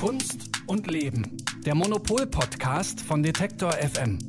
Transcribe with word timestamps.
Kunst 0.00 0.62
und 0.68 0.88
Leben. 0.88 1.36
Der 1.66 1.74
Monopol-Podcast 1.74 3.00
von 3.00 3.20
Detektor 3.20 3.72
FM. 3.72 4.20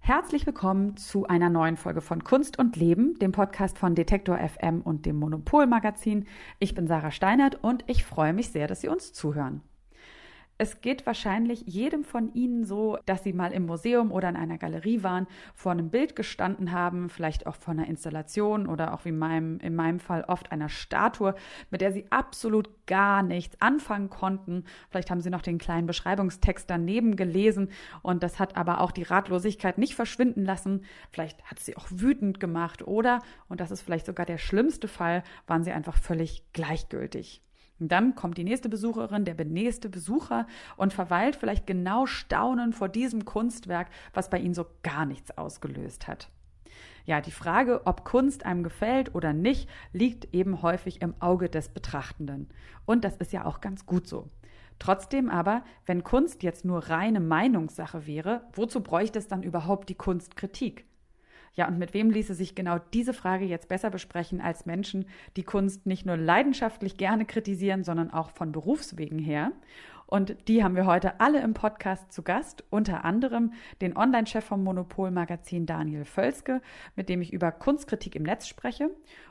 Herzlich 0.00 0.44
willkommen 0.44 0.94
zu 0.98 1.26
einer 1.26 1.48
neuen 1.48 1.78
Folge 1.78 2.02
von 2.02 2.24
Kunst 2.24 2.58
und 2.58 2.76
Leben, 2.76 3.18
dem 3.20 3.32
Podcast 3.32 3.78
von 3.78 3.94
Detektor 3.94 4.36
FM 4.36 4.82
und 4.82 5.06
dem 5.06 5.16
Monopol 5.16 5.66
Magazin. 5.66 6.26
Ich 6.58 6.74
bin 6.74 6.86
Sarah 6.86 7.10
Steinert 7.10 7.64
und 7.64 7.84
ich 7.86 8.04
freue 8.04 8.34
mich 8.34 8.50
sehr, 8.50 8.66
dass 8.66 8.82
Sie 8.82 8.88
uns 8.88 9.14
zuhören. 9.14 9.62
Es 10.56 10.80
geht 10.80 11.04
wahrscheinlich 11.04 11.62
jedem 11.66 12.04
von 12.04 12.32
Ihnen 12.32 12.64
so, 12.64 12.96
dass 13.06 13.24
Sie 13.24 13.32
mal 13.32 13.52
im 13.52 13.66
Museum 13.66 14.12
oder 14.12 14.28
in 14.28 14.36
einer 14.36 14.56
Galerie 14.56 15.02
waren, 15.02 15.26
vor 15.52 15.72
einem 15.72 15.90
Bild 15.90 16.14
gestanden 16.14 16.70
haben, 16.70 17.10
vielleicht 17.10 17.48
auch 17.48 17.56
vor 17.56 17.72
einer 17.72 17.88
Installation 17.88 18.68
oder 18.68 18.94
auch 18.94 19.04
wie 19.04 19.10
meinem, 19.10 19.58
in 19.58 19.74
meinem 19.74 19.98
Fall 19.98 20.22
oft 20.28 20.52
einer 20.52 20.68
Statue, 20.68 21.34
mit 21.70 21.80
der 21.80 21.90
Sie 21.90 22.06
absolut 22.10 22.68
gar 22.86 23.24
nichts 23.24 23.60
anfangen 23.60 24.10
konnten. 24.10 24.64
Vielleicht 24.90 25.10
haben 25.10 25.20
Sie 25.20 25.30
noch 25.30 25.42
den 25.42 25.58
kleinen 25.58 25.88
Beschreibungstext 25.88 26.70
daneben 26.70 27.16
gelesen 27.16 27.70
und 28.02 28.22
das 28.22 28.38
hat 28.38 28.56
aber 28.56 28.80
auch 28.80 28.92
die 28.92 29.02
Ratlosigkeit 29.02 29.76
nicht 29.76 29.96
verschwinden 29.96 30.44
lassen. 30.44 30.84
Vielleicht 31.10 31.42
hat 31.50 31.58
sie 31.58 31.76
auch 31.76 31.86
wütend 31.90 32.38
gemacht 32.38 32.86
oder, 32.86 33.22
und 33.48 33.60
das 33.60 33.72
ist 33.72 33.82
vielleicht 33.82 34.06
sogar 34.06 34.24
der 34.24 34.38
schlimmste 34.38 34.86
Fall, 34.86 35.24
waren 35.48 35.64
Sie 35.64 35.72
einfach 35.72 35.96
völlig 35.96 36.44
gleichgültig. 36.52 37.42
Und 37.80 37.90
dann 37.90 38.14
kommt 38.14 38.38
die 38.38 38.44
nächste 38.44 38.68
Besucherin, 38.68 39.24
der 39.24 39.42
nächste 39.44 39.88
Besucher 39.88 40.46
und 40.76 40.92
verweilt 40.92 41.36
vielleicht 41.36 41.66
genau 41.66 42.06
staunend 42.06 42.74
vor 42.74 42.88
diesem 42.88 43.24
Kunstwerk, 43.24 43.88
was 44.12 44.30
bei 44.30 44.38
ihnen 44.38 44.54
so 44.54 44.66
gar 44.82 45.06
nichts 45.06 45.36
ausgelöst 45.36 46.06
hat. 46.06 46.28
Ja, 47.06 47.20
die 47.20 47.32
Frage, 47.32 47.82
ob 47.86 48.04
Kunst 48.04 48.46
einem 48.46 48.62
gefällt 48.62 49.14
oder 49.14 49.32
nicht, 49.32 49.68
liegt 49.92 50.32
eben 50.32 50.62
häufig 50.62 51.02
im 51.02 51.14
Auge 51.20 51.50
des 51.50 51.68
Betrachtenden. 51.68 52.48
Und 52.86 53.04
das 53.04 53.16
ist 53.16 53.32
ja 53.32 53.44
auch 53.44 53.60
ganz 53.60 53.84
gut 53.84 54.06
so. 54.06 54.30
Trotzdem 54.78 55.28
aber, 55.28 55.64
wenn 55.86 56.02
Kunst 56.02 56.42
jetzt 56.42 56.64
nur 56.64 56.88
reine 56.88 57.20
Meinungssache 57.20 58.06
wäre, 58.06 58.42
wozu 58.54 58.82
bräuchte 58.82 59.18
es 59.18 59.28
dann 59.28 59.42
überhaupt 59.42 59.88
die 59.88 59.94
Kunstkritik? 59.94 60.86
Ja, 61.56 61.68
und 61.68 61.78
mit 61.78 61.94
wem 61.94 62.10
ließe 62.10 62.34
sich 62.34 62.54
genau 62.54 62.78
diese 62.92 63.12
Frage 63.12 63.44
jetzt 63.44 63.68
besser 63.68 63.90
besprechen 63.90 64.40
als 64.40 64.66
Menschen, 64.66 65.06
die 65.36 65.44
Kunst 65.44 65.86
nicht 65.86 66.04
nur 66.04 66.16
leidenschaftlich 66.16 66.96
gerne 66.96 67.24
kritisieren, 67.24 67.84
sondern 67.84 68.10
auch 68.10 68.30
von 68.30 68.50
Berufswegen 68.50 69.18
her? 69.18 69.52
Und 70.14 70.46
die 70.46 70.62
haben 70.62 70.76
wir 70.76 70.86
heute 70.86 71.18
alle 71.18 71.40
im 71.40 71.54
Podcast 71.54 72.12
zu 72.12 72.22
Gast, 72.22 72.62
unter 72.70 73.04
anderem 73.04 73.52
den 73.80 73.96
Online-Chef 73.96 74.44
vom 74.44 74.62
Monopol-Magazin 74.62 75.66
Daniel 75.66 76.04
Völzke, 76.04 76.62
mit 76.94 77.08
dem 77.08 77.20
ich 77.20 77.32
über 77.32 77.50
Kunstkritik 77.50 78.14
im 78.14 78.22
Netz 78.22 78.46
spreche. 78.46 78.90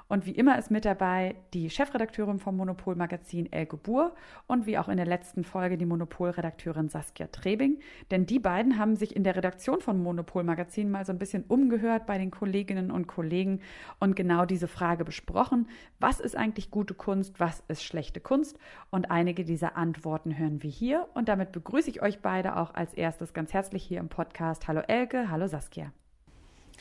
Und 0.09 0.25
wie 0.25 0.31
immer 0.31 0.59
ist 0.59 0.69
mit 0.69 0.85
dabei 0.85 1.35
die 1.53 1.69
Chefredakteurin 1.69 2.37
vom 2.37 2.57
Monopol-Magazin 2.57 3.51
Elke 3.51 3.77
Buhr 3.77 4.13
und 4.45 4.65
wie 4.65 4.77
auch 4.77 4.89
in 4.89 4.97
der 4.97 5.05
letzten 5.05 5.45
Folge 5.45 5.77
die 5.77 5.85
Monopol-Redakteurin 5.85 6.89
Saskia 6.89 7.27
Trebing. 7.27 7.79
Denn 8.11 8.25
die 8.25 8.39
beiden 8.39 8.77
haben 8.77 8.97
sich 8.97 9.15
in 9.15 9.23
der 9.23 9.37
Redaktion 9.37 9.79
von 9.79 10.03
Monopol-Magazin 10.03 10.91
mal 10.91 11.05
so 11.05 11.13
ein 11.13 11.19
bisschen 11.19 11.45
umgehört 11.45 12.05
bei 12.05 12.17
den 12.17 12.29
Kolleginnen 12.29 12.91
und 12.91 13.07
Kollegen 13.07 13.61
und 13.99 14.15
genau 14.15 14.45
diese 14.45 14.67
Frage 14.67 15.05
besprochen. 15.05 15.67
Was 15.99 16.19
ist 16.19 16.35
eigentlich 16.35 16.69
gute 16.69 16.93
Kunst? 16.93 17.39
Was 17.39 17.63
ist 17.69 17.83
schlechte 17.83 18.19
Kunst? 18.19 18.59
Und 18.91 19.09
einige 19.09 19.45
dieser 19.45 19.77
Antworten 19.77 20.37
hören 20.37 20.61
wir 20.61 20.69
hier. 20.73 21.07
Und 21.13 21.29
damit 21.29 21.51
begrüße 21.51 21.89
ich 21.89 22.01
euch 22.01 22.21
beide 22.21 22.57
auch 22.57 22.73
als 22.73 22.93
erstes 22.93 23.33
ganz 23.33 23.53
herzlich 23.53 23.83
hier 23.83 23.99
im 23.99 24.09
Podcast. 24.09 24.67
Hallo 24.67 24.81
Elke, 24.87 25.29
hallo 25.29 25.47
Saskia. 25.47 25.91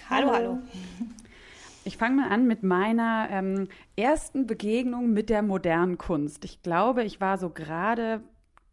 Hallo, 0.09 0.33
hallo. 0.33 0.59
Ich 1.85 1.97
fange 1.97 2.15
mal 2.15 2.31
an 2.31 2.47
mit 2.47 2.63
meiner 2.63 3.29
ähm, 3.31 3.67
ersten 3.97 4.47
Begegnung 4.47 5.13
mit 5.13 5.29
der 5.29 5.43
modernen 5.43 5.99
Kunst. 5.99 6.45
Ich 6.45 6.63
glaube, 6.63 7.03
ich 7.03 7.21
war 7.21 7.39
so 7.39 7.51
gerade 7.51 8.23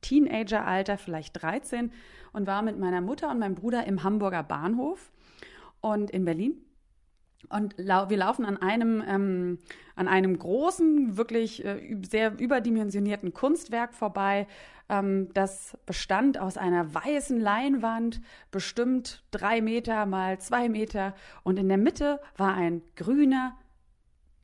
Teenageralter, 0.02 0.98
vielleicht 0.98 1.42
13, 1.42 1.92
und 2.34 2.46
war 2.46 2.62
mit 2.62 2.78
meiner 2.78 3.02
Mutter 3.02 3.32
und 3.32 3.40
meinem 3.40 3.56
Bruder 3.56 3.86
im 3.88 4.04
Hamburger 4.04 4.44
Bahnhof 4.44 5.12
und 5.82 6.12
in 6.12 6.24
Berlin. 6.26 6.54
Und 7.48 7.76
lau 7.78 8.10
wir 8.10 8.18
laufen 8.18 8.46
an 8.46 8.58
einem, 8.58 9.04
ähm, 9.08 9.60
an 9.96 10.08
einem 10.08 10.38
großen, 10.38 11.18
wirklich 11.18 11.64
äh, 11.64 11.98
sehr 12.08 12.38
überdimensionierten 12.38 13.34
Kunstwerk 13.34 13.94
vorbei. 13.94 14.46
Ähm, 14.90 15.30
das 15.34 15.78
bestand 15.86 16.38
aus 16.38 16.58
einer 16.58 16.94
weißen 16.94 17.40
Leinwand, 17.40 18.22
bestimmt 18.52 19.24
drei 19.32 19.62
Meter 19.62 20.06
mal 20.06 20.40
zwei 20.40 20.70
Meter. 20.70 21.16
Und 21.44 21.58
in 21.58 21.70
der 21.70 21.78
Mitte 21.78 22.20
war 22.38 22.54
ein 22.54 22.82
grüner, 22.96 23.56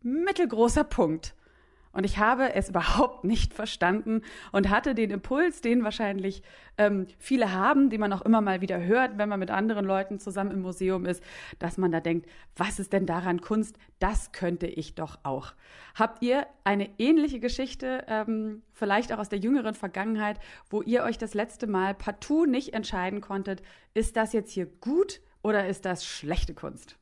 mittelgroßer 0.01 0.83
Punkt. 0.83 1.34
Und 1.95 2.03
ich 2.03 2.19
habe 2.19 2.53
es 2.53 2.69
überhaupt 2.69 3.23
nicht 3.23 3.53
verstanden 3.53 4.21
und 4.51 4.69
hatte 4.69 4.93
den 4.93 5.09
Impuls, 5.09 5.61
den 5.61 5.83
wahrscheinlich 5.83 6.43
ähm, 6.77 7.07
viele 7.17 7.53
haben, 7.53 7.89
die 7.89 7.97
man 7.97 8.13
auch 8.13 8.21
immer 8.21 8.41
mal 8.41 8.61
wieder 8.61 8.83
hört, 8.83 9.17
wenn 9.17 9.29
man 9.29 9.39
mit 9.39 9.49
anderen 9.49 9.85
Leuten 9.85 10.19
zusammen 10.19 10.51
im 10.51 10.61
Museum 10.61 11.05
ist, 11.05 11.23
dass 11.57 11.77
man 11.77 11.91
da 11.91 12.01
denkt, 12.01 12.29
was 12.55 12.79
ist 12.79 12.93
denn 12.93 13.05
daran 13.05 13.41
Kunst? 13.41 13.77
Das 13.99 14.33
könnte 14.33 14.67
ich 14.67 14.93
doch 14.93 15.19
auch. 15.23 15.53
Habt 15.95 16.21
ihr 16.21 16.45
eine 16.65 16.89
ähnliche 16.99 17.39
Geschichte, 17.39 18.03
ähm, 18.07 18.61
vielleicht 18.73 19.13
auch 19.13 19.19
aus 19.19 19.29
der 19.29 19.39
jüngeren 19.39 19.73
Vergangenheit, 19.73 20.39
wo 20.69 20.81
ihr 20.81 21.03
euch 21.03 21.17
das 21.17 21.33
letzte 21.33 21.65
Mal 21.65 21.93
partout 21.95 22.45
nicht 22.45 22.73
entscheiden 22.73 23.21
konntet, 23.21 23.63
ist 23.93 24.17
das 24.17 24.33
jetzt 24.33 24.51
hier 24.51 24.65
gut 24.65 25.21
oder 25.41 25.67
ist 25.67 25.85
das 25.85 26.05
schlechte 26.05 26.53
Kunst? 26.53 26.97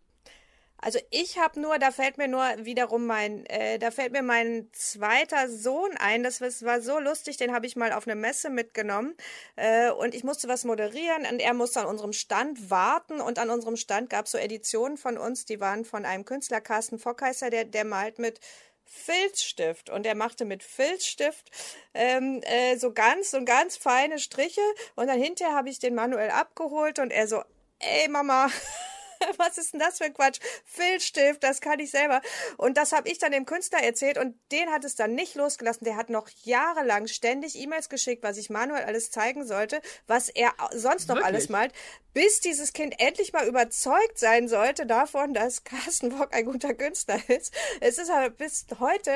Also 0.84 1.00
ich 1.12 1.38
habe 1.38 1.62
nur, 1.62 1.80
da 1.80 1.92
fällt 1.92 2.18
mir 2.18 2.28
nur 2.28 2.44
wiederum 2.58 3.06
mein, 3.06 3.46
äh, 3.46 3.80
da 3.80 3.90
fällt 3.90 4.12
mir 4.12 4.22
mein 4.22 4.68
zweiter 4.74 5.48
Sohn 5.48 5.96
ein. 5.98 6.24
Das 6.24 6.42
war 6.42 6.82
so 6.82 7.00
lustig, 7.00 7.38
den 7.38 7.54
habe 7.54 7.66
ich 7.66 7.78
mal 7.78 7.94
auf 7.94 8.06
eine 8.06 8.16
Messe 8.16 8.50
mitgenommen 8.50 9.16
äh, 9.56 9.92
und 9.92 10.14
ich 10.14 10.26
musste 10.26 10.50
was 10.50 10.66
moderieren 10.66 11.26
und 11.32 11.40
er 11.40 11.54
musste 11.54 11.80
an 11.80 11.86
unserem 11.86 12.12
Stand 12.12 12.70
warten 12.70 13.22
und 13.22 13.40
an 13.40 13.50
unserem 13.50 13.78
Stand 13.78 14.10
gab 14.10 14.26
es 14.26 14.34
so 14.34 14.38
Editionen 14.38 14.98
von 14.98 15.18
uns, 15.18 15.46
die 15.46 15.62
waren 15.62 15.86
von 15.86 16.04
einem 16.04 16.26
Künstler, 16.26 16.60
Carsten 16.60 17.00
Fockheiser, 17.00 17.50
der, 17.50 17.64
der 17.64 17.86
malt 17.86 18.20
mit 18.20 18.42
Filzstift 18.84 19.90
und 19.90 20.06
er 20.06 20.16
machte 20.16 20.44
mit 20.44 20.64
Filzstift 20.64 21.50
ähm, 21.94 22.42
äh, 22.44 22.76
so 22.76 22.92
ganz 22.92 23.32
so 23.32 23.42
ganz 23.46 23.78
feine 23.78 24.20
Striche 24.20 24.62
und 24.96 25.08
dann 25.08 25.22
hinterher 25.22 25.56
habe 25.56 25.70
ich 25.70 25.80
den 25.80 25.96
manuell 25.96 26.30
abgeholt 26.30 27.00
und 27.00 27.12
er 27.12 27.30
so, 27.30 27.42
ey 27.80 28.10
Mama, 28.10 28.50
was 29.38 29.58
ist 29.58 29.74
denn 29.74 29.80
das 29.80 29.98
für 29.98 30.06
ein 30.06 30.14
Quatsch? 30.14 30.40
Filzstift, 30.66 31.44
das 31.44 31.62
kann 31.62 31.80
ich 31.80 31.92
selber. 31.92 32.22
Und 32.58 32.78
das 32.78 32.92
habe 32.92 33.10
ich 33.10 33.18
dann 33.18 33.32
dem 33.32 33.46
Künstler 33.46 33.80
erzählt 33.80 34.18
und 34.18 34.36
den 34.52 34.72
hat 34.72 34.84
es 34.84 34.96
dann 34.96 35.16
nicht 35.16 35.36
losgelassen. 35.36 35.86
Der 35.86 35.96
hat 35.96 36.10
noch 36.10 36.30
jahrelang 36.44 37.08
ständig 37.08 37.56
E-Mails 37.56 37.90
geschickt, 37.90 38.24
was 38.24 38.38
ich 38.38 38.50
manuell 38.50 38.84
alles 38.84 39.12
zeigen 39.12 39.46
sollte, 39.46 39.82
was 40.08 40.30
er 40.30 40.54
sonst 40.72 41.08
noch 41.08 41.16
Wirklich? 41.16 41.26
alles 41.26 41.50
malt, 41.50 41.74
bis 42.14 42.42
dieses 42.42 42.74
Kind 42.74 43.00
endlich 43.00 43.34
mal 43.34 43.48
überzeugt 43.48 44.18
sein 44.20 44.48
sollte 44.48 44.86
davon, 44.86 45.34
dass 45.34 45.64
Carsten 45.64 46.18
Bock 46.18 46.34
ein 46.34 46.46
guter 46.46 46.74
Künstler 46.74 47.20
ist. 47.28 47.54
Es 47.82 47.98
ist 47.98 48.10
aber 48.10 48.30
bis 48.30 48.66
heute 48.80 49.12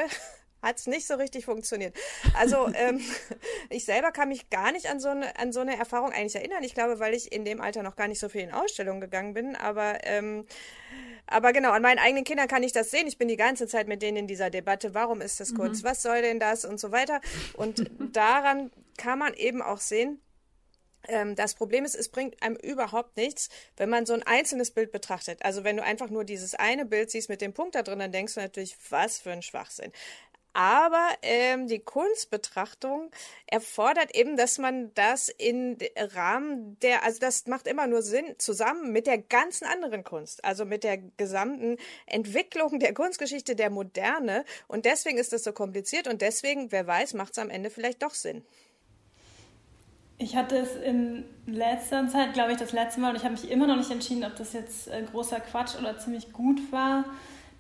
hat 0.62 0.78
es 0.78 0.88
nicht 0.88 1.08
so 1.08 1.16
richtig 1.16 1.46
funktioniert. 1.46 1.96
Also 2.34 2.68
ähm, 2.74 3.02
ich 3.70 3.86
selber 3.86 4.12
kann 4.12 4.30
mich 4.30 4.50
gar 4.50 4.72
nicht 4.72 4.88
an 4.88 5.00
so, 5.00 5.10
eine, 5.10 5.38
an 5.38 5.52
so 5.52 5.60
eine 5.60 5.78
Erfahrung 5.78 6.12
eigentlich 6.12 6.36
erinnern. 6.36 6.64
Ich 6.64 6.74
glaube, 6.74 7.00
weil 7.00 7.14
ich 7.14 7.32
in 7.32 7.46
dem 7.46 7.62
Alter 7.62 7.84
noch 7.84 7.96
gar 7.96 8.08
nicht 8.08 8.20
so 8.20 8.30
viel 8.30 8.42
in 8.42 8.52
Ausstellungen 8.52 9.02
gegangen 9.02 9.34
bin. 9.34 9.56
Aber, 9.56 10.00
ähm, 10.04 10.46
aber 11.28 11.54
genau, 11.54 11.72
an 11.72 11.82
meinen 11.82 12.00
eigenen 12.00 12.24
Kindern 12.24 12.48
kann 12.48 12.64
ich 12.64 12.72
das 12.72 12.92
sehen. 12.92 13.08
Ich 13.08 13.18
bin 13.18 13.28
die 13.28 13.38
ganze 13.38 13.68
Zeit 13.68 13.88
mit 13.88 14.02
denen 14.02 14.18
in 14.18 14.28
dieser 14.28 14.50
Debatte. 14.50 14.94
Warum 14.94 15.22
ist 15.22 15.40
das 15.40 15.54
kurz? 15.54 15.82
Mhm. 15.82 15.88
Was 15.88 16.02
soll 16.02 16.22
denn 16.22 16.40
das? 16.40 16.66
Und 16.66 16.80
so 16.80 16.92
weiter. 16.92 17.22
Und 17.54 17.90
daran 18.14 18.72
kann 18.98 19.20
man 19.20 19.34
eben 19.34 19.62
auch 19.62 19.80
sehen, 19.80 20.22
ähm, 21.08 21.36
das 21.36 21.54
Problem 21.54 21.86
ist, 21.86 21.96
es 21.96 22.10
bringt 22.10 22.42
einem 22.44 22.56
überhaupt 22.56 23.18
nichts, 23.18 23.50
wenn 23.78 23.90
man 23.90 24.06
so 24.06 24.14
ein 24.14 24.24
einzelnes 24.24 24.72
Bild 24.72 24.92
betrachtet. 24.92 25.44
Also 25.44 25.64
wenn 25.64 25.78
du 25.78 25.84
einfach 25.84 26.10
nur 26.10 26.24
dieses 26.24 26.56
eine 26.56 26.86
Bild 26.86 27.12
siehst 27.12 27.30
mit 27.30 27.42
dem 27.42 27.54
Punkt 27.54 27.76
da 27.76 27.84
drin, 27.84 28.00
dann 28.00 28.12
denkst 28.12 28.36
du 28.36 28.42
natürlich, 28.42 28.76
was 28.90 29.20
für 29.20 29.32
ein 29.32 29.42
Schwachsinn. 29.42 29.92
Aber 30.60 31.08
ähm, 31.22 31.68
die 31.68 31.78
Kunstbetrachtung 31.78 33.12
erfordert 33.46 34.16
eben, 34.16 34.38
dass 34.38 34.58
man 34.58 34.92
das 34.96 35.30
in 35.30 35.78
Rahmen 35.96 36.80
der, 36.80 37.04
also 37.04 37.20
das 37.20 37.46
macht 37.46 37.68
immer 37.68 37.86
nur 37.86 38.02
Sinn, 38.02 38.34
zusammen 38.40 38.92
mit 38.92 39.06
der 39.06 39.20
ganzen 39.20 39.66
anderen 39.66 40.04
Kunst, 40.04 40.44
also 40.44 40.66
mit 40.66 40.84
der 40.84 40.98
gesamten 40.98 41.78
Entwicklung 42.08 42.80
der 42.80 42.96
Kunstgeschichte 42.96 43.56
der 43.56 43.70
Moderne. 43.70 44.46
Und 44.68 44.86
deswegen 44.86 45.20
ist 45.20 45.32
das 45.32 45.44
so 45.44 45.54
kompliziert 45.54 46.08
und 46.08 46.24
deswegen, 46.24 46.72
wer 46.72 46.88
weiß, 46.88 47.14
macht 47.14 47.34
es 47.34 47.38
am 47.38 47.52
Ende 47.52 47.70
vielleicht 47.70 48.02
doch 48.02 48.16
Sinn. 48.16 48.44
Ich 50.18 50.36
hatte 50.36 50.58
es 50.58 50.76
in 50.76 51.24
letzter 51.46 52.08
Zeit, 52.08 52.34
glaube 52.34 52.54
ich, 52.54 52.58
das 52.58 52.72
letzte 52.72 53.00
Mal, 53.00 53.12
und 53.12 53.18
ich 53.18 53.24
habe 53.24 53.34
mich 53.34 53.52
immer 53.52 53.68
noch 53.68 53.78
nicht 53.78 53.92
entschieden, 53.92 54.26
ob 54.26 54.36
das 54.36 54.54
jetzt 54.54 54.88
äh, 54.88 55.04
großer 55.04 55.40
Quatsch 55.40 55.76
oder 55.78 56.00
ziemlich 56.00 56.34
gut 56.34 56.60
war, 56.72 57.06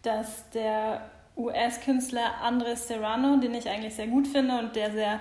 dass 0.01 0.49
der 0.49 1.11
US-Künstler 1.37 2.41
Andres 2.41 2.87
Serrano, 2.87 3.37
den 3.37 3.53
ich 3.53 3.69
eigentlich 3.69 3.95
sehr 3.95 4.07
gut 4.07 4.27
finde 4.27 4.57
und 4.57 4.75
der 4.75 4.91
sehr 4.91 5.19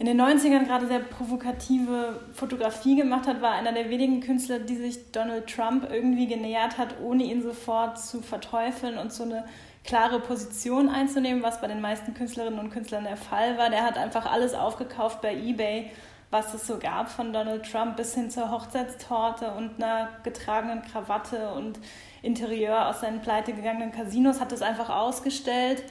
in 0.00 0.06
den 0.06 0.20
90ern 0.20 0.64
gerade 0.64 0.86
sehr 0.86 1.00
provokative 1.00 2.20
Fotografie 2.32 2.94
gemacht 2.94 3.26
hat, 3.26 3.42
war 3.42 3.52
einer 3.52 3.72
der 3.72 3.90
wenigen 3.90 4.20
Künstler, 4.20 4.60
die 4.60 4.76
sich 4.76 5.10
Donald 5.10 5.48
Trump 5.48 5.88
irgendwie 5.90 6.28
genähert 6.28 6.78
hat, 6.78 7.00
ohne 7.02 7.24
ihn 7.24 7.42
sofort 7.42 7.98
zu 7.98 8.22
verteufeln 8.22 8.96
und 8.96 9.12
so 9.12 9.24
eine 9.24 9.44
klare 9.82 10.20
Position 10.20 10.88
einzunehmen, 10.88 11.42
was 11.42 11.60
bei 11.60 11.66
den 11.66 11.80
meisten 11.80 12.14
Künstlerinnen 12.14 12.60
und 12.60 12.70
Künstlern 12.70 13.04
der 13.04 13.16
Fall 13.16 13.58
war. 13.58 13.70
Der 13.70 13.84
hat 13.84 13.98
einfach 13.98 14.30
alles 14.30 14.54
aufgekauft 14.54 15.20
bei 15.20 15.34
eBay, 15.34 15.90
was 16.30 16.54
es 16.54 16.66
so 16.66 16.78
gab, 16.78 17.10
von 17.10 17.32
Donald 17.32 17.68
Trump 17.68 17.96
bis 17.96 18.14
hin 18.14 18.30
zur 18.30 18.52
Hochzeitstorte 18.52 19.50
und 19.52 19.82
einer 19.82 20.10
getragenen 20.22 20.82
Krawatte 20.82 21.50
und 21.54 21.80
Interieur 22.22 22.88
aus 22.88 23.00
seinen 23.00 23.20
pleitegegangenen 23.20 23.92
Casinos, 23.92 24.40
hat 24.40 24.52
es 24.52 24.62
einfach 24.62 24.90
ausgestellt 24.90 25.82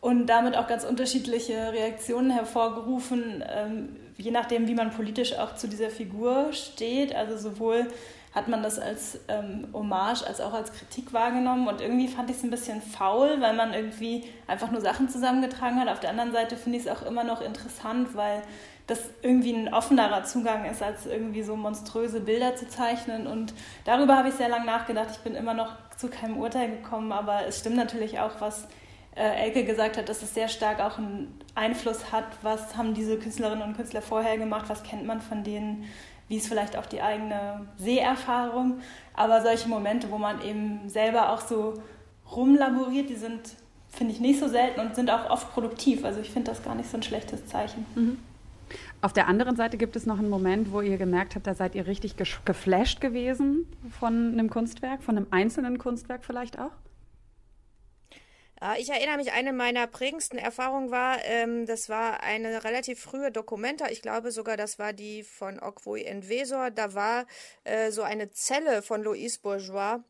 und 0.00 0.26
damit 0.26 0.56
auch 0.56 0.66
ganz 0.66 0.84
unterschiedliche 0.84 1.72
Reaktionen 1.72 2.30
hervorgerufen, 2.30 3.44
ähm, 3.46 3.96
je 4.20 4.30
nachdem, 4.30 4.68
wie 4.68 4.74
man 4.74 4.90
politisch 4.90 5.36
auch 5.38 5.54
zu 5.54 5.68
dieser 5.68 5.90
Figur 5.90 6.52
steht. 6.52 7.14
Also 7.14 7.36
sowohl 7.36 7.86
hat 8.34 8.46
man 8.46 8.62
das 8.62 8.78
als 8.78 9.18
ähm, 9.26 9.66
Hommage 9.72 10.24
als 10.24 10.40
auch 10.40 10.52
als 10.52 10.72
Kritik 10.72 11.12
wahrgenommen 11.12 11.66
und 11.66 11.80
irgendwie 11.80 12.06
fand 12.06 12.30
ich 12.30 12.36
es 12.36 12.44
ein 12.44 12.50
bisschen 12.50 12.80
faul, 12.80 13.40
weil 13.40 13.56
man 13.56 13.74
irgendwie 13.74 14.24
einfach 14.46 14.70
nur 14.70 14.80
Sachen 14.80 15.08
zusammengetragen 15.08 15.80
hat. 15.80 15.88
Auf 15.88 15.98
der 15.98 16.10
anderen 16.10 16.32
Seite 16.32 16.56
finde 16.56 16.78
ich 16.78 16.86
es 16.86 16.90
auch 16.90 17.02
immer 17.02 17.24
noch 17.24 17.40
interessant, 17.40 18.14
weil 18.14 18.42
das 18.86 19.02
irgendwie 19.22 19.52
ein 19.52 19.72
offenerer 19.72 20.24
Zugang 20.24 20.64
ist, 20.64 20.82
als 20.82 21.06
irgendwie 21.06 21.42
so 21.42 21.56
monströse 21.56 22.20
Bilder 22.20 22.56
zu 22.56 22.68
zeichnen. 22.68 23.26
Und 23.26 23.54
darüber 23.84 24.16
habe 24.16 24.28
ich 24.28 24.34
sehr 24.34 24.48
lange 24.48 24.66
nachgedacht. 24.66 25.08
Ich 25.12 25.18
bin 25.18 25.34
immer 25.34 25.54
noch 25.54 25.74
zu 25.96 26.08
keinem 26.08 26.38
Urteil 26.38 26.70
gekommen, 26.70 27.12
aber 27.12 27.46
es 27.46 27.60
stimmt 27.60 27.76
natürlich 27.76 28.18
auch, 28.18 28.40
was 28.40 28.66
äh, 29.16 29.44
Elke 29.44 29.64
gesagt 29.64 29.96
hat, 29.96 30.08
dass 30.08 30.22
es 30.22 30.34
sehr 30.34 30.48
stark 30.48 30.80
auch 30.80 30.98
einen 30.98 31.38
Einfluss 31.54 32.12
hat, 32.12 32.24
was 32.42 32.76
haben 32.76 32.94
diese 32.94 33.18
Künstlerinnen 33.18 33.62
und 33.62 33.76
Künstler 33.76 34.02
vorher 34.02 34.38
gemacht, 34.38 34.66
was 34.68 34.82
kennt 34.82 35.06
man 35.06 35.20
von 35.20 35.42
denen, 35.42 35.84
wie 36.28 36.36
ist 36.36 36.48
vielleicht 36.48 36.76
auch 36.76 36.86
die 36.86 37.02
eigene 37.02 37.66
Seherfahrung. 37.76 38.80
Aber 39.14 39.42
solche 39.42 39.68
Momente, 39.68 40.10
wo 40.10 40.18
man 40.18 40.42
eben 40.42 40.88
selber 40.88 41.32
auch 41.32 41.40
so 41.40 41.74
rumlaboriert, 42.30 43.10
die 43.10 43.16
sind, 43.16 43.40
finde 43.88 44.12
ich, 44.12 44.20
nicht 44.20 44.38
so 44.38 44.48
selten 44.48 44.80
und 44.80 44.94
sind 44.94 45.10
auch 45.10 45.28
oft 45.28 45.52
produktiv. 45.52 46.04
Also 46.04 46.20
ich 46.20 46.30
finde 46.30 46.52
das 46.52 46.62
gar 46.62 46.76
nicht 46.76 46.88
so 46.88 46.96
ein 46.96 47.02
schlechtes 47.02 47.46
Zeichen. 47.46 47.84
Mhm. 47.96 48.18
Auf 49.02 49.12
der 49.12 49.26
anderen 49.26 49.56
Seite 49.56 49.76
gibt 49.76 49.96
es 49.96 50.06
noch 50.06 50.18
einen 50.18 50.30
Moment, 50.30 50.72
wo 50.72 50.80
ihr 50.80 50.98
gemerkt 50.98 51.34
habt, 51.34 51.46
da 51.46 51.54
seid 51.54 51.74
ihr 51.74 51.86
richtig 51.86 52.14
geflasht 52.16 53.00
gewesen 53.00 53.66
von 53.98 54.32
einem 54.32 54.50
Kunstwerk, 54.50 55.02
von 55.02 55.16
einem 55.16 55.26
einzelnen 55.30 55.78
Kunstwerk 55.78 56.24
vielleicht 56.24 56.60
auch? 56.60 56.70
Ich 58.78 58.90
erinnere 58.90 59.16
mich, 59.16 59.32
eine 59.32 59.54
meiner 59.54 59.86
prägendsten 59.86 60.38
Erfahrungen 60.38 60.90
war, 60.90 61.24
ähm, 61.24 61.64
das 61.64 61.88
war 61.88 62.22
eine 62.22 62.62
relativ 62.62 63.00
frühe 63.00 63.32
Dokumenta. 63.32 63.88
Ich 63.88 64.02
glaube 64.02 64.32
sogar, 64.32 64.58
das 64.58 64.78
war 64.78 64.92
die 64.92 65.22
von 65.22 65.58
Okwoy 65.58 66.04
Envesor. 66.04 66.70
Da 66.70 66.92
war 66.92 67.24
äh, 67.64 67.90
so 67.90 68.02
eine 68.02 68.30
Zelle 68.32 68.82
von 68.82 69.02
Louise 69.02 69.38
Bourgeois 69.40 70.00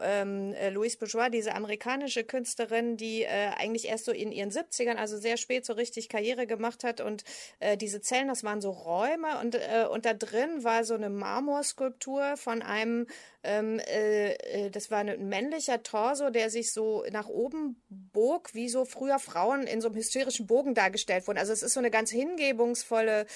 ähm, 0.00 0.52
äh, 0.54 0.70
Louise 0.70 0.98
Bourgeois, 0.98 1.28
diese 1.30 1.54
amerikanische 1.54 2.24
Künstlerin, 2.24 2.96
die 2.96 3.22
äh, 3.22 3.50
eigentlich 3.56 3.86
erst 3.88 4.04
so 4.04 4.12
in 4.12 4.32
ihren 4.32 4.50
70ern, 4.50 4.96
also 4.96 5.18
sehr 5.18 5.36
spät 5.36 5.64
so 5.64 5.72
richtig 5.72 6.08
Karriere 6.08 6.46
gemacht 6.46 6.84
hat. 6.84 7.00
Und 7.00 7.24
äh, 7.60 7.76
diese 7.76 8.00
Zellen, 8.00 8.28
das 8.28 8.44
waren 8.44 8.60
so 8.60 8.70
Räume 8.70 9.38
und, 9.40 9.54
äh, 9.54 9.86
und 9.90 10.04
da 10.04 10.14
drin 10.14 10.64
war 10.64 10.84
so 10.84 10.94
eine 10.94 11.10
Marmorskulptur 11.10 12.36
von 12.36 12.62
einem, 12.62 13.06
ähm, 13.42 13.78
äh, 13.80 14.32
äh, 14.32 14.70
das 14.70 14.90
war 14.90 14.98
ein 14.98 15.28
männlicher 15.28 15.82
Torso, 15.82 16.30
der 16.30 16.50
sich 16.50 16.72
so 16.72 17.04
nach 17.10 17.28
oben 17.28 17.80
bog, 17.88 18.54
wie 18.54 18.68
so 18.68 18.84
früher 18.84 19.18
Frauen 19.18 19.66
in 19.66 19.80
so 19.80 19.88
einem 19.88 19.96
hysterischen 19.96 20.46
Bogen 20.46 20.74
dargestellt 20.74 21.26
wurden. 21.26 21.38
Also 21.38 21.52
es 21.52 21.62
ist 21.62 21.74
so 21.74 21.80
eine 21.80 21.90
ganz 21.90 22.10
hingebungsvolle 22.10 23.26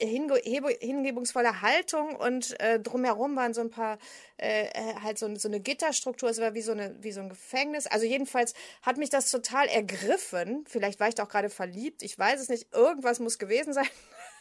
hinge 0.00 0.38
hingebungsvolle 0.38 1.60
Haltung 1.60 2.16
und 2.16 2.56
drumherum 2.82 3.36
waren 3.36 3.52
so 3.52 3.60
ein 3.60 3.68
paar 3.68 3.98
halt 4.40 5.18
so, 5.18 5.34
so 5.36 5.48
eine 5.48 5.60
Gitterstruktur, 5.70 6.28
es 6.28 6.40
war 6.40 6.54
wie 6.54 6.62
so 6.62 6.72
eine 6.72 6.96
wie 7.00 7.12
so 7.12 7.20
ein 7.20 7.28
Gefängnis. 7.28 7.86
Also 7.86 8.04
jedenfalls 8.04 8.54
hat 8.82 8.96
mich 8.96 9.08
das 9.08 9.30
total 9.30 9.68
ergriffen. 9.68 10.64
Vielleicht 10.66 10.98
war 10.98 11.06
ich 11.06 11.14
doch 11.14 11.28
gerade 11.28 11.48
verliebt, 11.48 12.02
ich 12.02 12.18
weiß 12.18 12.40
es 12.40 12.48
nicht. 12.48 12.74
Irgendwas 12.74 13.20
muss 13.20 13.38
gewesen 13.38 13.72
sein. 13.72 13.86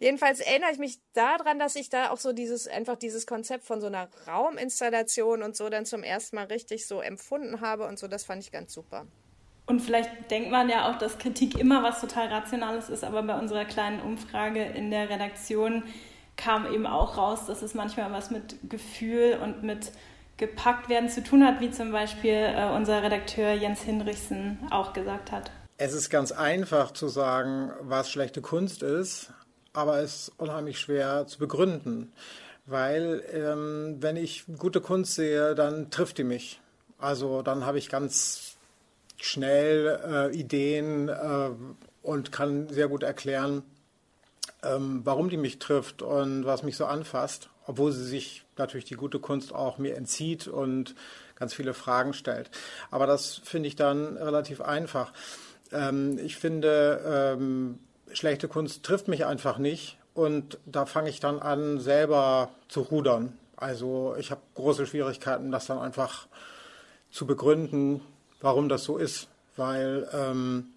Jedenfalls 0.00 0.40
erinnere 0.40 0.72
ich 0.72 0.78
mich 0.78 0.98
daran, 1.14 1.58
dass 1.58 1.76
ich 1.76 1.88
da 1.88 2.10
auch 2.10 2.18
so 2.18 2.34
dieses, 2.34 2.68
einfach 2.68 2.96
dieses 2.96 3.26
Konzept 3.26 3.64
von 3.64 3.80
so 3.80 3.86
einer 3.86 4.10
Rauminstallation 4.26 5.42
und 5.42 5.56
so 5.56 5.70
dann 5.70 5.86
zum 5.86 6.02
ersten 6.02 6.36
Mal 6.36 6.46
richtig 6.46 6.86
so 6.86 7.00
empfunden 7.00 7.62
habe 7.62 7.86
und 7.86 7.98
so, 7.98 8.06
das 8.06 8.24
fand 8.24 8.42
ich 8.42 8.52
ganz 8.52 8.74
super. 8.74 9.06
Und 9.64 9.80
vielleicht 9.80 10.30
denkt 10.30 10.50
man 10.50 10.68
ja 10.68 10.90
auch, 10.90 10.98
dass 10.98 11.16
Kritik 11.16 11.56
immer 11.58 11.82
was 11.82 12.02
total 12.02 12.26
Rationales 12.26 12.90
ist, 12.90 13.02
aber 13.02 13.22
bei 13.22 13.38
unserer 13.38 13.64
kleinen 13.64 14.00
Umfrage 14.00 14.62
in 14.62 14.90
der 14.90 15.08
Redaktion 15.08 15.84
kam 16.36 16.66
eben 16.72 16.86
auch 16.86 17.16
raus, 17.16 17.46
dass 17.46 17.62
es 17.62 17.74
manchmal 17.74 18.10
was 18.12 18.30
mit 18.30 18.56
Gefühl 18.68 19.38
und 19.42 19.62
mit 19.62 19.92
gepackt 20.40 20.88
werden 20.88 21.10
zu 21.10 21.22
tun 21.22 21.44
hat, 21.44 21.60
wie 21.60 21.70
zum 21.70 21.92
Beispiel 21.92 22.32
äh, 22.32 22.70
unser 22.74 23.02
Redakteur 23.02 23.52
Jens 23.52 23.82
Hinrichsen 23.82 24.58
auch 24.70 24.94
gesagt 24.94 25.30
hat. 25.30 25.52
Es 25.76 25.92
ist 25.92 26.08
ganz 26.08 26.32
einfach 26.32 26.92
zu 26.92 27.08
sagen, 27.08 27.70
was 27.82 28.10
schlechte 28.10 28.40
Kunst 28.40 28.82
ist, 28.82 29.32
aber 29.74 29.98
es 30.00 30.28
ist 30.28 30.32
unheimlich 30.38 30.80
schwer 30.80 31.26
zu 31.26 31.38
begründen, 31.38 32.12
weil 32.64 33.22
ähm, 33.32 33.96
wenn 34.00 34.16
ich 34.16 34.44
gute 34.58 34.80
Kunst 34.80 35.14
sehe, 35.14 35.54
dann 35.54 35.90
trifft 35.90 36.18
die 36.18 36.24
mich. 36.24 36.60
Also 36.98 37.42
dann 37.42 37.66
habe 37.66 37.78
ich 37.78 37.90
ganz 37.90 38.56
schnell 39.18 40.00
äh, 40.06 40.36
Ideen 40.36 41.08
äh, 41.10 41.50
und 42.02 42.32
kann 42.32 42.68
sehr 42.70 42.88
gut 42.88 43.02
erklären, 43.02 43.62
ähm, 44.62 45.02
warum 45.04 45.28
die 45.28 45.36
mich 45.36 45.58
trifft 45.58 46.00
und 46.00 46.46
was 46.46 46.62
mich 46.62 46.76
so 46.76 46.86
anfasst, 46.86 47.50
obwohl 47.66 47.92
sie 47.92 48.04
sich 48.04 48.44
natürlich 48.56 48.84
die 48.84 48.94
gute 48.94 49.18
Kunst 49.18 49.54
auch 49.54 49.78
mir 49.78 49.96
entzieht 49.96 50.48
und 50.48 50.94
ganz 51.36 51.54
viele 51.54 51.74
Fragen 51.74 52.12
stellt. 52.12 52.50
Aber 52.90 53.06
das 53.06 53.40
finde 53.44 53.68
ich 53.68 53.76
dann 53.76 54.16
relativ 54.16 54.60
einfach. 54.60 55.12
Ähm, 55.72 56.18
ich 56.18 56.36
finde, 56.36 57.36
ähm, 57.38 57.78
schlechte 58.12 58.48
Kunst 58.48 58.82
trifft 58.82 59.08
mich 59.08 59.24
einfach 59.24 59.58
nicht 59.58 59.98
und 60.14 60.58
da 60.66 60.86
fange 60.86 61.10
ich 61.10 61.20
dann 61.20 61.38
an, 61.38 61.80
selber 61.80 62.50
zu 62.68 62.82
rudern. 62.82 63.36
Also 63.56 64.14
ich 64.18 64.30
habe 64.30 64.40
große 64.54 64.86
Schwierigkeiten, 64.86 65.52
das 65.52 65.66
dann 65.66 65.78
einfach 65.78 66.26
zu 67.10 67.26
begründen, 67.26 68.00
warum 68.40 68.68
das 68.68 68.84
so 68.84 68.96
ist, 68.96 69.28
weil 69.56 70.08
ähm, 70.12 70.68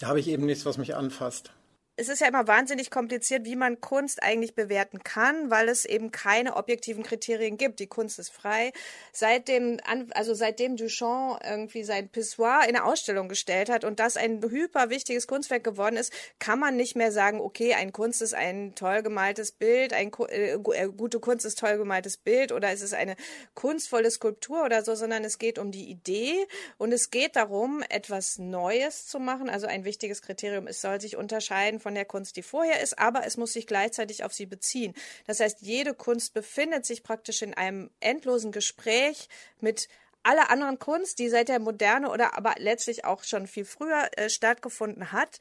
da 0.00 0.08
habe 0.08 0.20
ich 0.20 0.28
eben 0.28 0.44
nichts, 0.44 0.66
was 0.66 0.78
mich 0.78 0.94
anfasst 0.94 1.52
es 1.96 2.08
ist 2.08 2.20
ja 2.20 2.28
immer 2.28 2.46
wahnsinnig 2.46 2.90
kompliziert, 2.90 3.46
wie 3.46 3.56
man 3.56 3.80
Kunst 3.80 4.22
eigentlich 4.22 4.54
bewerten 4.54 5.02
kann, 5.02 5.50
weil 5.50 5.68
es 5.70 5.86
eben 5.86 6.10
keine 6.10 6.56
objektiven 6.56 7.02
Kriterien 7.02 7.56
gibt. 7.56 7.80
Die 7.80 7.86
Kunst 7.86 8.18
ist 8.18 8.28
frei. 8.28 8.72
Seitdem, 9.12 9.80
also 10.12 10.34
seitdem 10.34 10.76
Duchamp 10.76 11.40
irgendwie 11.42 11.84
sein 11.84 12.10
Pissoir 12.10 12.64
in 12.68 12.76
eine 12.76 12.84
Ausstellung 12.84 13.28
gestellt 13.28 13.70
hat 13.70 13.84
und 13.84 13.98
das 13.98 14.18
ein 14.18 14.42
hyper 14.42 14.90
wichtiges 14.90 15.26
Kunstwerk 15.26 15.64
geworden 15.64 15.96
ist, 15.96 16.12
kann 16.38 16.58
man 16.58 16.76
nicht 16.76 16.96
mehr 16.96 17.12
sagen, 17.12 17.40
okay, 17.40 17.72
ein 17.72 17.92
Kunst 17.92 18.20
ist 18.20 18.34
ein 18.34 18.74
toll 18.74 19.02
gemaltes 19.02 19.52
Bild, 19.52 19.94
ein 19.94 20.12
äh, 20.28 20.52
äh, 20.52 20.88
gute 20.94 21.18
Kunst 21.18 21.46
ist 21.46 21.58
toll 21.58 21.78
gemaltes 21.78 22.18
Bild 22.18 22.52
oder 22.52 22.70
es 22.70 22.82
ist 22.82 22.92
eine 22.92 23.16
kunstvolle 23.54 24.10
Skulptur 24.10 24.64
oder 24.64 24.84
so, 24.84 24.94
sondern 24.94 25.24
es 25.24 25.38
geht 25.38 25.58
um 25.58 25.70
die 25.72 25.88
Idee 25.88 26.46
und 26.76 26.92
es 26.92 27.10
geht 27.10 27.36
darum, 27.36 27.82
etwas 27.88 28.38
Neues 28.38 29.06
zu 29.06 29.18
machen. 29.18 29.48
Also 29.48 29.66
ein 29.66 29.86
wichtiges 29.86 30.20
Kriterium, 30.20 30.66
es 30.66 30.82
soll 30.82 31.00
sich 31.00 31.16
unterscheiden 31.16 31.80
von 31.86 31.94
der 31.94 32.04
Kunst, 32.04 32.34
die 32.34 32.42
vorher 32.42 32.82
ist, 32.82 32.98
aber 32.98 33.24
es 33.24 33.36
muss 33.36 33.52
sich 33.52 33.68
gleichzeitig 33.68 34.24
auf 34.24 34.32
sie 34.32 34.46
beziehen. 34.46 34.92
Das 35.28 35.38
heißt, 35.38 35.58
jede 35.60 35.94
Kunst 35.94 36.34
befindet 36.34 36.84
sich 36.84 37.04
praktisch 37.04 37.42
in 37.42 37.54
einem 37.54 37.90
endlosen 38.00 38.50
Gespräch 38.50 39.28
mit 39.60 39.86
aller 40.24 40.50
anderen 40.50 40.80
Kunst, 40.80 41.20
die 41.20 41.28
seit 41.28 41.48
der 41.48 41.60
Moderne 41.60 42.10
oder 42.10 42.36
aber 42.36 42.54
letztlich 42.58 43.04
auch 43.04 43.22
schon 43.22 43.46
viel 43.46 43.64
früher 43.64 44.08
äh, 44.16 44.28
stattgefunden 44.28 45.12
hat. 45.12 45.38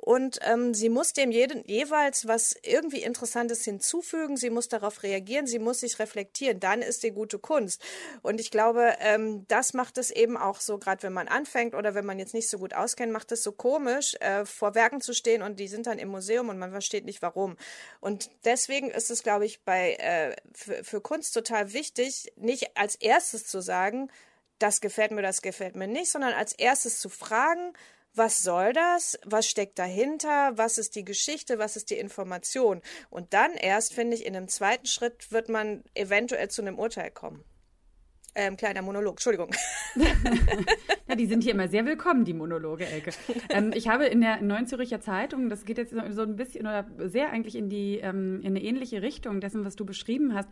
Und 0.00 0.38
ähm, 0.42 0.74
sie 0.74 0.88
muss 0.88 1.12
dem 1.12 1.32
jeden, 1.32 1.64
jeweils 1.66 2.28
was 2.28 2.54
irgendwie 2.62 3.02
Interessantes 3.02 3.64
hinzufügen. 3.64 4.36
Sie 4.36 4.48
muss 4.48 4.68
darauf 4.68 5.02
reagieren. 5.02 5.48
Sie 5.48 5.58
muss 5.58 5.80
sich 5.80 5.98
reflektieren. 5.98 6.60
Dann 6.60 6.82
ist 6.82 7.02
die 7.02 7.10
gute 7.10 7.40
Kunst. 7.40 7.82
Und 8.22 8.40
ich 8.40 8.52
glaube, 8.52 8.94
ähm, 9.00 9.44
das 9.48 9.74
macht 9.74 9.98
es 9.98 10.12
eben 10.12 10.36
auch 10.36 10.60
so, 10.60 10.78
gerade 10.78 11.02
wenn 11.02 11.12
man 11.12 11.26
anfängt 11.26 11.74
oder 11.74 11.94
wenn 11.94 12.06
man 12.06 12.20
jetzt 12.20 12.32
nicht 12.32 12.48
so 12.48 12.58
gut 12.58 12.74
auskennt, 12.74 13.12
macht 13.12 13.32
es 13.32 13.42
so 13.42 13.50
komisch, 13.50 14.14
äh, 14.20 14.44
vor 14.44 14.76
Werken 14.76 15.00
zu 15.00 15.12
stehen 15.14 15.42
und 15.42 15.58
die 15.58 15.68
sind 15.68 15.88
dann 15.88 15.98
im 15.98 16.08
Museum 16.08 16.48
und 16.48 16.58
man 16.58 16.70
versteht 16.70 17.04
nicht 17.04 17.20
warum. 17.20 17.56
Und 18.00 18.30
deswegen 18.44 18.90
ist 18.90 19.10
es, 19.10 19.24
glaube 19.24 19.46
ich, 19.46 19.64
bei 19.64 19.94
äh, 19.94 20.36
für, 20.54 20.84
für 20.84 21.00
Kunst 21.00 21.34
total 21.34 21.72
wichtig, 21.72 22.32
nicht 22.36 22.76
als 22.76 22.94
erstes 22.94 23.46
zu 23.46 23.60
sagen, 23.60 24.10
das 24.60 24.80
gefällt 24.80 25.10
mir, 25.10 25.22
das 25.22 25.42
gefällt 25.42 25.76
mir 25.76 25.88
nicht, 25.88 26.10
sondern 26.10 26.34
als 26.34 26.52
erstes 26.52 27.00
zu 27.00 27.08
fragen, 27.08 27.72
was 28.18 28.42
soll 28.42 28.72
das? 28.72 29.18
Was 29.24 29.46
steckt 29.46 29.78
dahinter? 29.78 30.52
Was 30.56 30.76
ist 30.76 30.96
die 30.96 31.04
Geschichte? 31.04 31.58
Was 31.58 31.76
ist 31.76 31.90
die 31.90 31.94
Information? 31.94 32.82
Und 33.08 33.32
dann 33.32 33.52
erst, 33.52 33.94
finde 33.94 34.16
ich, 34.16 34.26
in 34.26 34.36
einem 34.36 34.48
zweiten 34.48 34.86
Schritt 34.86 35.32
wird 35.32 35.48
man 35.48 35.84
eventuell 35.94 36.48
zu 36.48 36.60
einem 36.60 36.78
Urteil 36.78 37.10
kommen. 37.10 37.44
Ähm, 38.34 38.56
kleiner 38.56 38.82
Monolog, 38.82 39.14
Entschuldigung. 39.14 39.50
ja, 41.08 41.14
die 41.16 41.26
sind 41.26 41.42
hier 41.42 41.52
immer 41.52 41.66
sehr 41.66 41.86
willkommen, 41.86 42.24
die 42.24 42.34
Monologe, 42.34 42.86
Elke. 42.86 43.10
Ähm, 43.48 43.72
ich 43.74 43.88
habe 43.88 44.06
in 44.06 44.20
der 44.20 44.40
Neuen 44.42 44.66
Zürcher 44.66 45.00
Zeitung, 45.00 45.48
das 45.48 45.64
geht 45.64 45.78
jetzt 45.78 45.94
so 46.10 46.22
ein 46.22 46.36
bisschen 46.36 46.66
oder 46.66 46.86
sehr 46.98 47.30
eigentlich 47.30 47.56
in 47.56 47.68
die 47.68 47.98
ähm, 47.98 48.40
in 48.42 48.48
eine 48.48 48.62
ähnliche 48.62 49.02
Richtung 49.02 49.40
dessen, 49.40 49.64
was 49.64 49.76
du 49.76 49.84
beschrieben 49.84 50.34
hast, 50.34 50.48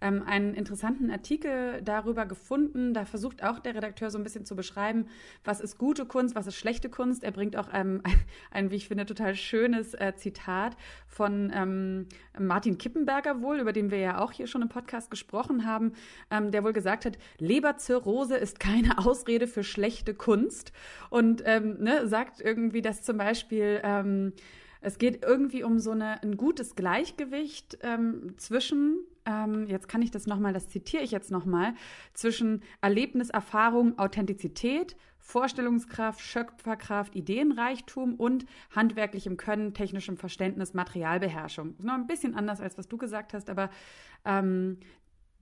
ähm, 0.00 0.22
einen 0.24 0.54
interessanten 0.54 1.10
Artikel 1.10 1.80
darüber 1.82 2.26
gefunden. 2.26 2.94
Da 2.94 3.04
versucht 3.04 3.42
auch 3.42 3.58
der 3.58 3.74
Redakteur 3.74 4.10
so 4.10 4.18
ein 4.18 4.24
bisschen 4.24 4.44
zu 4.44 4.56
beschreiben, 4.56 5.06
was 5.44 5.60
ist 5.60 5.78
gute 5.78 6.06
Kunst, 6.06 6.34
was 6.34 6.46
ist 6.46 6.56
schlechte 6.56 6.88
Kunst. 6.88 7.24
Er 7.24 7.32
bringt 7.32 7.56
auch 7.56 7.68
ähm, 7.72 8.00
ein, 8.04 8.14
ein, 8.50 8.70
wie 8.70 8.76
ich 8.76 8.88
finde, 8.88 9.06
total 9.06 9.34
schönes 9.34 9.94
äh, 9.94 10.14
Zitat 10.16 10.76
von 11.06 11.50
ähm, 11.54 12.06
Martin 12.38 12.78
Kippenberger 12.78 13.42
wohl, 13.42 13.58
über 13.60 13.72
den 13.72 13.90
wir 13.90 13.98
ja 13.98 14.18
auch 14.20 14.32
hier 14.32 14.46
schon 14.46 14.62
im 14.62 14.68
Podcast 14.68 15.10
gesprochen 15.10 15.66
haben, 15.66 15.92
ähm, 16.30 16.50
der 16.50 16.64
wohl 16.64 16.72
gesagt 16.72 17.04
hat, 17.04 17.18
Leberzirrhose 17.38 18.36
ist 18.36 18.60
keine 18.60 18.98
Ausrede 19.06 19.46
für 19.46 19.64
schlechte 19.64 20.14
Kunst 20.14 20.72
und 21.10 21.42
ähm, 21.46 21.78
ne, 21.78 22.06
sagt 22.06 22.40
irgendwie, 22.40 22.82
dass 22.82 23.02
zum 23.02 23.16
Beispiel 23.16 23.80
ähm, 23.82 24.32
es 24.80 24.98
geht 24.98 25.24
irgendwie 25.24 25.64
um 25.64 25.78
so 25.78 25.90
eine, 25.90 26.22
ein 26.22 26.36
gutes 26.36 26.76
Gleichgewicht 26.76 27.78
ähm, 27.82 28.34
zwischen 28.36 28.98
ähm, 29.26 29.66
jetzt 29.66 29.88
kann 29.88 30.02
ich 30.02 30.10
das 30.10 30.26
nochmal, 30.26 30.52
das 30.52 30.68
zitiere 30.68 31.02
ich 31.02 31.10
jetzt 31.10 31.30
nochmal, 31.30 31.74
zwischen 32.14 32.62
Erlebnis, 32.80 33.30
Erfahrung, 33.30 33.98
Authentizität, 33.98 34.96
Vorstellungskraft, 35.18 36.20
Schöpferkraft, 36.20 37.16
Ideenreichtum 37.16 38.14
und 38.14 38.46
handwerklichem 38.70 39.36
Können, 39.36 39.74
technischem 39.74 40.16
Verständnis, 40.16 40.72
Materialbeherrschung. 40.72 41.74
Noch 41.82 41.94
ein 41.94 42.06
bisschen 42.06 42.34
anders, 42.36 42.60
als 42.60 42.78
was 42.78 42.86
du 42.86 42.96
gesagt 42.96 43.34
hast, 43.34 43.50
aber 43.50 43.70
ähm, 44.24 44.78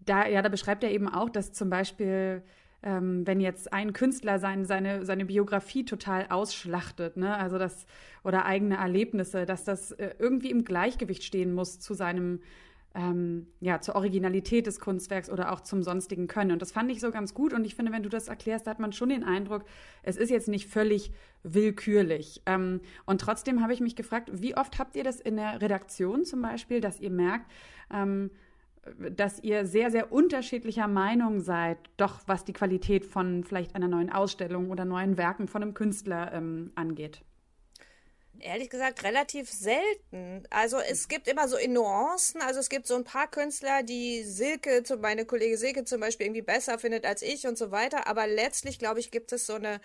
da, 0.01 0.27
ja, 0.27 0.41
da 0.41 0.49
beschreibt 0.49 0.85
er 0.85 0.91
eben 0.91 1.09
auch, 1.09 1.29
dass 1.29 1.53
zum 1.53 1.69
Beispiel 1.69 2.43
ähm, 2.85 3.27
wenn 3.27 3.41
jetzt 3.41 3.73
ein 3.73 3.95
Künstler 3.95 4.39
sein, 4.39 4.67
seine, 4.67 5.07
seine 5.07 5.25
Biografie 5.25 5.85
total 5.87 6.27
ausschlachtet, 6.29 7.17
ne? 7.17 7.35
also 7.35 7.59
das, 7.59 7.87
oder 8.23 8.45
eigene 8.45 8.77
Erlebnisse, 8.77 9.47
dass 9.47 9.65
das 9.65 9.93
äh, 9.93 10.15
irgendwie 10.19 10.51
im 10.51 10.65
Gleichgewicht 10.65 11.25
stehen 11.25 11.55
muss 11.55 11.81
zu 11.81 11.95
seinem 11.95 12.41
ähm, 12.95 13.49
ja, 13.61 13.81
zur 13.81 13.97
Originalität 13.97 14.67
des 14.67 14.79
Kunstwerks 14.79 15.29
oder 15.29 15.53
auch 15.53 15.61
zum 15.61 15.83
sonstigen 15.83 16.29
Können. 16.29 16.53
Und 16.53 16.63
das 16.63 16.73
fand 16.73 16.91
ich 16.91 17.01
so 17.01 17.11
ganz 17.11 17.35
gut. 17.35 17.53
Und 17.53 17.65
ich 17.65 17.75
finde, 17.75 17.93
wenn 17.93 18.05
du 18.05 18.09
das 18.09 18.29
erklärst, 18.29 18.67
da 18.67 18.71
hat 18.71 18.79
man 18.79 18.93
schon 18.93 19.09
den 19.09 19.25
Eindruck, 19.25 19.65
es 20.03 20.17
ist 20.17 20.31
jetzt 20.31 20.49
nicht 20.49 20.69
völlig 20.69 21.13
willkürlich. 21.43 22.43
Ähm, 22.47 22.81
und 23.05 23.21
trotzdem 23.21 23.63
habe 23.63 23.73
ich 23.73 23.81
mich 23.81 23.97
gefragt, 23.97 24.31
wie 24.33 24.57
oft 24.57 24.79
habt 24.79 24.95
ihr 24.97 25.05
das 25.05 25.21
in 25.21 25.37
der 25.37 25.61
Redaktion 25.61 26.25
zum 26.25 26.41
Beispiel, 26.41 26.81
dass 26.81 27.01
ihr 27.01 27.11
merkt, 27.11 27.51
ähm, 27.93 28.31
dass 29.11 29.43
ihr 29.43 29.67
sehr, 29.67 29.91
sehr 29.91 30.13
unterschiedlicher 30.13 30.87
Meinung 30.87 31.41
seid, 31.41 31.79
doch 31.97 32.21
was 32.27 32.45
die 32.45 32.53
Qualität 32.53 33.05
von 33.05 33.43
vielleicht 33.43 33.75
einer 33.75 33.89
neuen 33.89 34.11
Ausstellung 34.11 34.71
oder 34.71 34.85
neuen 34.85 35.17
Werken 35.17 35.49
von 35.49 35.63
einem 35.63 35.75
Künstler 35.75 36.33
ähm, 36.33 36.71
angeht? 36.75 37.23
Ehrlich 38.41 38.71
gesagt 38.71 39.03
relativ 39.05 39.51
selten. 39.51 40.45
Also 40.51 40.79
es 40.79 41.09
gibt 41.09 41.29
immer 41.29 41.49
so 41.49 41.57
in 41.57 41.73
Nuancen, 41.73 42.41
also 42.43 42.61
es 42.61 42.69
gibt 42.69 42.87
so 42.87 42.95
ein 42.95 43.05
paar 43.05 43.31
Künstler, 43.31 43.83
die 43.83 44.23
Silke, 44.25 44.83
meine 45.01 45.25
Kollege 45.25 45.59
Silke 45.59 45.85
zum 45.85 46.01
Beispiel 46.01 46.27
irgendwie 46.27 46.43
besser 46.43 46.79
findet 46.79 47.07
als 47.07 47.23
ich 47.23 47.47
und 47.47 47.59
so 47.59 47.71
weiter, 47.71 48.07
aber 48.07 48.27
letztlich, 48.27 48.79
glaube 48.79 49.01
ich, 49.01 49.11
gibt 49.11 49.33
es 49.33 49.47
so 49.47 49.55
eine 49.55 49.81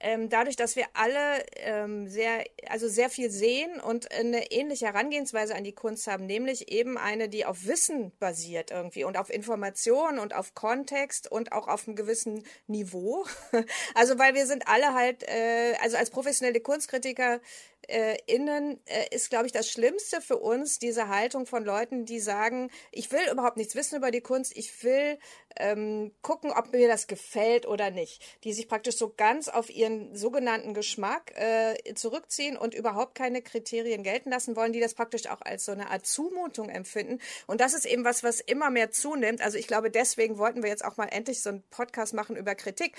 ähm, 0.00 0.28
dadurch, 0.28 0.56
dass 0.56 0.76
wir 0.76 0.86
alle 0.94 1.44
ähm, 1.56 2.08
sehr, 2.08 2.44
also 2.68 2.88
sehr 2.88 3.10
viel 3.10 3.30
sehen 3.30 3.80
und 3.80 4.10
eine 4.12 4.50
ähnliche 4.50 4.86
Herangehensweise 4.86 5.54
an 5.54 5.64
die 5.64 5.74
Kunst 5.74 6.06
haben, 6.06 6.26
nämlich 6.26 6.70
eben 6.70 6.98
eine, 6.98 7.28
die 7.28 7.44
auf 7.44 7.66
Wissen 7.66 8.12
basiert 8.18 8.70
irgendwie 8.70 9.04
und 9.04 9.16
auf 9.16 9.30
Information 9.30 10.18
und 10.18 10.34
auf 10.34 10.54
Kontext 10.54 11.30
und 11.30 11.52
auch 11.52 11.68
auf 11.68 11.86
einem 11.86 11.96
gewissen 11.96 12.44
Niveau. 12.66 13.24
Also 13.94 14.18
weil 14.18 14.34
wir 14.34 14.46
sind 14.46 14.68
alle 14.68 14.94
halt, 14.94 15.22
äh, 15.22 15.74
also 15.80 15.96
als 15.96 16.10
professionelle 16.10 16.60
Kunstkritiker 16.60 17.40
äh, 17.88 18.16
innen 18.26 18.80
äh, 18.86 19.14
ist, 19.14 19.30
glaube 19.30 19.46
ich, 19.46 19.52
das 19.52 19.70
Schlimmste 19.70 20.20
für 20.20 20.38
uns, 20.38 20.78
diese 20.78 21.08
Haltung 21.08 21.46
von 21.46 21.64
Leuten, 21.64 22.04
die 22.04 22.20
sagen, 22.20 22.70
ich 22.90 23.10
will 23.12 23.20
überhaupt 23.30 23.56
nichts 23.56 23.74
wissen 23.74 23.96
über 23.96 24.10
die 24.10 24.20
Kunst, 24.20 24.56
ich 24.56 24.82
will 24.82 25.18
ähm, 25.58 26.12
gucken, 26.22 26.52
ob 26.52 26.72
mir 26.72 26.88
das 26.88 27.06
gefällt 27.06 27.66
oder 27.66 27.90
nicht. 27.90 28.22
Die 28.44 28.52
sich 28.52 28.68
praktisch 28.68 28.96
so 28.96 29.12
ganz 29.16 29.48
auf 29.48 29.70
ihren 29.70 30.14
sogenannten 30.14 30.74
Geschmack 30.74 31.32
äh, 31.36 31.94
zurückziehen 31.94 32.56
und 32.56 32.74
überhaupt 32.74 33.14
keine 33.14 33.42
Kriterien 33.42 34.02
gelten 34.02 34.30
lassen 34.30 34.56
wollen, 34.56 34.72
die 34.72 34.80
das 34.80 34.94
praktisch 34.94 35.26
auch 35.28 35.40
als 35.40 35.64
so 35.64 35.72
eine 35.72 35.90
Art 35.90 36.06
Zumutung 36.06 36.68
empfinden. 36.68 37.20
Und 37.46 37.60
das 37.60 37.74
ist 37.74 37.86
eben 37.86 38.04
was, 38.04 38.22
was 38.22 38.40
immer 38.40 38.70
mehr 38.70 38.90
zunimmt. 38.90 39.40
Also 39.40 39.58
ich 39.58 39.66
glaube, 39.66 39.90
deswegen 39.90 40.38
wollten 40.38 40.62
wir 40.62 40.70
jetzt 40.70 40.84
auch 40.84 40.96
mal 40.96 41.06
endlich 41.06 41.42
so 41.42 41.50
einen 41.50 41.62
Podcast 41.70 42.14
machen 42.14 42.36
über 42.36 42.54
Kritik, 42.54 42.96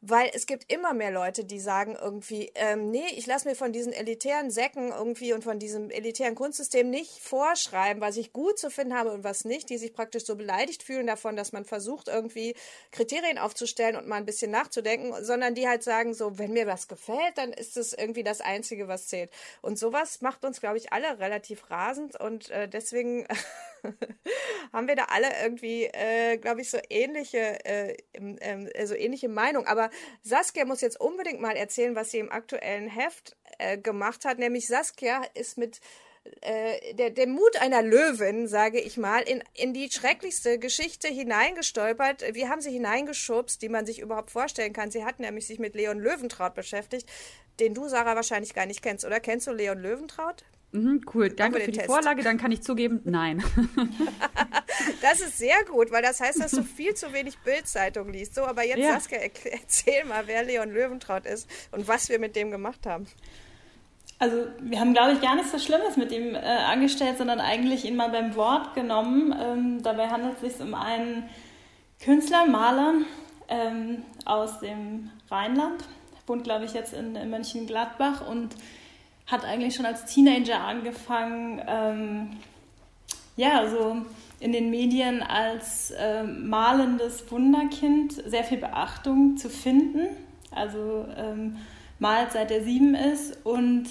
weil 0.00 0.30
es 0.34 0.46
gibt 0.46 0.72
immer 0.72 0.94
mehr 0.94 1.10
Leute, 1.10 1.44
die 1.44 1.60
sagen 1.60 1.96
irgendwie, 2.00 2.52
ähm, 2.54 2.90
nee, 2.90 3.06
ich 3.16 3.26
lasse 3.26 3.48
mir 3.48 3.54
von 3.54 3.72
diesen 3.72 3.92
elitären 3.92 4.50
Säcken 4.50 4.90
irgendwie 4.90 5.32
und 5.32 5.44
von 5.44 5.58
diesem 5.58 5.90
elitären 5.90 6.34
Kunstsystem 6.34 6.90
nicht 6.90 7.18
vorschreiben, 7.20 8.00
was 8.00 8.16
ich 8.16 8.32
gut 8.32 8.58
zu 8.58 8.70
finden 8.70 8.96
habe 8.96 9.12
und 9.12 9.24
was 9.24 9.44
nicht, 9.44 9.70
die 9.70 9.78
sich 9.78 9.94
praktisch 9.94 10.24
so 10.24 10.36
beleidigt 10.36 10.82
fühlen 10.82 11.06
davon, 11.06 11.36
dass 11.36 11.52
man 11.52 11.64
versucht, 11.64 11.93
irgendwie 12.06 12.54
Kriterien 12.90 13.38
aufzustellen 13.38 13.96
und 13.96 14.06
mal 14.06 14.16
ein 14.16 14.26
bisschen 14.26 14.50
nachzudenken, 14.50 15.12
sondern 15.24 15.54
die 15.54 15.68
halt 15.68 15.82
sagen 15.82 16.14
so, 16.14 16.38
wenn 16.38 16.52
mir 16.52 16.66
was 16.66 16.88
gefällt, 16.88 17.36
dann 17.36 17.52
ist 17.52 17.76
es 17.76 17.92
irgendwie 17.92 18.22
das 18.22 18.40
Einzige, 18.40 18.88
was 18.88 19.08
zählt. 19.08 19.30
Und 19.62 19.78
sowas 19.78 20.20
macht 20.20 20.44
uns, 20.44 20.60
glaube 20.60 20.78
ich, 20.78 20.92
alle 20.92 21.18
relativ 21.18 21.70
rasend 21.70 22.18
und 22.20 22.50
äh, 22.50 22.68
deswegen 22.68 23.26
haben 24.72 24.88
wir 24.88 24.96
da 24.96 25.04
alle 25.04 25.28
irgendwie, 25.42 25.84
äh, 25.84 26.38
glaube 26.38 26.60
ich, 26.60 26.70
so 26.70 26.78
ähnliche, 26.90 27.64
äh, 27.64 27.96
äh, 28.12 28.86
so 28.86 28.94
ähnliche 28.94 29.28
Meinung. 29.28 29.66
Aber 29.66 29.90
Saskia 30.22 30.64
muss 30.64 30.80
jetzt 30.80 31.00
unbedingt 31.00 31.40
mal 31.40 31.56
erzählen, 31.56 31.94
was 31.94 32.10
sie 32.10 32.18
im 32.18 32.32
aktuellen 32.32 32.88
Heft 32.88 33.36
äh, 33.58 33.78
gemacht 33.78 34.24
hat. 34.24 34.38
Nämlich 34.38 34.66
Saskia 34.66 35.22
ist 35.34 35.58
mit 35.58 35.80
äh, 36.40 36.94
der, 36.94 37.10
der 37.10 37.26
Mut 37.26 37.60
einer 37.60 37.82
Löwin, 37.82 38.48
sage 38.48 38.80
ich 38.80 38.96
mal, 38.96 39.20
in, 39.20 39.42
in 39.54 39.74
die 39.74 39.90
schrecklichste 39.90 40.58
Geschichte 40.58 41.08
hineingestolpert. 41.08 42.24
Wir 42.34 42.48
haben 42.48 42.60
sie 42.60 42.70
hineingeschubst, 42.70 43.60
die 43.60 43.68
man 43.68 43.84
sich 43.84 44.00
überhaupt 44.00 44.30
vorstellen 44.30 44.72
kann. 44.72 44.90
Sie 44.90 45.04
hat 45.04 45.20
nämlich 45.20 45.46
sich 45.46 45.58
mit 45.58 45.74
Leon 45.74 45.98
Löwentraut 46.00 46.54
beschäftigt, 46.54 47.08
den 47.60 47.74
du, 47.74 47.88
Sarah, 47.88 48.16
wahrscheinlich 48.16 48.54
gar 48.54 48.66
nicht 48.66 48.82
kennst. 48.82 49.04
Oder 49.04 49.20
kennst 49.20 49.46
du 49.46 49.52
Leon 49.52 49.78
Löwentraut? 49.78 50.44
Mhm, 50.72 51.02
cool, 51.14 51.28
danke 51.28 51.60
für 51.60 51.70
die 51.70 51.78
Test. 51.78 51.86
Vorlage. 51.86 52.22
Dann 52.22 52.36
kann 52.36 52.50
ich 52.50 52.62
zugeben, 52.62 53.00
nein. 53.04 53.44
das 55.02 55.20
ist 55.20 55.38
sehr 55.38 55.62
gut, 55.70 55.92
weil 55.92 56.02
das 56.02 56.20
heißt, 56.20 56.40
dass 56.40 56.50
du 56.50 56.64
viel 56.64 56.94
zu 56.94 57.12
wenig 57.12 57.38
Bildzeitung 57.38 58.10
liest. 58.10 58.34
So, 58.34 58.42
aber 58.42 58.64
jetzt, 58.64 58.78
ja. 58.78 58.94
Saskia, 58.94 59.18
erzähl 59.52 60.04
mal, 60.04 60.26
wer 60.26 60.42
Leon 60.42 60.72
Löwentraut 60.72 61.26
ist 61.26 61.48
und 61.70 61.86
was 61.86 62.08
wir 62.08 62.18
mit 62.18 62.34
dem 62.34 62.50
gemacht 62.50 62.86
haben. 62.86 63.06
Also 64.24 64.46
wir 64.58 64.80
haben, 64.80 64.94
glaube 64.94 65.12
ich, 65.12 65.20
gar 65.20 65.34
nichts 65.34 65.52
so 65.52 65.58
Schlimmes 65.58 65.98
mit 65.98 66.10
ihm 66.10 66.34
äh, 66.34 66.38
angestellt, 66.38 67.18
sondern 67.18 67.40
eigentlich 67.40 67.84
ihn 67.84 67.94
mal 67.94 68.08
beim 68.08 68.34
Wort 68.36 68.72
genommen. 68.74 69.34
Ähm, 69.38 69.82
dabei 69.82 70.08
handelt 70.08 70.42
es 70.42 70.56
sich 70.56 70.66
um 70.66 70.72
einen 70.72 71.28
Künstler, 72.02 72.46
Maler 72.46 72.94
ähm, 73.48 74.02
aus 74.24 74.60
dem 74.60 75.10
Rheinland, 75.30 75.84
wohnt, 76.26 76.42
glaube 76.42 76.64
ich, 76.64 76.72
jetzt 76.72 76.94
in, 76.94 77.14
in 77.16 77.28
Mönchengladbach 77.28 78.26
und 78.26 78.56
hat 79.26 79.44
eigentlich 79.44 79.74
schon 79.74 79.84
als 79.84 80.06
Teenager 80.06 80.60
angefangen, 80.60 81.60
ähm, 81.66 82.36
ja, 83.36 83.68
so 83.68 84.06
in 84.40 84.52
den 84.52 84.70
Medien 84.70 85.22
als 85.22 85.90
äh, 85.90 86.22
malendes 86.22 87.30
Wunderkind 87.30 88.14
sehr 88.24 88.44
viel 88.44 88.56
Beachtung 88.58 89.36
zu 89.36 89.50
finden. 89.50 90.06
Also 90.50 91.04
ähm, 91.14 91.58
malt 91.98 92.32
seit 92.32 92.50
er 92.50 92.62
sieben 92.62 92.94
ist 92.94 93.44
und 93.44 93.84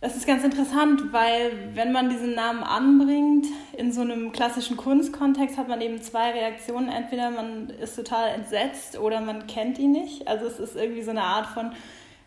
das 0.00 0.16
ist 0.16 0.26
ganz 0.26 0.42
interessant, 0.44 1.12
weil 1.12 1.52
wenn 1.74 1.92
man 1.92 2.08
diesen 2.08 2.34
Namen 2.34 2.62
anbringt 2.62 3.46
in 3.76 3.92
so 3.92 4.00
einem 4.00 4.32
klassischen 4.32 4.78
Kunstkontext, 4.78 5.58
hat 5.58 5.68
man 5.68 5.82
eben 5.82 6.00
zwei 6.00 6.30
Reaktionen. 6.30 6.88
Entweder 6.88 7.30
man 7.30 7.68
ist 7.68 7.96
total 7.96 8.30
entsetzt 8.30 8.98
oder 8.98 9.20
man 9.20 9.46
kennt 9.46 9.78
ihn 9.78 9.92
nicht. 9.92 10.26
Also 10.26 10.46
es 10.46 10.58
ist 10.58 10.74
irgendwie 10.74 11.02
so 11.02 11.10
eine 11.10 11.22
Art 11.22 11.46
von 11.46 11.72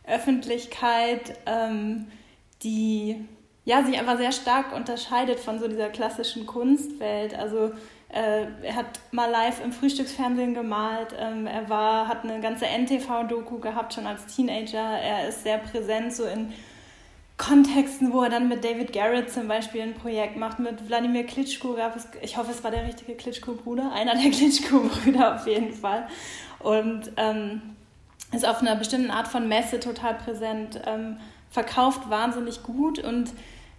Öffentlichkeit, 0.05 1.39
ähm, 1.47 2.07
die 2.61 3.25
ja, 3.65 3.83
sich 3.83 3.97
einfach 3.97 4.17
sehr 4.17 4.33
stark 4.33 4.75
unterscheidet 4.75 5.39
von 5.39 5.59
so 5.59 5.67
dieser 5.67 5.89
klassischen 5.89 6.45
Kunstwelt. 6.45 7.33
Also 7.33 7.71
äh, 8.09 8.45
er 8.61 8.75
hat 8.75 8.99
mal 9.11 9.31
live 9.31 9.63
im 9.63 9.71
Frühstücksfernsehen 9.71 10.53
gemalt, 10.53 11.15
ähm, 11.17 11.47
er 11.47 11.67
war, 11.69 12.07
hat 12.07 12.23
eine 12.23 12.39
ganze 12.39 12.65
NTV-Doku 12.67 13.57
gehabt 13.57 13.95
schon 13.95 14.05
als 14.05 14.27
Teenager. 14.27 14.99
Er 14.99 15.27
ist 15.27 15.41
sehr 15.41 15.57
präsent 15.57 16.13
so 16.13 16.25
in 16.25 16.53
Kontexten, 17.37 18.13
wo 18.13 18.21
er 18.21 18.29
dann 18.29 18.47
mit 18.47 18.63
David 18.63 18.93
Garrett 18.93 19.31
zum 19.31 19.47
Beispiel 19.47 19.81
ein 19.81 19.95
Projekt 19.95 20.37
macht, 20.37 20.59
mit 20.59 20.87
Wladimir 20.87 21.25
Klitschko 21.25 21.73
gab 21.73 21.95
es, 21.95 22.07
ich 22.21 22.37
hoffe, 22.37 22.51
es 22.51 22.63
war 22.63 22.71
der 22.71 22.85
richtige 22.85 23.15
Klitschko-Bruder, 23.15 23.91
einer 23.91 24.13
der 24.13 24.31
Klitschko-Brüder 24.31 25.35
auf 25.35 25.47
jeden 25.47 25.73
Fall. 25.73 26.07
Und 26.59 27.11
ähm, 27.17 27.61
ist 28.31 28.47
auf 28.47 28.61
einer 28.61 28.75
bestimmten 28.75 29.11
Art 29.11 29.27
von 29.27 29.47
Messe 29.47 29.79
total 29.79 30.15
präsent. 30.15 30.81
Ähm, 30.85 31.17
verkauft 31.49 32.09
wahnsinnig 32.09 32.63
gut 32.63 32.99
und 32.99 33.31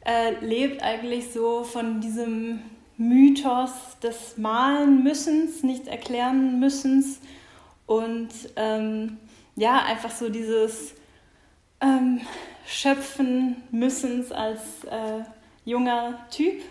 äh, 0.04 0.32
lebt 0.44 0.82
eigentlich 0.82 1.32
so 1.32 1.64
von 1.64 2.00
diesem 2.00 2.60
Mythos 2.96 3.98
des 4.02 4.36
Malen 4.36 5.02
müssens, 5.02 5.64
nichts 5.64 5.88
erklären 5.88 6.60
müssens 6.60 7.20
und 7.86 8.28
ähm, 8.54 9.18
ja, 9.56 9.82
einfach 9.84 10.10
so 10.10 10.28
dieses 10.28 10.94
ähm, 11.80 12.20
Schöpfen 12.66 13.56
müssens 13.70 14.32
als 14.32 14.84
äh, 14.84 15.24
junger 15.64 16.18
Typ, 16.30 16.62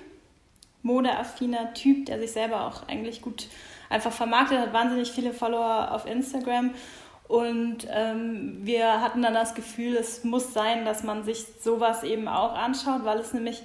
modeaffiner 0.82 1.74
Typ, 1.74 2.06
der 2.08 2.20
sich 2.20 2.32
selber 2.32 2.66
auch 2.66 2.88
eigentlich 2.88 3.22
gut 3.22 3.48
einfach 3.90 4.12
vermarktet 4.12 4.60
hat, 4.60 4.74
wahnsinnig 4.74 5.12
viele 5.12 5.34
Follower 5.34 5.92
auf 5.92 6.06
Instagram. 6.06 6.72
Und 7.28 7.88
ähm, 7.90 8.60
wir 8.64 9.02
hatten 9.02 9.22
dann 9.22 9.34
das 9.34 9.56
Gefühl, 9.56 9.96
es 9.96 10.24
muss 10.24 10.54
sein, 10.54 10.84
dass 10.86 11.04
man 11.04 11.24
sich 11.24 11.46
sowas 11.62 12.04
eben 12.04 12.28
auch 12.28 12.54
anschaut, 12.54 13.06
weil 13.06 13.20
es 13.20 13.34
nämlich, 13.34 13.62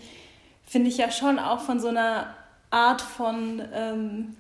finde 0.65 0.89
ich 0.89 0.99
ja 0.99 1.11
schon 1.11 1.39
auch 1.39 1.61
von 1.61 1.81
so 1.81 1.89
einer 1.89 2.35
Art 2.71 3.01
von, 3.01 3.63
ähm, 3.75 4.37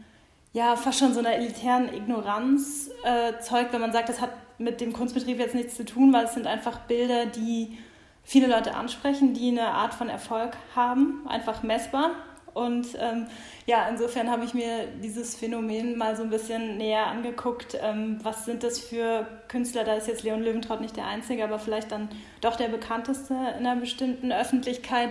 ja, 0.53 0.77
fast 0.77 0.99
schon 0.99 1.15
so 1.15 1.21
einer 1.21 1.35
elitären 1.35 1.93
Ignoranz 1.93 2.91
äh, 3.03 3.41
zeugt, 3.41 3.73
wenn 3.73 3.81
man 3.81 3.93
sagt, 3.93 4.09
das 4.09 4.21
hat 4.21 4.31
mit 4.59 4.81
dem 4.81 4.93
Kunstbetrieb 4.93 5.39
jetzt 5.39 5.55
nichts 5.55 5.77
zu 5.77 5.85
tun, 5.85 6.13
weil 6.13 6.25
es 6.25 6.35
sind 6.35 6.47
einfach 6.47 6.81
Bilder, 6.81 7.27
die 7.27 7.79
viele 8.25 8.47
Leute 8.47 8.75
ansprechen, 8.75 9.33
die 9.33 9.49
eine 9.49 9.69
Art 9.69 9.95
von 9.95 10.09
Erfolg 10.09 10.57
haben, 10.75 11.27
einfach 11.27 11.63
messbar. 11.63 12.11
Und 12.55 12.89
ähm, 12.99 13.27
ja, 13.67 13.89
insofern 13.89 14.31
habe 14.31 14.45
ich 14.45 14.53
mir 14.53 14.89
dieses 15.03 15.37
Phänomen 15.37 15.97
mal 15.97 16.17
so 16.17 16.25
ein 16.25 16.31
bisschen 16.31 16.77
näher 16.77 17.07
angeguckt. 17.07 17.79
Ähm, 17.81 18.19
was 18.23 18.45
sind 18.45 18.65
das 18.65 18.81
für 18.81 19.27
Künstler? 19.47 19.85
Da 19.85 19.95
ist 19.95 20.09
jetzt 20.09 20.25
Leon 20.25 20.43
Löwentraut 20.43 20.81
nicht 20.81 20.97
der 20.97 21.07
Einzige, 21.07 21.45
aber 21.45 21.59
vielleicht 21.59 21.93
dann 21.93 22.09
doch 22.41 22.57
der 22.57 22.69
bekannteste 22.69 23.33
in 23.33 23.65
einer 23.65 23.77
bestimmten 23.77 24.33
Öffentlichkeit. 24.33 25.11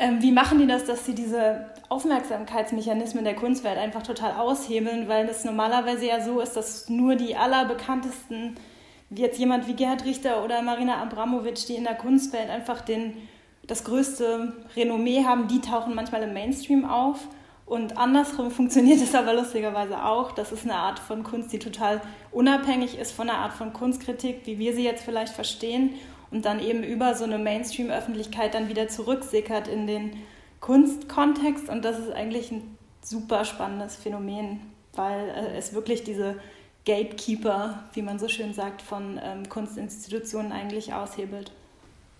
Ähm, 0.00 0.22
wie 0.22 0.30
machen 0.30 0.58
die 0.58 0.66
das, 0.68 0.84
dass 0.84 1.04
sie 1.04 1.14
diese 1.14 1.66
Aufmerksamkeitsmechanismen 1.88 3.24
der 3.24 3.34
Kunstwelt 3.34 3.78
einfach 3.78 4.04
total 4.04 4.32
aushebeln? 4.32 5.08
Weil 5.08 5.28
es 5.28 5.44
normalerweise 5.44 6.06
ja 6.06 6.22
so 6.22 6.40
ist, 6.40 6.52
dass 6.56 6.88
nur 6.88 7.16
die 7.16 7.34
allerbekanntesten, 7.34 8.54
wie 9.10 9.22
jetzt 9.22 9.40
jemand 9.40 9.66
wie 9.66 9.74
Gerhard 9.74 10.04
Richter 10.04 10.44
oder 10.44 10.62
Marina 10.62 11.02
Abramovic, 11.02 11.66
die 11.66 11.74
in 11.74 11.84
der 11.84 11.96
Kunstwelt 11.96 12.48
einfach 12.48 12.80
den 12.80 13.14
das 13.66 13.84
größte 13.84 14.54
Renommee 14.76 15.24
haben, 15.24 15.46
die 15.46 15.60
tauchen 15.60 15.94
manchmal 15.94 16.22
im 16.22 16.32
Mainstream 16.32 16.84
auf. 16.84 17.18
Und 17.66 17.98
andersrum 17.98 18.50
funktioniert 18.52 19.02
es 19.02 19.16
aber 19.16 19.34
lustigerweise 19.34 20.04
auch. 20.04 20.30
Das 20.30 20.52
ist 20.52 20.64
eine 20.64 20.76
Art 20.76 21.00
von 21.00 21.24
Kunst, 21.24 21.52
die 21.52 21.58
total 21.58 22.00
unabhängig 22.30 22.98
ist 22.98 23.12
von 23.12 23.26
der 23.26 23.36
Art 23.36 23.52
von 23.52 23.72
Kunstkritik, 23.72 24.42
wie 24.44 24.58
wir 24.60 24.74
sie 24.74 24.84
jetzt 24.84 25.04
vielleicht 25.04 25.34
verstehen, 25.34 25.94
und 26.30 26.44
dann 26.44 26.60
eben 26.60 26.82
über 26.82 27.14
so 27.14 27.24
eine 27.24 27.38
Mainstream-Öffentlichkeit 27.38 28.54
dann 28.54 28.68
wieder 28.68 28.88
zurücksickert 28.88 29.68
in 29.68 29.86
den 29.86 30.12
Kunstkontext. 30.60 31.68
Und 31.68 31.84
das 31.84 31.98
ist 31.98 32.12
eigentlich 32.12 32.50
ein 32.50 32.76
super 33.02 33.44
spannendes 33.44 33.96
Phänomen, 33.96 34.60
weil 34.94 35.28
äh, 35.28 35.56
es 35.56 35.72
wirklich 35.72 36.04
diese 36.04 36.36
Gatekeeper, 36.84 37.84
wie 37.92 38.02
man 38.02 38.18
so 38.18 38.28
schön 38.28 38.54
sagt, 38.54 38.82
von 38.82 39.20
ähm, 39.22 39.48
Kunstinstitutionen 39.48 40.52
eigentlich 40.52 40.92
aushebelt. 40.94 41.52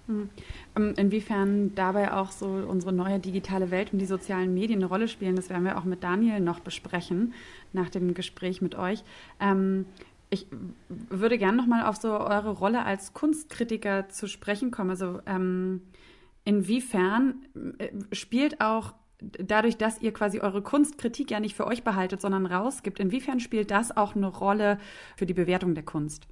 Hm. 0.06 0.30
Ähm, 0.76 0.94
inwiefern 0.96 1.74
dabei 1.74 2.12
auch 2.12 2.30
so 2.30 2.46
unsere 2.46 2.92
neue 2.92 3.18
digitale 3.18 3.70
Welt 3.70 3.92
und 3.92 3.98
die 3.98 4.06
sozialen 4.06 4.54
Medien 4.54 4.80
eine 4.80 4.88
Rolle 4.88 5.06
spielen, 5.06 5.36
das 5.36 5.50
werden 5.50 5.64
wir 5.64 5.76
auch 5.76 5.84
mit 5.84 6.02
Daniel 6.02 6.40
noch 6.40 6.60
besprechen 6.60 7.34
nach 7.74 7.90
dem 7.90 8.14
Gespräch 8.14 8.62
mit 8.62 8.74
euch. 8.74 9.02
Ähm, 9.38 9.84
ich 10.30 10.46
würde 10.88 11.38
gerne 11.38 11.56
nochmal 11.56 11.86
auf 11.86 11.96
so 11.96 12.10
eure 12.12 12.50
Rolle 12.50 12.84
als 12.84 13.14
Kunstkritiker 13.14 14.08
zu 14.08 14.26
sprechen 14.26 14.70
kommen. 14.70 14.90
Also 14.90 15.20
ähm, 15.26 15.82
inwiefern 16.44 17.46
äh, 17.78 17.90
spielt 18.14 18.60
auch 18.60 18.94
dadurch, 19.20 19.76
dass 19.76 20.00
ihr 20.00 20.12
quasi 20.12 20.40
eure 20.40 20.62
Kunstkritik 20.62 21.30
ja 21.30 21.40
nicht 21.40 21.56
für 21.56 21.66
euch 21.66 21.82
behaltet, 21.82 22.20
sondern 22.20 22.46
rausgibt, 22.46 23.00
inwiefern 23.00 23.40
spielt 23.40 23.70
das 23.70 23.96
auch 23.96 24.14
eine 24.14 24.28
Rolle 24.28 24.78
für 25.16 25.26
die 25.26 25.34
Bewertung 25.34 25.74
der 25.74 25.84
Kunst? 25.84 26.28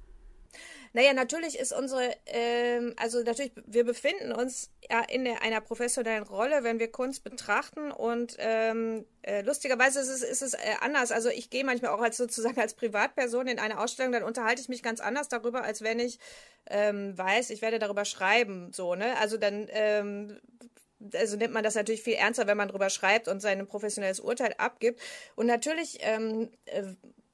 Naja, 0.93 1.13
natürlich 1.13 1.57
ist 1.59 1.73
unsere, 1.73 2.15
ähm, 2.25 2.93
also 2.97 3.21
natürlich, 3.23 3.51
wir 3.65 3.83
befinden 3.83 4.31
uns 4.31 4.71
ja 4.89 5.01
in 5.01 5.25
der, 5.25 5.41
einer 5.41 5.61
professionellen 5.61 6.23
Rolle, 6.23 6.63
wenn 6.63 6.79
wir 6.79 6.91
Kunst 6.91 7.23
betrachten 7.23 7.91
und 7.91 8.35
ähm, 8.39 9.05
äh, 9.21 9.41
lustigerweise 9.41 9.99
ist 9.99 10.09
es, 10.09 10.23
ist 10.23 10.41
es 10.41 10.53
äh, 10.53 10.75
anders. 10.81 11.11
Also 11.11 11.29
ich 11.29 11.49
gehe 11.49 11.63
manchmal 11.63 11.91
auch 11.91 12.01
als 12.01 12.17
sozusagen 12.17 12.59
als 12.59 12.73
Privatperson 12.73 13.47
in 13.47 13.59
eine 13.59 13.79
Ausstellung, 13.79 14.11
dann 14.11 14.23
unterhalte 14.23 14.61
ich 14.61 14.69
mich 14.69 14.83
ganz 14.83 14.99
anders 14.99 15.29
darüber, 15.29 15.63
als 15.63 15.81
wenn 15.81 15.99
ich 15.99 16.19
ähm, 16.69 17.17
weiß, 17.17 17.49
ich 17.49 17.61
werde 17.61 17.79
darüber 17.79 18.05
schreiben, 18.05 18.71
so, 18.73 18.95
ne? 18.95 19.17
Also 19.19 19.37
dann 19.37 19.67
ähm, 19.69 20.39
also 21.13 21.37
nimmt 21.37 21.53
man 21.53 21.63
das 21.63 21.75
natürlich 21.75 22.01
viel 22.01 22.13
ernster, 22.13 22.47
wenn 22.47 22.57
man 22.57 22.69
drüber 22.69 22.89
schreibt 22.89 23.27
und 23.27 23.39
sein 23.39 23.65
professionelles 23.67 24.19
Urteil 24.19 24.53
abgibt. 24.57 24.99
Und 25.35 25.45
natürlich 25.45 25.99
ähm, 26.01 26.49
äh, 26.65 26.83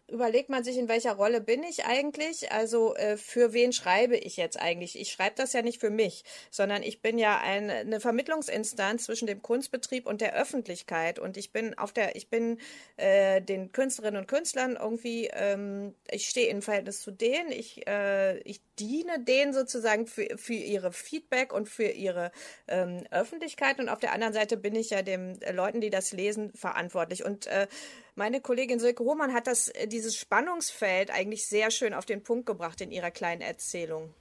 überlegt 0.08 0.50
man 0.50 0.64
sich, 0.64 0.78
in 0.78 0.90
welcher 0.90 1.14
Rolle 1.14 1.42
bin 1.42 1.64
ich 1.64 1.86
eigentlich? 1.86 2.52
Also 2.52 2.96
äh, 2.96 3.18
für 3.18 3.54
wen 3.54 3.72
schreibe 3.72 4.18
ich 4.18 4.38
jetzt 4.38 4.60
eigentlich? 4.60 5.00
Ich 5.00 5.12
schreibe 5.12 5.36
das 5.38 5.54
ja 5.54 5.62
nicht 5.62 5.80
für 5.80 5.90
mich, 5.90 6.24
sondern 6.52 6.84
ich 6.84 7.02
bin 7.02 7.18
ja 7.18 7.40
ein, 7.40 7.70
eine 7.70 8.00
Vermittlungsinstanz 8.00 9.06
zwischen 9.06 9.28
dem 9.28 9.42
Kunstbetrieb 9.42 10.06
und 10.06 10.22
der 10.22 10.36
Öffentlichkeit. 10.36 11.20
Und 11.20 11.38
ich 11.38 11.52
bin 11.52 11.78
auf 11.78 11.94
der, 11.94 12.16
ich 12.16 12.30
bin 12.30 12.60
äh, 12.98 13.42
den 13.42 13.72
Künstlerinnen 13.72 14.22
und 14.22 14.28
Künstlern 14.28 14.78
irgendwie, 14.80 15.30
ähm, 15.34 15.96
ich 16.12 16.28
stehe 16.28 16.50
in 16.50 16.62
Verhältnis 16.62 17.02
zu 17.02 17.12
denen, 17.12 17.52
ich, 17.52 17.88
äh, 17.88 18.40
ich 18.40 18.62
diene 18.80 19.24
denen 19.24 19.54
sozusagen 19.54 20.08
für, 20.08 20.38
für 20.38 20.54
ihre 20.54 20.92
Feedback 20.92 21.54
und 21.54 21.70
für 21.70 21.88
ihre 21.88 22.32
ähm, 22.68 23.04
Öffentlichkeit. 23.10 23.80
Und 23.80 23.90
auf 23.90 24.00
der 24.00 24.12
anderen 24.12 24.34
Seite 24.34 24.58
bin 24.58 24.76
ich 24.76 24.90
ja 24.90 25.02
den 25.02 25.42
äh, 25.42 25.52
Leuten, 25.54 25.82
die 25.82 25.90
das 25.90 26.12
lesen, 26.12 26.52
verantwortlich. 26.56 27.24
Und 27.24 27.48
äh, 27.48 27.68
meine 28.16 28.42
Kollegin 28.42 28.80
Silke 28.80 29.04
Hohmann 29.04 29.34
hat 29.34 29.48
das, 29.48 29.70
äh, 29.70 29.88
dieses 29.88 30.16
Spannungsfeld 30.16 31.12
eigentlich 31.12 31.46
sehr 31.48 31.72
schön 31.72 31.94
auf 31.94 32.06
den 32.06 32.24
Punkt 32.24 32.46
gebracht 32.46 32.82
in 32.82 32.92
ihrer 32.92 33.12
kleinen 33.12 33.42
Erzählung. 33.42 34.14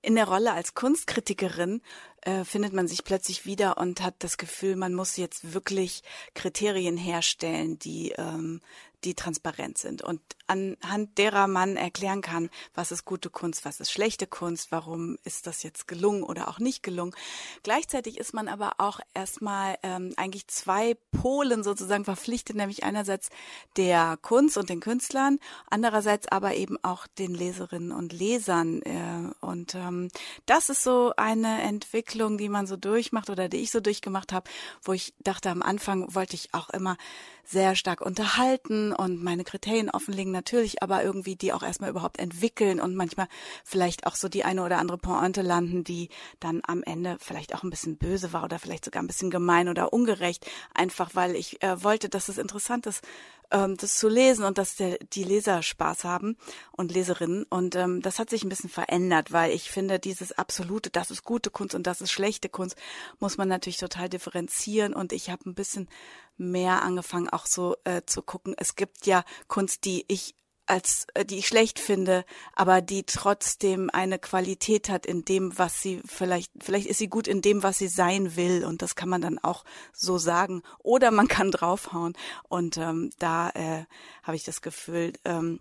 In 0.00 0.14
der 0.14 0.28
Rolle 0.28 0.52
als 0.52 0.74
Kunstkritikerin 0.74 1.82
äh, 2.22 2.44
findet 2.44 2.72
man 2.72 2.86
sich 2.86 3.02
plötzlich 3.02 3.46
wieder 3.46 3.78
und 3.78 4.00
hat 4.00 4.14
das 4.20 4.36
Gefühl, 4.36 4.76
man 4.76 4.94
muss 4.94 5.16
jetzt 5.16 5.52
wirklich 5.52 6.02
Kriterien 6.34 6.96
herstellen, 6.96 7.78
die 7.80 8.12
ähm, 8.12 8.60
die 9.04 9.14
transparent 9.14 9.78
sind 9.78 10.02
und 10.02 10.20
anhand 10.48 11.18
derer 11.18 11.46
man 11.46 11.76
erklären 11.76 12.22
kann, 12.22 12.50
was 12.74 12.90
ist 12.90 13.04
gute 13.04 13.30
Kunst, 13.30 13.64
was 13.64 13.80
ist 13.80 13.92
schlechte 13.92 14.26
Kunst, 14.26 14.72
warum 14.72 15.18
ist 15.24 15.46
das 15.46 15.62
jetzt 15.62 15.86
gelungen 15.86 16.22
oder 16.22 16.48
auch 16.48 16.58
nicht 16.58 16.82
gelungen. 16.82 17.14
Gleichzeitig 17.62 18.18
ist 18.18 18.34
man 18.34 18.48
aber 18.48 18.72
auch 18.78 19.00
erstmal 19.14 19.76
ähm, 19.82 20.14
eigentlich 20.16 20.48
zwei 20.48 20.96
Polen 21.20 21.62
sozusagen 21.62 22.04
verpflichtet, 22.04 22.56
nämlich 22.56 22.82
einerseits 22.82 23.28
der 23.76 24.18
Kunst 24.20 24.56
und 24.56 24.68
den 24.68 24.80
Künstlern, 24.80 25.38
andererseits 25.70 26.28
aber 26.28 26.54
eben 26.54 26.76
auch 26.82 27.06
den 27.06 27.34
Leserinnen 27.34 27.92
und 27.92 28.12
Lesern. 28.12 28.82
Äh, 28.82 29.32
und 29.40 29.74
ähm, 29.74 30.08
das 30.46 30.70
ist 30.70 30.82
so 30.82 31.12
eine 31.16 31.62
Entwicklung, 31.62 32.38
die 32.38 32.48
man 32.48 32.66
so 32.66 32.76
durchmacht 32.76 33.30
oder 33.30 33.48
die 33.48 33.58
ich 33.58 33.70
so 33.70 33.80
durchgemacht 33.80 34.32
habe, 34.32 34.50
wo 34.82 34.92
ich 34.92 35.14
dachte, 35.20 35.50
am 35.50 35.62
Anfang 35.62 36.14
wollte 36.14 36.34
ich 36.34 36.54
auch 36.54 36.70
immer 36.70 36.96
sehr 37.44 37.74
stark 37.76 38.02
unterhalten 38.02 38.87
und 38.92 39.22
meine 39.22 39.44
Kriterien 39.44 39.90
offenlegen 39.90 40.32
natürlich, 40.32 40.82
aber 40.82 41.02
irgendwie 41.02 41.36
die 41.36 41.52
auch 41.52 41.62
erstmal 41.62 41.90
überhaupt 41.90 42.18
entwickeln 42.18 42.80
und 42.80 42.94
manchmal 42.94 43.28
vielleicht 43.64 44.06
auch 44.06 44.14
so 44.14 44.28
die 44.28 44.44
eine 44.44 44.64
oder 44.64 44.78
andere 44.78 44.98
Pointe 44.98 45.42
landen, 45.42 45.84
die 45.84 46.08
dann 46.40 46.60
am 46.66 46.82
Ende 46.82 47.16
vielleicht 47.20 47.54
auch 47.54 47.62
ein 47.62 47.70
bisschen 47.70 47.96
böse 47.96 48.32
war 48.32 48.44
oder 48.44 48.58
vielleicht 48.58 48.84
sogar 48.84 49.02
ein 49.02 49.06
bisschen 49.06 49.30
gemein 49.30 49.68
oder 49.68 49.92
ungerecht, 49.92 50.46
einfach 50.74 51.14
weil 51.14 51.36
ich 51.36 51.62
äh, 51.62 51.82
wollte, 51.82 52.08
dass 52.08 52.28
es 52.28 52.38
interessant 52.38 52.86
ist, 52.86 53.02
ähm, 53.50 53.76
das 53.76 53.96
zu 53.96 54.08
lesen 54.08 54.44
und 54.44 54.58
dass 54.58 54.76
der, 54.76 54.98
die 55.12 55.24
Leser 55.24 55.62
Spaß 55.62 56.04
haben 56.04 56.36
und 56.72 56.92
Leserinnen. 56.92 57.44
Und 57.44 57.74
ähm, 57.76 58.02
das 58.02 58.18
hat 58.18 58.30
sich 58.30 58.44
ein 58.44 58.48
bisschen 58.48 58.70
verändert, 58.70 59.32
weil 59.32 59.52
ich 59.52 59.70
finde, 59.70 59.98
dieses 59.98 60.32
absolute, 60.32 60.90
das 60.90 61.10
ist 61.10 61.24
gute 61.24 61.50
Kunst 61.50 61.74
und 61.74 61.86
das 61.86 62.00
ist 62.00 62.10
schlechte 62.10 62.48
Kunst, 62.48 62.76
muss 63.18 63.36
man 63.38 63.48
natürlich 63.48 63.78
total 63.78 64.08
differenzieren. 64.08 64.94
Und 64.94 65.12
ich 65.12 65.30
habe 65.30 65.48
ein 65.48 65.54
bisschen 65.54 65.88
mehr 66.36 66.82
angefangen, 66.82 67.28
auch 67.28 67.46
so 67.46 67.76
äh, 67.84 68.02
zu 68.06 68.22
gucken. 68.22 68.54
Es 68.56 68.76
gibt 68.76 69.06
ja 69.06 69.24
Kunst, 69.48 69.84
die 69.84 70.04
ich 70.08 70.34
als 70.68 71.06
äh, 71.14 71.24
die 71.24 71.38
ich 71.38 71.48
schlecht 71.48 71.78
finde, 71.78 72.24
aber 72.54 72.80
die 72.80 73.04
trotzdem 73.04 73.90
eine 73.92 74.18
Qualität 74.18 74.88
hat 74.88 75.06
in 75.06 75.24
dem, 75.24 75.58
was 75.58 75.80
sie 75.82 76.02
vielleicht 76.06 76.52
vielleicht 76.60 76.86
ist 76.86 76.98
sie 76.98 77.08
gut 77.08 77.26
in 77.26 77.42
dem, 77.42 77.62
was 77.62 77.78
sie 77.78 77.88
sein 77.88 78.36
will. 78.36 78.64
Und 78.64 78.82
das 78.82 78.96
kann 78.96 79.08
man 79.08 79.22
dann 79.22 79.38
auch 79.38 79.64
so 79.92 80.18
sagen. 80.18 80.62
Oder 80.78 81.10
man 81.10 81.28
kann 81.28 81.50
draufhauen. 81.50 82.16
Und 82.48 82.76
ähm, 82.76 83.10
da 83.18 83.50
äh, 83.50 83.84
habe 84.22 84.36
ich 84.36 84.44
das 84.44 84.62
Gefühl, 84.62 85.12
ähm, 85.24 85.60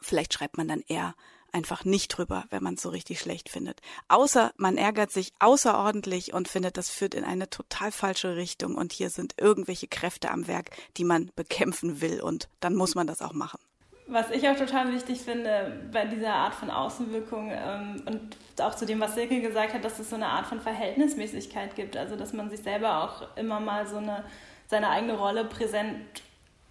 vielleicht 0.00 0.34
schreibt 0.34 0.56
man 0.56 0.68
dann 0.68 0.82
eher 0.86 1.14
einfach 1.52 1.84
nicht 1.84 2.08
drüber, 2.08 2.44
wenn 2.50 2.62
man 2.62 2.74
es 2.74 2.82
so 2.82 2.88
richtig 2.88 3.20
schlecht 3.20 3.48
findet. 3.48 3.80
Außer 4.08 4.52
man 4.56 4.76
ärgert 4.76 5.12
sich 5.12 5.32
außerordentlich 5.38 6.34
und 6.34 6.48
findet, 6.48 6.76
das 6.76 6.90
führt 6.90 7.14
in 7.14 7.24
eine 7.24 7.48
total 7.48 7.92
falsche 7.92 8.36
Richtung. 8.36 8.74
Und 8.74 8.92
hier 8.92 9.08
sind 9.08 9.34
irgendwelche 9.38 9.86
Kräfte 9.86 10.30
am 10.30 10.48
Werk, 10.48 10.70
die 10.96 11.04
man 11.04 11.30
bekämpfen 11.36 12.00
will. 12.00 12.20
Und 12.20 12.48
dann 12.60 12.74
muss 12.74 12.96
man 12.96 13.06
das 13.06 13.22
auch 13.22 13.32
machen. 13.32 13.60
Was 14.06 14.30
ich 14.30 14.46
auch 14.48 14.56
total 14.56 14.92
wichtig 14.92 15.22
finde 15.22 15.80
bei 15.90 16.04
dieser 16.04 16.34
Art 16.34 16.54
von 16.54 16.70
Außenwirkung 16.70 17.50
ähm, 17.50 18.02
und 18.04 18.36
auch 18.60 18.74
zu 18.74 18.84
dem, 18.84 19.00
was 19.00 19.14
Silke 19.14 19.40
gesagt 19.40 19.72
hat, 19.72 19.84
dass 19.84 19.98
es 19.98 20.10
so 20.10 20.16
eine 20.16 20.26
Art 20.26 20.46
von 20.46 20.60
Verhältnismäßigkeit 20.60 21.74
gibt. 21.74 21.96
Also, 21.96 22.14
dass 22.14 22.32
man 22.34 22.50
sich 22.50 22.60
selber 22.60 23.02
auch 23.02 23.36
immer 23.36 23.60
mal 23.60 23.86
so 23.86 23.96
eine 23.96 24.24
seine 24.66 24.90
eigene 24.90 25.14
Rolle 25.14 25.44
präsent 25.44 26.22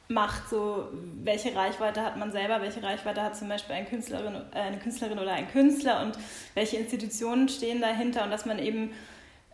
macht, 0.10 0.50
so 0.50 0.90
welche 1.24 1.56
Reichweite 1.56 2.02
hat 2.02 2.18
man 2.18 2.32
selber, 2.32 2.62
welche 2.62 2.84
Reichweite 2.84 3.22
hat 3.22 3.36
zum 3.36 3.50
Beispiel 3.50 3.76
eine 3.76 3.86
Künstlerin, 3.86 4.36
äh, 4.54 4.60
eine 4.60 4.78
Künstlerin 4.78 5.20
oder 5.20 5.32
ein 5.32 5.50
Künstler? 5.50 6.02
Und 6.02 6.18
welche 6.54 6.78
Institutionen 6.78 7.50
stehen 7.50 7.82
dahinter? 7.82 8.24
Und 8.24 8.32
dass 8.32 8.46
man 8.46 8.60
eben 8.60 8.92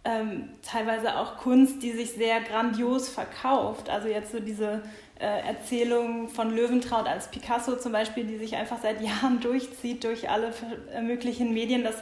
ähm, 0.04 0.50
teilweise 0.62 1.18
auch 1.18 1.38
Kunst, 1.38 1.84
die 1.84 1.92
sich 1.92 2.12
sehr 2.12 2.42
grandios 2.42 3.10
verkauft, 3.10 3.90
also 3.90 4.08
jetzt 4.08 4.32
so 4.32 4.40
diese 4.40 4.82
Erzählung 5.26 6.30
von 6.30 6.56
Löwentraut 6.56 7.08
als 7.08 7.30
Picasso 7.30 7.76
zum 7.76 7.92
Beispiel, 7.92 8.24
die 8.24 8.38
sich 8.38 8.56
einfach 8.56 8.78
seit 8.82 9.02
Jahren 9.02 9.40
durchzieht 9.42 10.04
durch 10.04 10.30
alle 10.30 10.54
möglichen 11.02 11.54
Medien, 11.54 11.84
das 11.84 11.96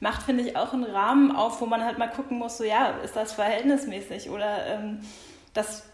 macht, 0.00 0.22
finde 0.22 0.44
ich, 0.44 0.56
auch 0.56 0.72
einen 0.72 0.84
Rahmen 0.84 1.34
auf, 1.34 1.60
wo 1.60 1.66
man 1.66 1.84
halt 1.84 1.98
mal 1.98 2.08
gucken 2.08 2.38
muss, 2.38 2.58
so 2.58 2.64
ja, 2.64 2.94
ist 3.04 3.16
das 3.16 3.32
verhältnismäßig 3.32 4.30
oder 4.30 4.66
ähm, 4.66 5.00
das 5.52 5.84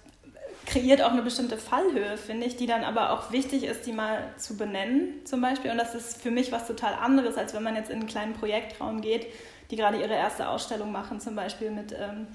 kreiert 0.66 1.00
auch 1.00 1.12
eine 1.12 1.22
bestimmte 1.22 1.56
Fallhöhe, 1.56 2.16
finde 2.16 2.46
ich, 2.46 2.56
die 2.56 2.66
dann 2.66 2.84
aber 2.84 3.12
auch 3.12 3.32
wichtig 3.32 3.64
ist, 3.64 3.86
die 3.86 3.92
mal 3.92 4.18
zu 4.36 4.56
benennen 4.56 5.24
zum 5.24 5.40
Beispiel. 5.40 5.70
Und 5.70 5.78
das 5.78 5.94
ist 5.94 6.20
für 6.20 6.30
mich 6.30 6.52
was 6.52 6.66
total 6.66 6.94
anderes, 6.94 7.36
als 7.36 7.54
wenn 7.54 7.62
man 7.62 7.76
jetzt 7.76 7.88
in 7.88 8.00
einen 8.00 8.08
kleinen 8.08 8.34
Projektraum 8.34 9.00
geht, 9.00 9.26
die 9.70 9.76
gerade 9.76 9.98
ihre 9.98 10.14
erste 10.14 10.48
Ausstellung 10.48 10.92
machen, 10.92 11.20
zum 11.20 11.36
Beispiel 11.36 11.70
mit 11.70 11.92
ähm, 11.92 12.26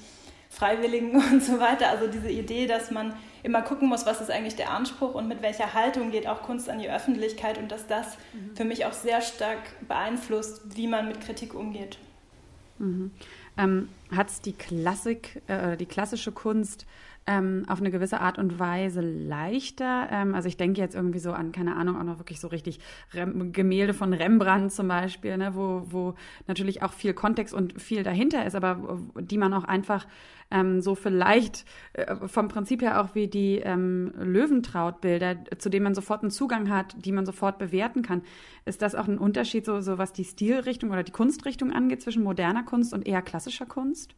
Freiwilligen 0.52 1.16
und 1.32 1.42
so 1.42 1.60
weiter. 1.60 1.90
Also 1.90 2.08
diese 2.08 2.30
Idee, 2.30 2.68
dass 2.68 2.92
man 2.92 3.16
immer 3.42 3.62
gucken 3.64 3.88
muss, 3.88 4.06
was 4.06 4.22
ist 4.22 4.30
eigentlich 4.30 4.56
der 4.56 4.70
Anspruch 4.70 5.16
und 5.16 5.28
mit 5.28 5.42
welcher 5.42 5.74
Haltung 5.74 6.12
geht 6.12 6.28
auch 6.28 6.44
Kunst 6.44 6.70
an 6.70 6.78
die 6.78 6.90
Öffentlichkeit 6.90 7.58
und 7.58 7.72
dass 7.72 7.88
das 7.88 8.18
mhm. 8.34 8.56
für 8.56 8.66
mich 8.66 8.86
auch 8.86 8.94
sehr 8.94 9.22
stark 9.22 9.60
beeinflusst, 9.88 10.76
wie 10.76 10.88
man 10.88 11.08
mit 11.08 11.22
Kritik 11.22 11.56
umgeht. 11.56 11.98
Mhm. 12.78 13.12
Ähm, 13.58 13.90
Hat 14.16 14.30
es 14.30 14.42
die 14.42 14.54
Klassik, 14.54 15.42
äh, 15.48 15.78
die 15.78 15.86
klassische 15.86 16.32
Kunst 16.32 16.86
ähm, 17.28 17.66
auf 17.68 17.80
eine 17.80 17.92
gewisse 17.92 18.20
Art 18.20 18.38
und 18.40 18.60
Weise 18.60 19.02
leichter. 19.02 20.08
Ähm, 20.12 20.34
also 20.34 20.48
ich 20.48 20.58
denke 20.58 20.82
jetzt 20.82 20.96
irgendwie 20.96 21.20
so 21.20 21.32
an, 21.32 21.52
keine 21.52 21.76
Ahnung, 21.76 21.98
auch 21.98 22.04
noch 22.04 22.18
wirklich 22.18 22.40
so 22.40 22.48
richtig 22.48 22.80
Rem 23.14 23.52
Gemälde 23.52 23.94
von 23.94 24.14
Rembrandt 24.14 24.72
zum 24.72 24.88
Beispiel, 24.88 25.38
ne, 25.38 25.56
wo, 25.56 25.84
wo 25.90 26.16
natürlich 26.48 26.82
auch 26.82 26.94
viel 26.94 27.14
Kontext 27.14 27.54
und 27.54 27.80
viel 27.82 28.04
dahinter 28.04 28.46
ist, 28.46 28.56
aber 28.56 29.00
die 29.20 29.38
man 29.38 29.54
auch 29.54 29.64
einfach 29.64 30.08
ähm, 30.50 30.82
so 30.82 30.96
vielleicht 30.96 31.66
äh, 31.94 32.16
vom 32.28 32.48
Prinzip 32.48 32.82
her 32.82 33.02
auch 33.02 33.16
wie 33.16 33.28
die 33.28 33.58
ähm, 33.58 34.14
Löwentraut-Bilder, 34.18 35.38
zu 35.58 35.70
denen 35.70 35.84
man 35.84 35.96
sofort 35.96 36.22
einen 36.22 36.32
Zugang 36.32 36.70
hat, 36.70 36.96
die 37.06 37.12
man 37.12 37.26
sofort 37.26 37.58
bewerten 37.58 38.02
kann. 38.02 38.24
Ist 38.66 38.82
das 38.82 38.96
auch 38.96 39.08
ein 39.08 39.18
Unterschied, 39.18 39.66
so, 39.66 39.80
so 39.82 39.98
was 39.98 40.12
die 40.12 40.26
Stilrichtung 40.26 40.92
oder 40.92 41.04
die 41.04 41.12
Kunstrichtung 41.12 41.72
angeht, 41.72 42.02
zwischen 42.02 42.24
moderner 42.24 42.64
Kunst 42.64 42.94
und 42.94 43.08
eher 43.08 43.22
klassischer 43.22 43.66
Kunst? 43.66 44.16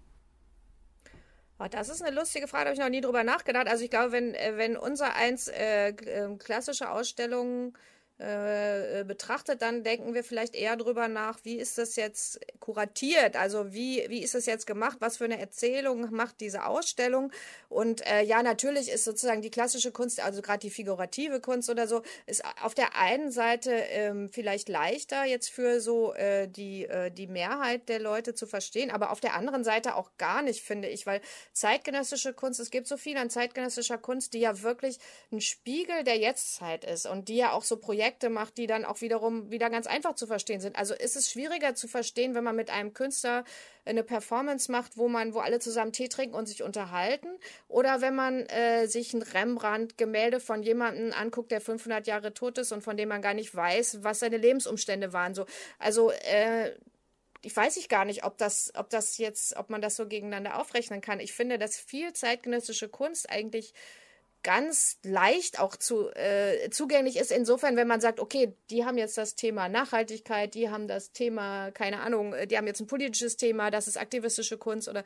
Oh, 1.64 1.68
das 1.70 1.88
ist 1.88 2.02
eine 2.02 2.14
lustige 2.14 2.48
Frage, 2.48 2.66
habe 2.66 2.74
ich 2.74 2.80
noch 2.80 2.90
nie 2.90 3.00
drüber 3.00 3.24
nachgedacht. 3.24 3.68
Also 3.68 3.84
ich 3.86 3.90
glaube, 3.90 4.12
wenn, 4.12 4.34
äh, 4.36 4.58
wenn 4.58 4.76
unser 4.76 5.16
eins 5.16 5.48
äh, 5.48 5.90
äh, 5.90 6.36
klassische 6.38 6.90
Ausstellungen 6.92 7.74
äh, 8.20 9.00
äh, 9.00 9.04
betrachtet, 9.04 9.64
dann 9.64 9.84
denken 9.84 10.14
wir 10.14 10.24
vielleicht 10.24 10.54
eher 10.54 10.78
drüber 10.78 11.08
nach, 11.08 11.40
wie 11.44 11.56
ist 11.56 11.80
das 11.80 11.96
jetzt 11.96 12.40
kuratiert? 12.60 13.36
Also 13.36 13.74
wie, 13.74 14.06
wie 14.08 14.22
ist 14.22 14.36
das 14.36 14.46
jetzt 14.46 14.68
gemacht? 14.68 14.98
Was 15.00 15.18
für 15.18 15.26
eine 15.26 15.40
Erzählung 15.40 16.12
macht 16.12 16.40
diese 16.40 16.66
Ausstellung? 16.66 17.32
Und 17.70 18.06
äh, 18.06 18.22
ja, 18.22 18.44
natürlich 18.44 18.92
ist 18.92 19.04
sozusagen 19.04 19.42
die 19.42 19.50
klassische 19.50 19.92
Kunst, 19.92 20.20
also 20.20 20.44
gerade 20.44 20.60
die 20.60 20.70
figurative 20.70 21.42
Kunst 21.42 21.72
oder 21.72 21.88
so, 21.88 22.04
ist 22.28 22.44
auf 22.62 22.76
der 22.76 22.96
einen 22.96 23.32
Seite 23.32 23.72
ähm, 23.72 24.30
vielleicht 24.30 24.70
leichter 24.70 25.26
jetzt 25.26 25.50
für 25.50 25.82
so 25.82 26.14
äh, 26.14 26.48
die, 26.48 26.86
äh, 26.86 27.10
die 27.10 27.28
Mehrheit 27.28 27.90
der 27.90 28.00
Leute 28.00 28.36
zu 28.36 28.46
verstehen, 28.46 28.92
aber 28.92 29.10
auf 29.10 29.22
der 29.22 29.34
anderen 29.34 29.64
Seite 29.64 29.96
auch 29.96 30.12
gar 30.20 30.44
nicht, 30.44 30.62
finde 30.62 30.88
ich, 30.88 31.08
weil 31.08 31.20
zeitgenössische 31.52 32.34
Kunst, 32.34 32.60
es 32.60 32.70
gibt 32.70 32.88
so 32.88 32.96
viel 32.96 33.18
an 33.18 33.32
zeitgenössischer 33.32 33.98
Kunst, 33.98 34.36
die 34.36 34.40
ja 34.40 34.62
wirklich 34.62 35.00
ein 35.32 35.42
Spiegel 35.42 36.04
der 36.04 36.20
Jetztzeit 36.20 36.86
ist 36.86 37.08
und 37.08 37.28
die 37.28 37.38
ja 37.38 37.54
auch 37.54 37.64
so 37.64 37.78
Projekte 37.78 38.03
Projekte 38.04 38.30
macht, 38.30 38.58
die 38.58 38.68
dann 38.68 38.84
auch 38.84 39.00
wiederum 39.00 39.50
wieder 39.50 39.70
ganz 39.70 39.88
einfach 39.88 40.14
zu 40.14 40.28
verstehen 40.28 40.60
sind. 40.60 40.76
Also 40.76 40.94
ist 40.94 41.16
es 41.16 41.32
schwieriger 41.32 41.74
zu 41.74 41.88
verstehen, 41.88 42.36
wenn 42.36 42.44
man 42.44 42.54
mit 42.54 42.70
einem 42.70 42.94
Künstler 42.94 43.46
eine 43.86 44.04
Performance 44.04 44.70
macht, 44.70 44.98
wo 44.98 45.08
man, 45.08 45.34
wo 45.34 45.40
alle 45.40 45.60
zusammen 45.60 45.94
Tee 45.94 46.10
trinken 46.10 46.36
und 46.36 46.46
sich 46.46 46.64
unterhalten, 46.64 47.30
oder 47.70 48.02
wenn 48.02 48.14
man 48.14 48.42
äh, 48.48 48.88
sich 48.88 49.14
ein 49.14 49.22
Rembrandt-Gemälde 49.22 50.42
von 50.42 50.64
jemandem 50.64 51.14
anguckt, 51.14 51.52
der 51.52 51.62
500 51.62 52.06
Jahre 52.06 52.34
tot 52.34 52.58
ist 52.58 52.74
und 52.74 52.82
von 52.82 52.98
dem 52.98 53.08
man 53.08 53.22
gar 53.22 53.34
nicht 53.34 53.56
weiß, 53.56 54.04
was 54.04 54.20
seine 54.20 54.36
Lebensumstände 54.36 55.14
waren. 55.14 55.34
So, 55.34 55.46
also 55.80 56.12
äh, 56.12 56.74
ich 57.42 57.56
weiß 57.56 57.78
ich 57.78 57.88
gar 57.88 58.04
nicht, 58.04 58.26
ob 58.26 58.38
das, 58.38 58.74
ob 58.76 58.90
das 58.90 59.18
jetzt, 59.18 59.56
ob 59.56 59.70
man 59.70 59.82
das 59.82 59.96
so 59.96 60.08
gegeneinander 60.08 60.60
aufrechnen 60.60 61.00
kann. 61.00 61.22
Ich 61.22 61.32
finde, 61.32 61.58
dass 61.58 61.78
viel 61.78 62.12
zeitgenössische 62.12 62.90
Kunst 62.90 63.30
eigentlich 63.30 63.74
ganz 64.44 65.00
leicht 65.04 65.60
auch 65.60 65.76
zu, 65.76 66.10
äh, 66.16 66.70
zugänglich 66.70 67.18
ist. 67.18 67.32
Insofern, 67.32 67.76
wenn 67.76 67.88
man 67.88 68.02
sagt, 68.02 68.20
okay, 68.20 68.56
die 68.70 68.86
haben 68.86 68.98
jetzt 68.98 69.18
das 69.18 69.36
Thema 69.36 69.70
Nachhaltigkeit, 69.70 70.54
die 70.54 70.70
haben 70.70 70.88
das 70.88 71.14
Thema, 71.14 71.72
keine 71.72 72.02
Ahnung, 72.02 72.34
äh, 72.34 72.46
die 72.46 72.58
haben 72.58 72.68
jetzt 72.68 72.82
ein 72.82 72.88
politisches 72.88 73.38
Thema, 73.38 73.72
das 73.72 73.88
ist 73.88 73.98
aktivistische 73.98 74.58
Kunst 74.58 74.90
oder 74.90 75.04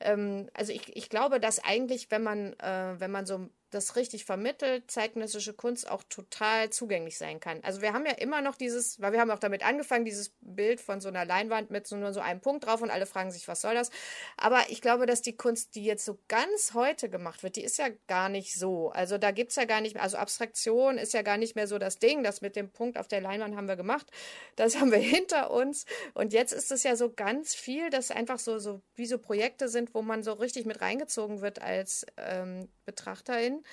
ähm, 0.00 0.48
also 0.54 0.72
ich, 0.72 0.94
ich 0.96 1.08
glaube, 1.08 1.40
dass 1.40 1.64
eigentlich, 1.64 2.10
wenn 2.10 2.22
man, 2.22 2.52
äh, 2.60 2.94
wenn 2.98 3.10
man 3.10 3.26
so 3.26 3.48
das 3.70 3.96
richtig 3.96 4.24
vermittelt, 4.24 4.90
zeitgenössische 4.90 5.52
Kunst 5.52 5.90
auch 5.90 6.02
total 6.04 6.70
zugänglich 6.70 7.18
sein 7.18 7.40
kann. 7.40 7.62
Also 7.62 7.82
wir 7.82 7.92
haben 7.92 8.06
ja 8.06 8.12
immer 8.12 8.40
noch 8.40 8.56
dieses, 8.56 9.00
weil 9.00 9.12
wir 9.12 9.20
haben 9.20 9.30
auch 9.30 9.38
damit 9.38 9.64
angefangen, 9.64 10.04
dieses 10.04 10.32
Bild 10.40 10.80
von 10.80 11.00
so 11.00 11.08
einer 11.08 11.24
Leinwand 11.24 11.70
mit 11.70 11.86
so 11.86 11.96
nur 11.96 12.12
so 12.12 12.20
einem 12.20 12.40
Punkt 12.40 12.66
drauf 12.66 12.82
und 12.82 12.90
alle 12.90 13.06
fragen 13.06 13.32
sich, 13.32 13.48
was 13.48 13.60
soll 13.60 13.74
das? 13.74 13.90
Aber 14.36 14.62
ich 14.68 14.80
glaube, 14.80 15.06
dass 15.06 15.22
die 15.22 15.36
Kunst, 15.36 15.74
die 15.74 15.84
jetzt 15.84 16.04
so 16.04 16.18
ganz 16.28 16.74
heute 16.74 17.08
gemacht 17.08 17.42
wird, 17.42 17.56
die 17.56 17.64
ist 17.64 17.78
ja 17.78 17.88
gar 18.06 18.28
nicht 18.28 18.54
so. 18.54 18.90
Also 18.90 19.18
da 19.18 19.32
gibt 19.32 19.50
es 19.50 19.56
ja 19.56 19.64
gar 19.64 19.80
nicht 19.80 19.94
mehr, 19.94 20.02
also 20.02 20.16
Abstraktion 20.16 20.98
ist 20.98 21.12
ja 21.12 21.22
gar 21.22 21.36
nicht 21.36 21.56
mehr 21.56 21.66
so 21.66 21.78
das 21.78 21.98
Ding. 21.98 22.22
Das 22.22 22.40
mit 22.40 22.56
dem 22.56 22.70
Punkt 22.70 22.98
auf 22.98 23.08
der 23.08 23.20
Leinwand 23.20 23.56
haben 23.56 23.68
wir 23.68 23.76
gemacht. 23.76 24.10
Das 24.56 24.76
haben 24.78 24.92
wir 24.92 24.98
hinter 25.14 25.50
uns. 25.50 25.84
Und 26.14 26.32
jetzt 26.32 26.52
ist 26.52 26.70
es 26.70 26.82
ja 26.84 26.96
so 26.96 27.12
ganz 27.12 27.54
viel, 27.54 27.90
dass 27.90 28.10
einfach 28.10 28.38
so, 28.38 28.58
so 28.58 28.80
wie 28.94 29.06
so 29.06 29.18
Projekte 29.18 29.68
sind, 29.68 29.94
wo 29.94 30.02
man 30.02 30.22
so 30.22 30.32
richtig 30.34 30.66
mit 30.66 30.80
reingezogen 30.80 31.40
wird 31.40 31.60
als 31.60 32.06
ähm, 32.16 32.68
Betrachterin. 32.84 33.63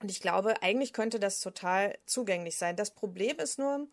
Und 0.00 0.10
ich 0.10 0.20
glaube, 0.20 0.62
eigentlich 0.62 0.92
könnte 0.92 1.18
das 1.18 1.40
total 1.40 1.96
zugänglich 2.06 2.56
sein. 2.56 2.76
Das 2.76 2.90
Problem 2.90 3.38
ist 3.38 3.58
nur, 3.58 3.88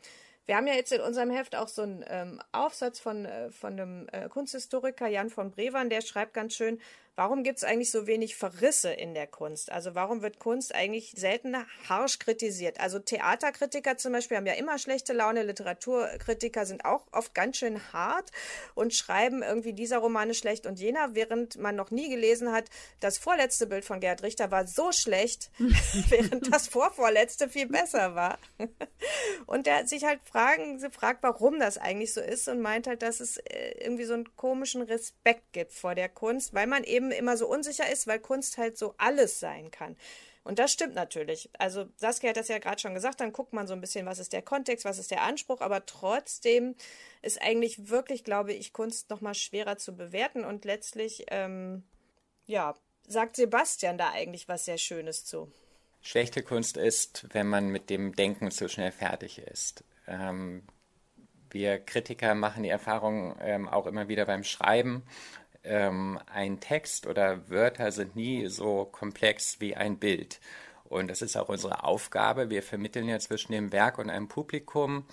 wir 0.45 0.57
haben 0.57 0.67
ja 0.67 0.73
jetzt 0.73 0.91
in 0.91 1.01
unserem 1.01 1.31
Heft 1.31 1.55
auch 1.55 1.69
so 1.69 1.83
einen 1.83 2.03
ähm, 2.07 2.41
Aufsatz 2.51 2.99
von, 2.99 3.25
äh, 3.25 3.49
von 3.51 3.73
einem 3.73 4.07
äh, 4.11 4.27
Kunsthistoriker, 4.27 5.07
Jan 5.07 5.29
von 5.29 5.51
Brevern, 5.51 5.89
der 5.89 6.01
schreibt 6.01 6.33
ganz 6.33 6.53
schön, 6.55 6.79
warum 7.15 7.43
gibt 7.43 7.59
es 7.59 7.63
eigentlich 7.63 7.91
so 7.91 8.07
wenig 8.07 8.35
Verrisse 8.35 8.91
in 8.91 9.13
der 9.13 9.27
Kunst? 9.27 9.71
Also 9.71 9.93
warum 9.95 10.21
wird 10.21 10.39
Kunst 10.39 10.73
eigentlich 10.73 11.13
selten 11.15 11.55
harsch 11.87 12.19
kritisiert? 12.19 12.79
Also 12.79 12.99
Theaterkritiker 12.99 13.97
zum 13.97 14.13
Beispiel 14.13 14.37
haben 14.37 14.45
ja 14.45 14.53
immer 14.53 14.77
schlechte 14.77 15.13
Laune, 15.13 15.43
Literaturkritiker 15.43 16.65
sind 16.65 16.85
auch 16.85 17.05
oft 17.11 17.35
ganz 17.35 17.57
schön 17.57 17.93
hart 17.93 18.31
und 18.73 18.93
schreiben 18.93 19.43
irgendwie 19.43 19.73
dieser 19.73 19.99
Roman 19.99 20.29
ist 20.31 20.39
schlecht 20.39 20.65
und 20.65 20.79
jener, 20.79 21.13
während 21.13 21.57
man 21.57 21.75
noch 21.75 21.91
nie 21.91 22.09
gelesen 22.09 22.51
hat, 22.51 22.65
das 22.99 23.17
vorletzte 23.17 23.67
Bild 23.67 23.85
von 23.85 23.99
Gerhard 23.99 24.23
Richter 24.23 24.51
war 24.51 24.67
so 24.67 24.91
schlecht, 24.91 25.51
während 26.09 26.53
das 26.53 26.67
vorvorletzte 26.67 27.47
viel 27.49 27.67
besser 27.67 28.15
war. 28.15 28.39
und 29.45 29.67
der 29.67 29.87
sich 29.87 30.03
halt 30.03 30.21
fragen, 30.23 30.79
sie 30.79 30.89
fragt, 30.89 31.21
warum 31.23 31.59
das 31.59 31.77
eigentlich 31.77 32.13
so 32.13 32.21
ist 32.21 32.47
und 32.47 32.61
meint 32.61 32.87
halt, 32.87 33.01
dass 33.01 33.19
es 33.19 33.37
äh, 33.37 33.71
irgendwie 33.79 34.05
so 34.05 34.13
einen 34.13 34.35
komischen 34.35 34.81
Respekt 34.81 35.53
gibt 35.53 35.73
vor 35.73 35.95
der 35.95 36.09
Kunst, 36.09 36.53
weil 36.53 36.67
man 36.67 36.83
eben 36.83 37.02
eben 37.03 37.11
immer 37.11 37.37
so 37.37 37.47
unsicher 37.47 37.91
ist, 37.91 38.07
weil 38.07 38.19
Kunst 38.19 38.57
halt 38.57 38.77
so 38.77 38.95
alles 38.97 39.39
sein 39.39 39.71
kann. 39.71 39.95
Und 40.43 40.59
das 40.59 40.73
stimmt 40.73 40.93
natürlich. 40.93 41.49
Also 41.57 41.85
Saskia 41.95 42.29
hat 42.29 42.37
das 42.37 42.49
ja 42.49 42.59
gerade 42.59 42.79
schon 42.79 42.93
gesagt, 42.93 43.21
dann 43.21 43.31
guckt 43.31 43.53
man 43.53 43.65
so 43.65 43.73
ein 43.73 43.79
bisschen, 43.79 44.05
was 44.05 44.19
ist 44.19 44.33
der 44.33 44.41
Kontext, 44.41 44.83
was 44.83 44.99
ist 44.99 45.11
der 45.11 45.21
Anspruch, 45.21 45.61
aber 45.61 45.85
trotzdem 45.85 46.75
ist 47.21 47.41
eigentlich 47.41 47.89
wirklich, 47.89 48.25
glaube 48.25 48.51
ich, 48.51 48.73
Kunst 48.73 49.09
nochmal 49.09 49.35
schwerer 49.35 49.77
zu 49.77 49.95
bewerten 49.95 50.43
und 50.43 50.65
letztlich, 50.65 51.25
ähm, 51.29 51.83
ja, 52.45 52.75
sagt 53.07 53.37
Sebastian 53.37 53.97
da 53.97 54.11
eigentlich 54.11 54.49
was 54.49 54.65
sehr 54.65 54.77
Schönes 54.77 55.23
zu. 55.23 55.49
Schlechte 56.01 56.43
Kunst 56.43 56.75
ist, 56.75 57.25
wenn 57.31 57.47
man 57.47 57.69
mit 57.69 57.89
dem 57.89 58.13
Denken 58.13 58.51
zu 58.51 58.67
schnell 58.67 58.91
fertig 58.91 59.39
ist. 59.39 59.85
Ähm, 60.07 60.63
wir 61.49 61.79
Kritiker 61.79 62.35
machen 62.35 62.63
die 62.63 62.69
Erfahrung 62.69 63.37
ähm, 63.39 63.69
auch 63.69 63.87
immer 63.87 64.09
wieder 64.09 64.25
beim 64.25 64.43
Schreiben, 64.43 65.03
ähm, 65.63 66.19
ein 66.31 66.59
Text 66.59 67.07
oder 67.07 67.49
Wörter 67.49 67.91
sind 67.91 68.15
nie 68.15 68.47
so 68.47 68.85
komplex 68.85 69.59
wie 69.59 69.75
ein 69.75 69.97
Bild. 69.97 70.39
Und 70.85 71.09
das 71.09 71.21
ist 71.21 71.37
auch 71.37 71.49
unsere 71.49 71.83
Aufgabe. 71.83 72.49
Wir 72.49 72.61
vermitteln 72.61 73.07
ja 73.07 73.19
zwischen 73.19 73.51
dem 73.51 73.71
Werk 73.71 73.97
und 73.97 74.09
einem 74.09 74.27
Publikum. 74.27 75.05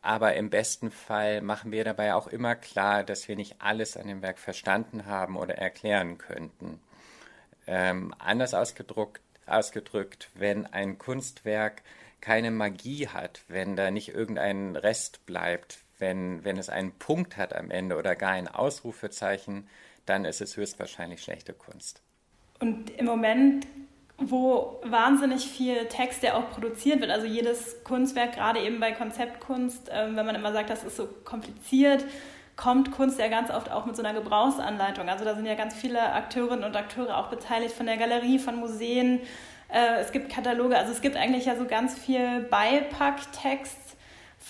Aber 0.00 0.34
im 0.34 0.48
besten 0.50 0.90
Fall 0.90 1.42
machen 1.42 1.72
wir 1.72 1.84
dabei 1.84 2.14
auch 2.14 2.28
immer 2.28 2.54
klar, 2.54 3.04
dass 3.04 3.28
wir 3.28 3.36
nicht 3.36 3.56
alles 3.60 3.96
an 3.96 4.06
dem 4.06 4.22
Werk 4.22 4.38
verstanden 4.38 5.06
haben 5.06 5.36
oder 5.36 5.56
erklären 5.56 6.18
könnten. 6.18 6.80
Ähm, 7.66 8.14
anders 8.18 8.54
ausgedrückt, 8.54 9.20
ausgedrückt, 9.46 10.30
wenn 10.34 10.66
ein 10.66 10.98
Kunstwerk 10.98 11.82
keine 12.20 12.50
Magie 12.50 13.08
hat, 13.08 13.42
wenn 13.48 13.76
da 13.76 13.90
nicht 13.90 14.08
irgendein 14.08 14.76
Rest 14.76 15.26
bleibt, 15.26 15.80
wenn, 15.98 16.44
wenn 16.44 16.58
es 16.58 16.68
einen 16.68 16.92
Punkt 16.92 17.36
hat 17.36 17.54
am 17.54 17.70
Ende 17.70 17.96
oder 17.96 18.16
gar 18.16 18.32
ein 18.32 18.48
Ausrufezeichen, 18.48 19.68
dann 20.08 20.24
ist 20.24 20.40
es 20.40 20.56
höchstwahrscheinlich 20.56 21.22
schlechte 21.22 21.52
Kunst. 21.52 22.02
Und 22.60 22.90
im 22.90 23.06
Moment, 23.06 23.66
wo 24.16 24.80
wahnsinnig 24.84 25.46
viel 25.46 25.86
Text 25.86 26.22
ja 26.22 26.34
auch 26.34 26.50
produziert 26.50 27.00
wird, 27.00 27.10
also 27.10 27.26
jedes 27.26 27.84
Kunstwerk, 27.84 28.34
gerade 28.34 28.60
eben 28.60 28.80
bei 28.80 28.92
Konzeptkunst, 28.92 29.88
äh, 29.88 30.06
wenn 30.14 30.26
man 30.26 30.34
immer 30.34 30.52
sagt, 30.52 30.70
das 30.70 30.82
ist 30.82 30.96
so 30.96 31.08
kompliziert, 31.24 32.04
kommt 32.56 32.90
Kunst 32.90 33.20
ja 33.20 33.28
ganz 33.28 33.50
oft 33.50 33.70
auch 33.70 33.86
mit 33.86 33.94
so 33.94 34.02
einer 34.02 34.18
Gebrauchsanleitung. 34.18 35.08
Also 35.08 35.24
da 35.24 35.36
sind 35.36 35.46
ja 35.46 35.54
ganz 35.54 35.74
viele 35.74 36.12
Akteurinnen 36.12 36.64
und 36.64 36.76
Akteure 36.76 37.16
auch 37.16 37.28
beteiligt 37.28 37.72
von 37.72 37.86
der 37.86 37.96
Galerie, 37.96 38.40
von 38.40 38.56
Museen. 38.56 39.20
Äh, 39.68 40.00
es 40.00 40.10
gibt 40.10 40.32
Kataloge, 40.32 40.76
also 40.76 40.90
es 40.90 41.00
gibt 41.00 41.16
eigentlich 41.16 41.44
ja 41.44 41.54
so 41.56 41.66
ganz 41.66 41.96
viel 41.96 42.40
Beipacktext 42.50 43.76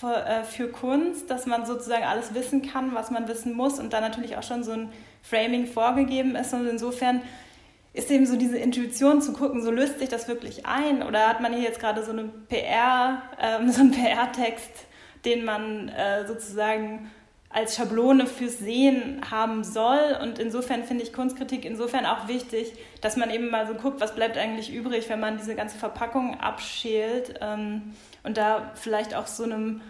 äh, 0.02 0.44
für 0.44 0.68
Kunst, 0.68 1.30
dass 1.30 1.44
man 1.44 1.66
sozusagen 1.66 2.04
alles 2.04 2.32
wissen 2.32 2.62
kann, 2.62 2.94
was 2.94 3.10
man 3.10 3.28
wissen 3.28 3.52
muss 3.52 3.78
und 3.78 3.92
dann 3.92 4.02
natürlich 4.02 4.38
auch 4.38 4.42
schon 4.42 4.64
so 4.64 4.72
ein 4.72 4.92
Framing 5.22 5.66
vorgegeben 5.66 6.36
ist. 6.36 6.52
Und 6.54 6.66
insofern 6.66 7.22
ist 7.92 8.10
eben 8.10 8.26
so 8.26 8.36
diese 8.36 8.58
Intuition 8.58 9.20
zu 9.20 9.32
gucken, 9.32 9.62
so 9.62 9.70
löst 9.70 9.98
sich 9.98 10.08
das 10.08 10.28
wirklich 10.28 10.66
ein 10.66 11.02
oder 11.02 11.28
hat 11.28 11.40
man 11.40 11.52
hier 11.52 11.62
jetzt 11.62 11.80
gerade 11.80 12.04
so 12.04 12.12
eine 12.12 12.24
PR, 12.48 13.22
ähm, 13.40 13.70
so 13.70 13.80
einen 13.80 13.92
PR-Text, 13.92 14.70
den 15.24 15.44
man 15.44 15.88
äh, 15.88 16.26
sozusagen 16.26 17.10
als 17.50 17.76
Schablone 17.76 18.26
fürs 18.26 18.58
Sehen 18.58 19.20
haben 19.30 19.64
soll. 19.64 20.16
Und 20.22 20.38
insofern 20.38 20.84
finde 20.84 21.02
ich 21.02 21.12
Kunstkritik 21.12 21.64
insofern 21.64 22.04
auch 22.04 22.28
wichtig, 22.28 22.72
dass 23.00 23.16
man 23.16 23.30
eben 23.30 23.48
mal 23.48 23.66
so 23.66 23.74
guckt, 23.74 24.00
was 24.00 24.14
bleibt 24.14 24.36
eigentlich 24.36 24.72
übrig, 24.72 25.08
wenn 25.08 25.20
man 25.20 25.38
diese 25.38 25.54
ganze 25.54 25.78
Verpackung 25.78 26.38
abschält 26.38 27.34
ähm, 27.40 27.94
und 28.22 28.36
da 28.36 28.70
vielleicht 28.74 29.14
auch 29.14 29.26
so 29.26 29.44
einem 29.44 29.80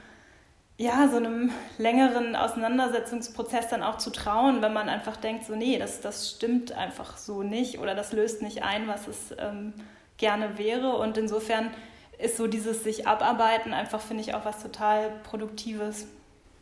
ja, 0.78 1.08
so 1.08 1.16
einem 1.16 1.50
längeren 1.76 2.36
Auseinandersetzungsprozess 2.36 3.68
dann 3.68 3.82
auch 3.82 3.98
zu 3.98 4.10
trauen, 4.10 4.62
wenn 4.62 4.72
man 4.72 4.88
einfach 4.88 5.16
denkt, 5.16 5.44
so 5.44 5.56
nee, 5.56 5.76
das, 5.76 6.00
das 6.00 6.30
stimmt 6.30 6.70
einfach 6.72 7.16
so 7.16 7.42
nicht 7.42 7.80
oder 7.80 7.96
das 7.96 8.12
löst 8.12 8.42
nicht 8.42 8.62
ein, 8.62 8.86
was 8.86 9.08
es 9.08 9.34
ähm, 9.38 9.74
gerne 10.18 10.56
wäre. 10.56 10.96
Und 10.96 11.18
insofern 11.18 11.70
ist 12.18 12.36
so 12.36 12.46
dieses 12.46 12.84
sich 12.84 13.08
abarbeiten 13.08 13.74
einfach, 13.74 14.00
finde 14.00 14.22
ich, 14.22 14.34
auch 14.34 14.44
was 14.44 14.62
total 14.62 15.10
Produktives. 15.24 16.06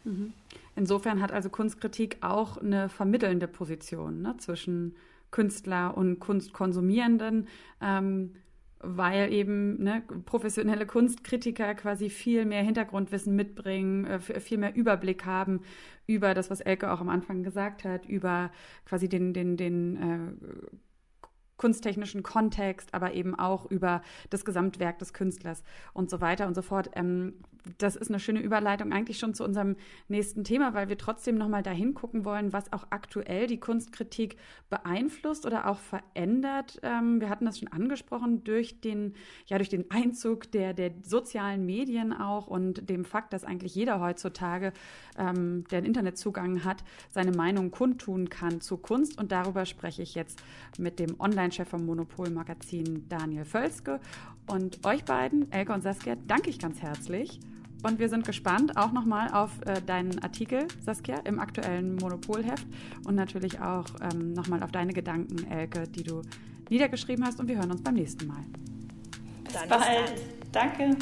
Mhm. 0.04 0.32
Insofern 0.76 1.20
hat 1.20 1.30
also 1.30 1.50
Kunstkritik 1.50 2.18
auch 2.22 2.56
eine 2.56 2.88
vermittelnde 2.88 3.48
Position 3.48 4.22
ne, 4.22 4.34
zwischen 4.38 4.96
Künstler 5.30 5.94
und 5.94 6.20
Kunstkonsumierenden, 6.20 7.48
ähm, 7.82 8.34
weil 8.80 9.32
eben 9.32 9.82
ne, 9.82 10.02
professionelle 10.26 10.86
Kunstkritiker 10.86 11.74
quasi 11.74 12.10
viel 12.10 12.44
mehr 12.44 12.62
Hintergrundwissen 12.62 13.34
mitbringen, 13.34 14.04
äh, 14.04 14.20
viel 14.20 14.58
mehr 14.58 14.74
Überblick 14.74 15.24
haben 15.24 15.60
über 16.06 16.34
das, 16.34 16.50
was 16.50 16.60
Elke 16.60 16.92
auch 16.92 17.00
am 17.00 17.08
Anfang 17.08 17.42
gesagt 17.42 17.84
hat, 17.84 18.06
über 18.06 18.50
quasi 18.84 19.08
den, 19.08 19.32
den, 19.32 19.56
den 19.56 19.96
äh, 19.96 20.66
kunsttechnischen 21.56 22.22
Kontext, 22.22 22.92
aber 22.92 23.14
eben 23.14 23.34
auch 23.34 23.70
über 23.70 24.02
das 24.30 24.44
Gesamtwerk 24.44 24.98
des 24.98 25.12
Künstlers 25.12 25.62
und 25.92 26.10
so 26.10 26.20
weiter 26.20 26.46
und 26.46 26.54
so 26.54 26.62
fort. 26.62 26.90
Ähm, 26.94 27.34
das 27.78 27.96
ist 27.96 28.10
eine 28.10 28.20
schöne 28.20 28.40
Überleitung 28.40 28.92
eigentlich 28.92 29.18
schon 29.18 29.34
zu 29.34 29.42
unserem 29.42 29.74
nächsten 30.06 30.44
Thema, 30.44 30.72
weil 30.74 30.88
wir 30.88 30.98
trotzdem 30.98 31.36
nochmal 31.36 31.64
dahin 31.64 31.94
gucken 31.94 32.24
wollen, 32.24 32.52
was 32.52 32.72
auch 32.72 32.86
aktuell 32.90 33.48
die 33.48 33.58
Kunstkritik 33.58 34.36
beeinflusst 34.70 35.46
oder 35.46 35.66
auch 35.66 35.78
verändert. 35.78 36.78
Ähm, 36.82 37.20
wir 37.20 37.28
hatten 37.28 37.44
das 37.44 37.58
schon 37.58 37.68
angesprochen 37.68 38.44
durch 38.44 38.80
den, 38.80 39.14
ja, 39.46 39.56
durch 39.56 39.68
den 39.68 39.90
Einzug 39.90 40.52
der, 40.52 40.74
der 40.74 40.92
sozialen 41.02 41.66
Medien 41.66 42.12
auch 42.12 42.46
und 42.46 42.88
dem 42.88 43.04
Fakt, 43.04 43.32
dass 43.32 43.44
eigentlich 43.44 43.74
jeder 43.74 44.00
heutzutage, 44.00 44.72
ähm, 45.18 45.64
der 45.70 45.78
einen 45.78 45.86
Internetzugang 45.86 46.64
hat, 46.64 46.84
seine 47.10 47.32
Meinung 47.32 47.70
kundtun 47.70 48.30
kann 48.30 48.60
zu 48.60 48.76
Kunst. 48.76 49.18
Und 49.18 49.32
darüber 49.32 49.66
spreche 49.66 50.02
ich 50.02 50.14
jetzt 50.14 50.40
mit 50.78 50.98
dem 51.00 51.18
Online- 51.18 51.45
Online-Chef 51.46 51.68
vom 51.68 51.86
Monopol-Magazin 51.86 53.08
Daniel 53.08 53.44
Völzke. 53.44 54.00
Und 54.48 54.84
euch 54.84 55.04
beiden, 55.04 55.50
Elke 55.52 55.72
und 55.72 55.82
Saskia, 55.82 56.16
danke 56.26 56.50
ich 56.50 56.58
ganz 56.58 56.82
herzlich. 56.82 57.38
Und 57.84 58.00
wir 58.00 58.08
sind 58.08 58.26
gespannt 58.26 58.76
auch 58.76 58.90
nochmal 58.90 59.32
auf 59.32 59.60
äh, 59.64 59.80
deinen 59.80 60.18
Artikel, 60.22 60.66
Saskia, 60.80 61.18
im 61.24 61.38
aktuellen 61.38 61.96
Monopolheft 61.96 62.66
und 63.06 63.14
natürlich 63.14 63.60
auch 63.60 63.86
ähm, 64.02 64.32
nochmal 64.32 64.62
auf 64.62 64.72
deine 64.72 64.92
Gedanken, 64.92 65.48
Elke, 65.50 65.84
die 65.86 66.02
du 66.02 66.22
niedergeschrieben 66.68 67.24
hast. 67.24 67.38
Und 67.38 67.48
wir 67.48 67.56
hören 67.56 67.70
uns 67.70 67.82
beim 67.82 67.94
nächsten 67.94 68.26
Mal. 68.26 68.44
Bis 69.44 69.52
Dann 69.52 69.68
bald. 69.68 70.14
Danke. 70.50 70.96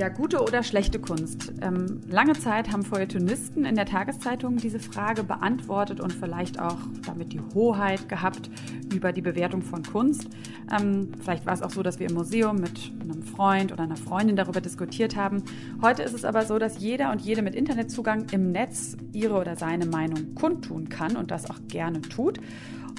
Ja, 0.00 0.08
gute 0.08 0.40
oder 0.40 0.62
schlechte 0.62 0.98
Kunst. 0.98 1.52
Ähm, 1.60 2.00
lange 2.08 2.32
Zeit 2.32 2.72
haben 2.72 2.84
Feuilletonisten 2.84 3.66
in 3.66 3.74
der 3.74 3.84
Tageszeitung 3.84 4.56
diese 4.56 4.78
Frage 4.78 5.22
beantwortet 5.22 6.00
und 6.00 6.10
vielleicht 6.10 6.58
auch 6.58 6.78
damit 7.04 7.34
die 7.34 7.40
Hoheit 7.54 8.08
gehabt 8.08 8.48
über 8.94 9.12
die 9.12 9.20
Bewertung 9.20 9.60
von 9.60 9.82
Kunst. 9.82 10.26
Ähm, 10.74 11.12
vielleicht 11.22 11.44
war 11.44 11.52
es 11.52 11.60
auch 11.60 11.68
so, 11.68 11.82
dass 11.82 11.98
wir 11.98 12.08
im 12.08 12.14
Museum 12.14 12.56
mit 12.56 12.90
einem 12.98 13.22
Freund 13.22 13.72
oder 13.72 13.82
einer 13.82 13.98
Freundin 13.98 14.36
darüber 14.36 14.62
diskutiert 14.62 15.16
haben. 15.16 15.42
Heute 15.82 16.02
ist 16.02 16.14
es 16.14 16.24
aber 16.24 16.46
so, 16.46 16.58
dass 16.58 16.78
jeder 16.78 17.12
und 17.12 17.20
jede 17.20 17.42
mit 17.42 17.54
Internetzugang 17.54 18.24
im 18.32 18.52
Netz 18.52 18.96
ihre 19.12 19.34
oder 19.34 19.54
seine 19.54 19.84
Meinung 19.84 20.34
kundtun 20.34 20.88
kann 20.88 21.14
und 21.14 21.30
das 21.30 21.50
auch 21.50 21.58
gerne 21.68 22.00
tut. 22.00 22.40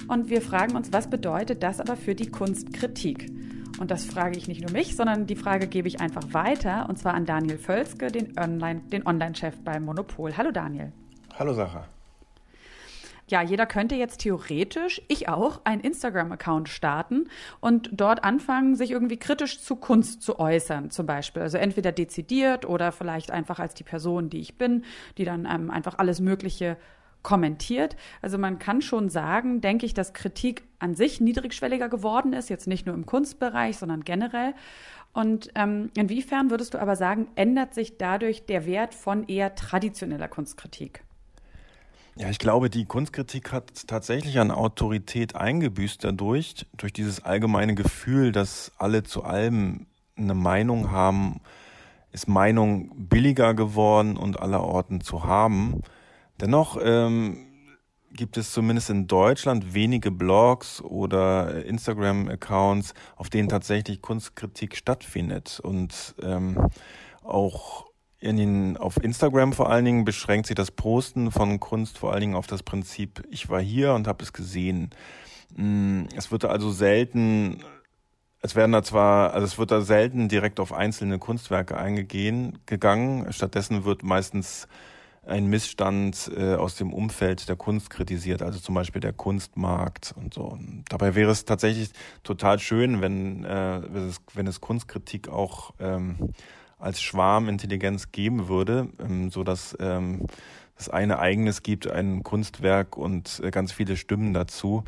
Und 0.06 0.30
wir 0.30 0.40
fragen 0.40 0.76
uns, 0.76 0.92
was 0.92 1.10
bedeutet 1.10 1.64
das 1.64 1.80
aber 1.80 1.96
für 1.96 2.14
die 2.14 2.30
Kunstkritik? 2.30 3.41
Und 3.78 3.90
das 3.90 4.04
frage 4.04 4.36
ich 4.38 4.48
nicht 4.48 4.60
nur 4.60 4.70
mich, 4.70 4.96
sondern 4.96 5.26
die 5.26 5.36
Frage 5.36 5.66
gebe 5.66 5.88
ich 5.88 6.00
einfach 6.00 6.22
weiter 6.32 6.88
und 6.88 6.98
zwar 6.98 7.14
an 7.14 7.24
Daniel 7.24 7.58
Völzke, 7.58 8.08
den 8.08 8.38
Online-Chef 8.38 8.90
den 8.90 9.06
Online 9.06 9.34
beim 9.64 9.84
Monopol. 9.84 10.36
Hallo 10.36 10.50
Daniel. 10.50 10.92
Hallo 11.38 11.52
Sacha. 11.54 11.86
Ja, 13.28 13.40
jeder 13.40 13.64
könnte 13.64 13.94
jetzt 13.94 14.18
theoretisch, 14.18 15.00
ich 15.08 15.28
auch, 15.28 15.62
einen 15.64 15.80
Instagram-Account 15.80 16.68
starten 16.68 17.28
und 17.60 17.88
dort 17.92 18.24
anfangen, 18.24 18.74
sich 18.74 18.90
irgendwie 18.90 19.16
kritisch 19.16 19.62
zu 19.62 19.76
Kunst 19.76 20.22
zu 20.22 20.38
äußern, 20.38 20.90
zum 20.90 21.06
Beispiel. 21.06 21.40
Also 21.40 21.56
entweder 21.56 21.92
dezidiert 21.92 22.66
oder 22.66 22.92
vielleicht 22.92 23.30
einfach 23.30 23.58
als 23.58 23.72
die 23.72 23.84
Person, 23.84 24.28
die 24.28 24.40
ich 24.40 24.58
bin, 24.58 24.84
die 25.16 25.24
dann 25.24 25.48
ähm, 25.50 25.70
einfach 25.70 25.96
alles 25.98 26.20
Mögliche 26.20 26.76
kommentiert. 27.22 27.96
Also 28.20 28.38
man 28.38 28.58
kann 28.58 28.82
schon 28.82 29.08
sagen, 29.08 29.60
denke 29.60 29.86
ich, 29.86 29.94
dass 29.94 30.12
Kritik 30.12 30.64
an 30.78 30.94
sich 30.94 31.20
niedrigschwelliger 31.20 31.88
geworden 31.88 32.32
ist, 32.32 32.50
jetzt 32.50 32.66
nicht 32.66 32.86
nur 32.86 32.94
im 32.94 33.06
Kunstbereich, 33.06 33.76
sondern 33.76 34.02
generell. 34.04 34.54
Und 35.12 35.50
ähm, 35.54 35.90
inwiefern 35.96 36.50
würdest 36.50 36.74
du 36.74 36.78
aber 36.78 36.96
sagen, 36.96 37.28
ändert 37.34 37.74
sich 37.74 37.98
dadurch 37.98 38.46
der 38.46 38.66
Wert 38.66 38.94
von 38.94 39.28
eher 39.28 39.54
traditioneller 39.54 40.28
Kunstkritik? 40.28 41.04
Ja, 42.16 42.28
ich 42.28 42.38
glaube, 42.38 42.68
die 42.68 42.84
Kunstkritik 42.84 43.52
hat 43.52 43.86
tatsächlich 43.86 44.38
an 44.38 44.50
Autorität 44.50 45.34
eingebüßt 45.34 46.04
dadurch, 46.04 46.66
durch 46.76 46.92
dieses 46.92 47.24
allgemeine 47.24 47.74
Gefühl, 47.74 48.32
dass 48.32 48.72
alle 48.76 49.02
zu 49.02 49.24
allem 49.24 49.86
eine 50.16 50.34
Meinung 50.34 50.90
haben, 50.90 51.40
ist 52.10 52.28
Meinung 52.28 53.08
billiger 53.08 53.54
geworden 53.54 54.18
und 54.18 54.40
allerorten 54.40 55.00
zu 55.00 55.24
haben. 55.24 55.80
Dennoch 56.42 56.76
ähm, 56.82 57.46
gibt 58.12 58.36
es 58.36 58.50
zumindest 58.50 58.90
in 58.90 59.06
Deutschland 59.06 59.74
wenige 59.74 60.10
Blogs 60.10 60.82
oder 60.82 61.64
Instagram-Accounts, 61.64 62.94
auf 63.14 63.30
denen 63.30 63.48
tatsächlich 63.48 64.02
Kunstkritik 64.02 64.76
stattfindet. 64.76 65.60
Und 65.62 66.16
ähm, 66.20 66.68
auch 67.22 67.86
in 68.18 68.36
den, 68.36 68.76
auf 68.76 68.96
Instagram 69.00 69.52
vor 69.52 69.70
allen 69.70 69.84
Dingen 69.84 70.04
beschränkt 70.04 70.48
sich 70.48 70.56
das 70.56 70.72
Posten 70.72 71.30
von 71.30 71.60
Kunst 71.60 71.96
vor 71.98 72.10
allen 72.10 72.22
Dingen 72.22 72.34
auf 72.34 72.48
das 72.48 72.64
Prinzip, 72.64 73.22
ich 73.30 73.48
war 73.48 73.60
hier 73.60 73.94
und 73.94 74.08
habe 74.08 74.24
es 74.24 74.32
gesehen. 74.32 74.90
Mm, 75.54 76.06
es 76.16 76.32
wird 76.32 76.44
also 76.44 76.72
selten, 76.72 77.62
es 78.40 78.56
werden 78.56 78.72
da 78.72 78.82
zwar, 78.82 79.32
also 79.32 79.46
es 79.46 79.58
wird 79.58 79.70
da 79.70 79.80
selten 79.80 80.28
direkt 80.28 80.58
auf 80.58 80.72
einzelne 80.72 81.20
Kunstwerke 81.20 81.76
eingegehen, 81.76 82.58
gegangen. 82.66 83.32
Stattdessen 83.32 83.84
wird 83.84 84.02
meistens 84.02 84.66
ein 85.24 85.46
Missstand 85.46 86.30
äh, 86.36 86.54
aus 86.54 86.76
dem 86.76 86.92
Umfeld 86.92 87.48
der 87.48 87.56
Kunst 87.56 87.90
kritisiert, 87.90 88.42
also 88.42 88.58
zum 88.58 88.74
Beispiel 88.74 89.00
der 89.00 89.12
Kunstmarkt 89.12 90.14
und 90.16 90.34
so. 90.34 90.42
Und 90.42 90.84
dabei 90.88 91.14
wäre 91.14 91.30
es 91.30 91.44
tatsächlich 91.44 91.90
total 92.24 92.58
schön, 92.58 93.00
wenn, 93.00 93.44
äh, 93.44 93.82
wenn, 93.88 94.08
es, 94.08 94.20
wenn 94.34 94.46
es 94.46 94.60
Kunstkritik 94.60 95.28
auch 95.28 95.74
ähm, 95.78 96.32
als 96.78 97.00
Schwarmintelligenz 97.00 98.10
geben 98.10 98.48
würde, 98.48 98.88
ähm, 98.98 99.30
so 99.30 99.44
ähm, 99.78 100.26
das 100.76 100.88
eine 100.88 101.20
eigenes 101.20 101.62
gibt, 101.62 101.88
ein 101.88 102.24
Kunstwerk 102.24 102.96
und 102.96 103.40
äh, 103.44 103.52
ganz 103.52 103.70
viele 103.70 103.96
Stimmen 103.96 104.34
dazu. 104.34 104.82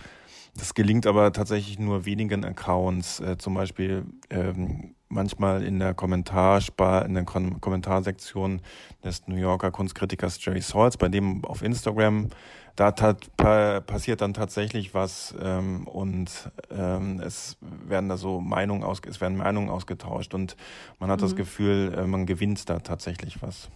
Das 0.57 0.75
gelingt 0.75 1.07
aber 1.07 1.33
tatsächlich 1.33 1.79
nur 1.79 2.05
wenigen 2.05 2.45
Accounts. 2.45 3.21
Äh, 3.21 3.39
zum 3.39 3.55
Beispiel 3.55 4.05
ähm, 4.31 4.95
manchmal 5.15 5.63
in 5.63 5.79
der 5.79 5.95
Kommentarspar, 5.95 7.07
in 7.07 7.15
der 7.15 7.25
Kom 7.25 7.61
Kommentarsektion 7.61 8.61
des 9.03 9.27
New 9.27 9.37
Yorker 9.37 9.71
Kunstkritikers 9.71 10.45
Jerry 10.45 10.61
Saltz, 10.61 10.97
bei 10.97 11.09
dem 11.09 11.45
auf 11.45 11.63
Instagram, 11.63 12.29
da 12.77 12.91
tat, 12.91 13.35
pa 13.37 13.81
passiert 13.81 14.21
dann 14.21 14.35
tatsächlich 14.35 14.95
was 14.95 15.35
ähm, 15.41 15.87
und 15.87 16.51
ähm, 16.71 17.21
es 17.25 17.57
werden 17.61 18.09
da 18.09 18.17
so 18.17 18.41
Meinungen 18.41 18.83
aus, 18.83 19.01
es 19.09 19.21
werden 19.21 19.37
Meinungen 19.37 19.71
ausgetauscht 19.71 20.35
und 20.35 20.57
man 20.99 21.11
hat 21.11 21.21
mhm. 21.21 21.25
das 21.25 21.37
Gefühl, 21.37 21.95
äh, 21.97 22.07
man 22.07 22.27
gewinnt 22.27 22.69
da 22.69 22.81
tatsächlich 22.81 23.41
was. 23.43 23.71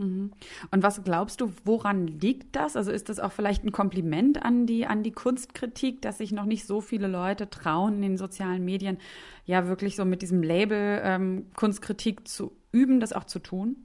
Mhm. 0.00 0.32
Und 0.70 0.82
was 0.82 1.04
glaubst 1.04 1.40
du, 1.42 1.52
woran 1.64 2.06
liegt 2.06 2.56
das? 2.56 2.74
Also 2.74 2.90
ist 2.90 3.10
das 3.10 3.20
auch 3.20 3.32
vielleicht 3.32 3.64
ein 3.64 3.72
Kompliment 3.72 4.42
an 4.42 4.66
die, 4.66 4.86
an 4.86 5.02
die 5.02 5.12
Kunstkritik, 5.12 6.00
dass 6.00 6.18
sich 6.18 6.32
noch 6.32 6.46
nicht 6.46 6.66
so 6.66 6.80
viele 6.80 7.06
Leute 7.06 7.50
trauen, 7.50 7.96
in 7.96 8.02
den 8.02 8.16
sozialen 8.16 8.64
Medien 8.64 8.96
ja 9.44 9.66
wirklich 9.66 9.96
so 9.96 10.06
mit 10.06 10.22
diesem 10.22 10.42
Label 10.42 11.02
ähm, 11.04 11.46
Kunstkritik 11.54 12.26
zu 12.26 12.52
üben, 12.72 12.98
das 12.98 13.12
auch 13.12 13.24
zu 13.24 13.40
tun? 13.40 13.76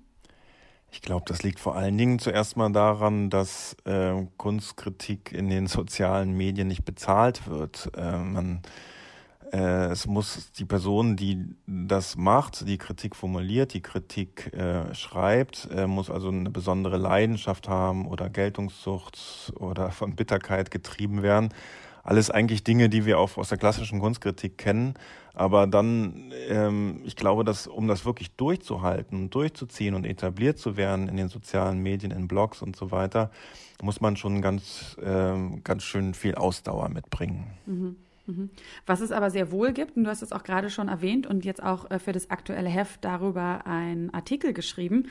Ich 0.91 1.01
glaube, 1.01 1.25
das 1.27 1.43
liegt 1.43 1.59
vor 1.59 1.75
allen 1.75 1.97
Dingen 1.97 2.19
zuerst 2.19 2.55
mal 2.55 2.71
daran, 2.71 3.29
dass 3.29 3.75
äh, 3.83 4.13
Kunstkritik 4.37 5.33
in 5.33 5.49
den 5.49 5.67
sozialen 5.67 6.31
Medien 6.31 6.69
nicht 6.69 6.85
bezahlt 6.85 7.47
wird. 7.47 7.91
Äh, 7.97 8.17
man 8.17 8.61
äh, 9.51 9.87
es 9.87 10.07
muss 10.07 10.51
die 10.53 10.65
Person, 10.65 11.15
die 11.15 11.45
das 11.67 12.15
macht, 12.15 12.67
die 12.67 12.77
Kritik 12.77 13.15
formuliert, 13.15 13.73
die 13.73 13.81
Kritik 13.81 14.53
äh, 14.53 14.93
schreibt, 14.93 15.69
äh, 15.71 15.87
muss 15.87 16.09
also 16.09 16.29
eine 16.29 16.49
besondere 16.49 16.97
Leidenschaft 16.97 17.67
haben 17.67 18.07
oder 18.07 18.29
Geltungssucht 18.29 19.53
oder 19.57 19.91
von 19.91 20.15
Bitterkeit 20.15 20.71
getrieben 20.71 21.21
werden. 21.21 21.49
Alles 22.03 22.29
eigentlich 22.29 22.63
Dinge, 22.63 22.87
die 22.87 23.05
wir 23.05 23.17
auch 23.17 23.35
aus 23.37 23.49
der 23.49 23.57
klassischen 23.57 23.99
Kunstkritik 23.99 24.59
kennen. 24.59 24.93
Aber 25.33 25.65
dann, 25.67 26.31
ähm, 26.47 27.01
ich 27.03 27.15
glaube, 27.15 27.43
dass 27.43 27.65
um 27.67 27.87
das 27.87 28.05
wirklich 28.05 28.31
durchzuhalten 28.31 29.29
durchzuziehen 29.31 29.95
und 29.95 30.05
etabliert 30.05 30.59
zu 30.59 30.77
werden 30.77 31.09
in 31.09 31.17
den 31.17 31.29
sozialen 31.29 31.79
Medien, 31.79 32.11
in 32.11 32.27
Blogs 32.27 32.61
und 32.61 32.75
so 32.75 32.91
weiter, 32.91 33.31
muss 33.81 34.01
man 34.01 34.17
schon 34.17 34.41
ganz, 34.41 34.95
ähm, 35.03 35.63
ganz 35.63 35.83
schön 35.83 36.13
viel 36.13 36.35
Ausdauer 36.35 36.89
mitbringen. 36.89 37.45
Mhm. 37.65 37.95
Mhm. 38.27 38.49
Was 38.85 39.01
es 39.01 39.11
aber 39.11 39.29
sehr 39.29 39.51
wohl 39.51 39.71
gibt, 39.71 39.97
und 39.97 40.03
du 40.05 40.09
hast 40.09 40.21
es 40.21 40.31
auch 40.31 40.43
gerade 40.43 40.69
schon 40.69 40.87
erwähnt 40.87 41.27
und 41.27 41.45
jetzt 41.45 41.61
auch 41.61 41.89
äh, 41.91 41.99
für 41.99 42.11
das 42.11 42.29
aktuelle 42.31 42.69
Heft 42.69 43.05
darüber 43.05 43.67
einen 43.67 44.13
Artikel 44.13 44.53
geschrieben, 44.53 45.07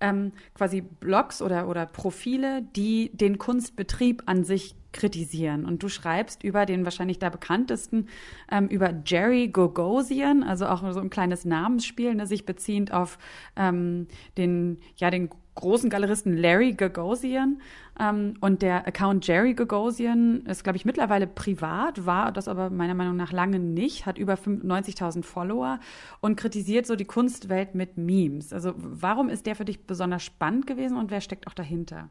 ähm, 0.00 0.32
quasi 0.54 0.82
Blogs 0.82 1.42
oder, 1.42 1.68
oder 1.68 1.86
Profile, 1.86 2.62
die 2.76 3.10
den 3.14 3.38
Kunstbetrieb 3.38 4.22
an 4.26 4.44
sich 4.44 4.74
kritisieren. 4.92 5.64
Und 5.64 5.82
du 5.82 5.88
schreibst 5.88 6.42
über 6.44 6.66
den 6.66 6.84
wahrscheinlich 6.84 7.18
da 7.18 7.30
bekanntesten, 7.30 8.08
ähm, 8.50 8.68
über 8.68 8.94
Jerry 9.04 9.48
Gogosian, 9.48 10.42
also 10.42 10.66
auch 10.66 10.92
so 10.92 11.00
ein 11.00 11.10
kleines 11.10 11.44
Namensspiel, 11.44 12.14
ne, 12.14 12.26
sich 12.26 12.46
beziehend 12.46 12.92
auf 12.92 13.18
ähm, 13.56 14.08
den, 14.36 14.78
ja, 14.96 15.10
den 15.10 15.30
großen 15.58 15.90
Galeristen 15.90 16.36
Larry 16.36 16.72
Gagosian. 16.72 17.60
Ähm, 18.00 18.34
und 18.40 18.62
der 18.62 18.86
Account 18.86 19.26
Jerry 19.26 19.54
Gagosian 19.54 20.46
ist, 20.46 20.62
glaube 20.62 20.76
ich, 20.76 20.84
mittlerweile 20.84 21.26
privat, 21.26 22.06
war 22.06 22.32
das 22.32 22.48
aber 22.48 22.70
meiner 22.70 22.94
Meinung 22.94 23.16
nach 23.16 23.32
lange 23.32 23.58
nicht, 23.58 24.06
hat 24.06 24.18
über 24.18 24.34
90.000 24.34 25.24
Follower 25.24 25.80
und 26.20 26.36
kritisiert 26.36 26.86
so 26.86 26.96
die 26.96 27.04
Kunstwelt 27.04 27.74
mit 27.74 27.98
Memes. 27.98 28.52
Also 28.52 28.72
warum 28.76 29.28
ist 29.28 29.46
der 29.46 29.56
für 29.56 29.64
dich 29.64 29.86
besonders 29.86 30.22
spannend 30.22 30.66
gewesen 30.66 30.96
und 30.96 31.10
wer 31.10 31.20
steckt 31.20 31.46
auch 31.46 31.54
dahinter? 31.54 32.08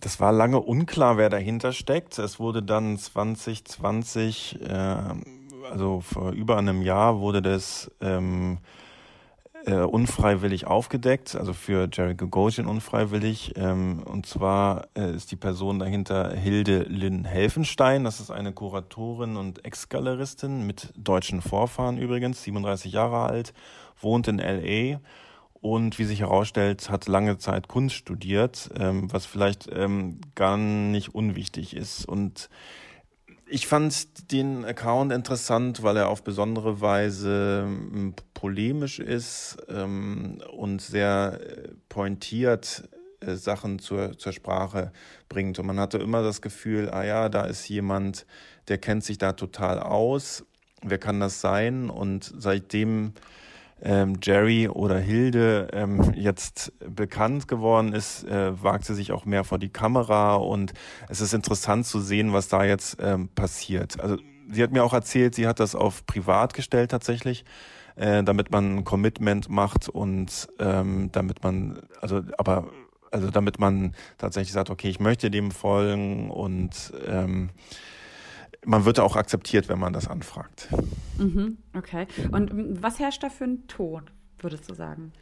Das 0.00 0.20
war 0.20 0.32
lange 0.32 0.60
unklar, 0.60 1.16
wer 1.16 1.30
dahinter 1.30 1.72
steckt. 1.72 2.18
Es 2.18 2.38
wurde 2.38 2.62
dann 2.62 2.98
2020, 2.98 4.60
äh, 4.62 4.74
also 5.70 6.00
vor 6.00 6.32
über 6.32 6.58
einem 6.58 6.82
Jahr, 6.82 7.20
wurde 7.20 7.40
das 7.42 7.90
ähm, 8.00 8.58
äh, 9.66 9.76
unfreiwillig 9.76 10.66
aufgedeckt, 10.66 11.36
also 11.36 11.52
für 11.52 11.88
Jerry 11.92 12.14
Gagosian 12.14 12.66
unfreiwillig. 12.66 13.54
Ähm, 13.56 14.02
und 14.04 14.26
zwar 14.26 14.88
äh, 14.96 15.14
ist 15.14 15.30
die 15.30 15.36
Person 15.36 15.78
dahinter 15.78 16.32
Hilde 16.32 16.82
Lynn 16.82 17.24
Helfenstein. 17.24 18.04
Das 18.04 18.20
ist 18.20 18.30
eine 18.30 18.52
Kuratorin 18.52 19.36
und 19.36 19.64
Ex-Galeristin 19.64 20.66
mit 20.66 20.92
deutschen 20.96 21.40
Vorfahren 21.40 21.98
übrigens, 21.98 22.42
37 22.42 22.92
Jahre 22.92 23.24
alt, 23.24 23.54
wohnt 24.00 24.28
in 24.28 24.38
LA 24.38 25.00
und 25.64 25.98
wie 25.98 26.04
sich 26.04 26.20
herausstellt, 26.20 26.90
hat 26.90 27.08
lange 27.08 27.38
Zeit 27.38 27.68
Kunst 27.68 27.96
studiert, 27.96 28.68
ähm, 28.78 29.10
was 29.10 29.24
vielleicht 29.24 29.66
ähm, 29.72 30.20
gar 30.34 30.58
nicht 30.58 31.14
unwichtig 31.14 31.74
ist. 31.74 32.06
Und 32.06 32.50
ich 33.54 33.68
fand 33.68 34.32
den 34.32 34.64
Account 34.64 35.12
interessant, 35.12 35.84
weil 35.84 35.96
er 35.96 36.08
auf 36.08 36.24
besondere 36.24 36.80
Weise 36.80 37.62
ähm, 37.64 38.12
polemisch 38.34 38.98
ist 38.98 39.58
ähm, 39.68 40.42
und 40.56 40.82
sehr 40.82 41.38
äh, 41.40 41.68
pointiert 41.88 42.82
äh, 43.20 43.36
Sachen 43.36 43.78
zur, 43.78 44.18
zur 44.18 44.32
Sprache 44.32 44.90
bringt. 45.28 45.60
Und 45.60 45.66
man 45.66 45.78
hatte 45.78 45.98
immer 45.98 46.24
das 46.24 46.42
Gefühl, 46.42 46.90
ah 46.90 47.04
ja, 47.04 47.28
da 47.28 47.44
ist 47.44 47.68
jemand, 47.68 48.26
der 48.66 48.78
kennt 48.78 49.04
sich 49.04 49.18
da 49.18 49.34
total 49.34 49.78
aus. 49.78 50.44
Wer 50.82 50.98
kann 50.98 51.20
das 51.20 51.40
sein? 51.40 51.90
Und 51.90 52.34
seitdem 52.36 53.12
ähm, 53.82 54.18
Jerry 54.22 54.68
oder 54.68 54.98
Hilde 54.98 55.68
ähm, 55.72 56.12
jetzt 56.14 56.72
bekannt 56.78 57.48
geworden 57.48 57.92
ist, 57.92 58.24
äh, 58.24 58.62
wagt 58.62 58.84
sie 58.84 58.94
sich 58.94 59.12
auch 59.12 59.24
mehr 59.24 59.44
vor 59.44 59.58
die 59.58 59.68
Kamera 59.68 60.36
und 60.36 60.72
es 61.08 61.20
ist 61.20 61.34
interessant 61.34 61.86
zu 61.86 62.00
sehen, 62.00 62.32
was 62.32 62.48
da 62.48 62.64
jetzt 62.64 62.96
ähm, 63.00 63.28
passiert. 63.28 64.00
Also 64.00 64.16
sie 64.50 64.62
hat 64.62 64.72
mir 64.72 64.84
auch 64.84 64.94
erzählt, 64.94 65.34
sie 65.34 65.46
hat 65.46 65.60
das 65.60 65.74
auf 65.74 66.06
privat 66.06 66.54
gestellt 66.54 66.90
tatsächlich, 66.90 67.44
äh, 67.96 68.22
damit 68.22 68.50
man 68.50 68.78
ein 68.78 68.84
Commitment 68.84 69.48
macht 69.48 69.88
und 69.88 70.48
ähm, 70.58 71.10
damit 71.12 71.42
man, 71.42 71.80
also 72.00 72.22
aber 72.38 72.68
also 73.10 73.30
damit 73.30 73.60
man 73.60 73.94
tatsächlich 74.18 74.52
sagt, 74.52 74.70
okay, 74.70 74.88
ich 74.88 74.98
möchte 74.98 75.30
dem 75.30 75.52
folgen 75.52 76.30
und 76.30 76.92
ähm, 77.06 77.50
man 78.66 78.84
wird 78.84 79.00
auch 79.00 79.16
akzeptiert, 79.16 79.68
wenn 79.68 79.78
man 79.78 79.92
das 79.92 80.08
anfragt. 80.08 80.68
Mhm, 81.18 81.58
okay. 81.76 82.06
Und 82.32 82.82
was 82.82 82.98
herrscht 82.98 83.22
da 83.22 83.30
für 83.30 83.44
ein 83.44 83.66
Ton, 83.66 84.10
würdest 84.38 84.68
du 84.70 84.74
sagen? 84.74 85.12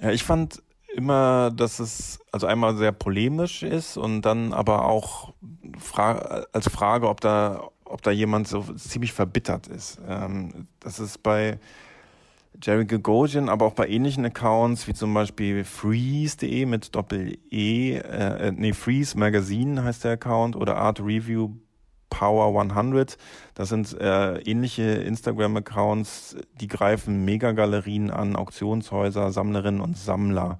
Ja, 0.00 0.10
ich 0.10 0.24
fand 0.24 0.62
immer, 0.94 1.50
dass 1.50 1.80
es 1.80 2.20
also 2.32 2.46
einmal 2.46 2.76
sehr 2.76 2.92
polemisch 2.92 3.62
ist 3.62 3.96
und 3.96 4.22
dann 4.22 4.52
aber 4.52 4.86
auch 4.86 5.34
fra 5.78 6.46
als 6.52 6.68
Frage, 6.68 7.08
ob 7.08 7.20
da, 7.20 7.68
ob 7.84 8.02
da 8.02 8.10
jemand 8.10 8.48
so 8.48 8.62
ziemlich 8.74 9.12
verbittert 9.12 9.66
ist. 9.66 10.00
Ähm, 10.08 10.66
das 10.80 11.00
ist 11.00 11.22
bei 11.22 11.58
Jerry 12.62 12.84
Gagosian, 12.84 13.48
aber 13.48 13.66
auch 13.66 13.72
bei 13.72 13.88
ähnlichen 13.88 14.24
Accounts 14.24 14.86
wie 14.86 14.94
zum 14.94 15.12
Beispiel 15.12 15.64
freeze.de 15.64 16.66
mit 16.66 16.94
Doppel-E, 16.94 17.96
äh, 17.96 18.52
nee, 18.52 18.72
Freeze 18.72 19.18
Magazine 19.18 19.82
heißt 19.82 20.04
der 20.04 20.12
Account 20.12 20.54
oder 20.54 20.76
Art 20.76 21.00
Review 21.00 21.50
Power 22.18 22.60
100. 22.60 23.18
Das 23.54 23.68
sind 23.68 23.98
äh, 24.00 24.38
ähnliche 24.42 24.82
Instagram-Accounts, 24.82 26.36
die 26.60 26.68
greifen 26.68 27.24
Megagalerien 27.24 28.10
an, 28.10 28.36
Auktionshäuser, 28.36 29.32
Sammlerinnen 29.32 29.80
und 29.80 29.98
Sammler. 29.98 30.58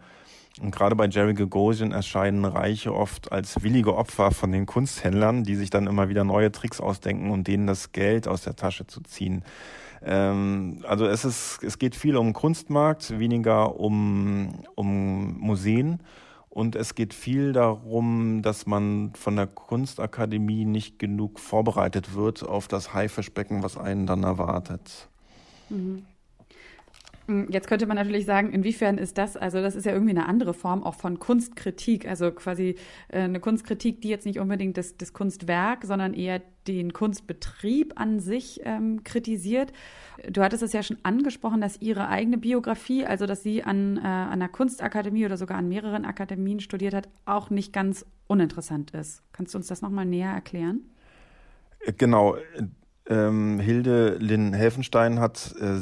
Und 0.60 0.74
gerade 0.74 0.96
bei 0.96 1.06
Jerry 1.06 1.34
Gagosian 1.34 1.92
erscheinen 1.92 2.44
Reiche 2.44 2.92
oft 2.92 3.30
als 3.30 3.62
willige 3.62 3.96
Opfer 3.96 4.32
von 4.32 4.50
den 4.50 4.66
Kunsthändlern, 4.66 5.44
die 5.44 5.54
sich 5.54 5.70
dann 5.70 5.86
immer 5.86 6.08
wieder 6.08 6.24
neue 6.24 6.50
Tricks 6.50 6.80
ausdenken, 6.80 7.30
um 7.30 7.44
denen 7.44 7.66
das 7.66 7.92
Geld 7.92 8.26
aus 8.26 8.42
der 8.42 8.56
Tasche 8.56 8.86
zu 8.86 9.00
ziehen. 9.00 9.44
Ähm, 10.04 10.84
also 10.86 11.06
es 11.06 11.24
ist, 11.24 11.60
es 11.62 11.78
geht 11.78 11.94
viel 11.94 12.16
um 12.16 12.32
Kunstmarkt, 12.32 13.18
weniger 13.18 13.78
um, 13.78 14.64
um 14.74 15.38
Museen. 15.38 16.00
Und 16.54 16.76
es 16.76 16.94
geht 16.94 17.14
viel 17.14 17.52
darum, 17.52 18.40
dass 18.42 18.64
man 18.64 19.12
von 19.16 19.34
der 19.34 19.48
Kunstakademie 19.48 20.64
nicht 20.64 21.00
genug 21.00 21.40
vorbereitet 21.40 22.14
wird 22.14 22.44
auf 22.44 22.68
das 22.68 22.94
Haifischbecken, 22.94 23.64
was 23.64 23.76
einen 23.76 24.06
dann 24.06 24.22
erwartet. 24.22 25.08
Mhm. 25.68 26.06
Hm, 27.26 27.48
jetzt 27.50 27.68
könnte 27.68 27.86
man 27.86 27.96
natürlich 27.96 28.26
sagen, 28.26 28.52
inwiefern 28.52 28.98
ist 28.98 29.16
das, 29.16 29.36
also 29.36 29.62
das 29.62 29.74
ist 29.74 29.86
ja 29.86 29.92
irgendwie 29.92 30.10
eine 30.10 30.26
andere 30.26 30.52
Form 30.52 30.82
auch 30.82 30.94
von 30.94 31.18
Kunstkritik, 31.18 32.06
also 32.06 32.30
quasi 32.30 32.76
äh, 33.08 33.20
eine 33.20 33.40
Kunstkritik, 33.40 34.02
die 34.02 34.08
jetzt 34.08 34.26
nicht 34.26 34.38
unbedingt 34.38 34.76
das, 34.76 34.96
das 34.96 35.12
Kunstwerk, 35.12 35.84
sondern 35.84 36.12
eher 36.12 36.42
den 36.66 36.92
Kunstbetrieb 36.92 37.94
an 37.96 38.20
sich 38.20 38.60
ähm, 38.64 39.04
kritisiert. 39.04 39.72
Du 40.28 40.42
hattest 40.42 40.62
es 40.62 40.72
ja 40.72 40.82
schon 40.82 40.98
angesprochen, 41.02 41.60
dass 41.60 41.80
Ihre 41.80 42.08
eigene 42.08 42.38
Biografie, 42.38 43.04
also 43.04 43.26
dass 43.26 43.42
sie 43.42 43.62
an, 43.62 43.96
äh, 43.96 44.00
an 44.00 44.32
einer 44.32 44.48
Kunstakademie 44.48 45.26
oder 45.26 45.36
sogar 45.36 45.58
an 45.58 45.68
mehreren 45.68 46.04
Akademien 46.04 46.60
studiert 46.60 46.94
hat, 46.94 47.08
auch 47.24 47.50
nicht 47.50 47.72
ganz 47.72 48.06
uninteressant 48.26 48.92
ist. 48.92 49.22
Kannst 49.32 49.54
du 49.54 49.58
uns 49.58 49.66
das 49.66 49.82
nochmal 49.82 50.06
näher 50.06 50.30
erklären? 50.30 50.80
Äh, 51.80 51.92
genau. 51.92 52.36
Ähm, 53.06 53.60
Hilde 53.60 54.16
Lynn 54.18 54.54
Helfenstein 54.54 55.20
hat 55.20 55.54
äh, 55.60 55.80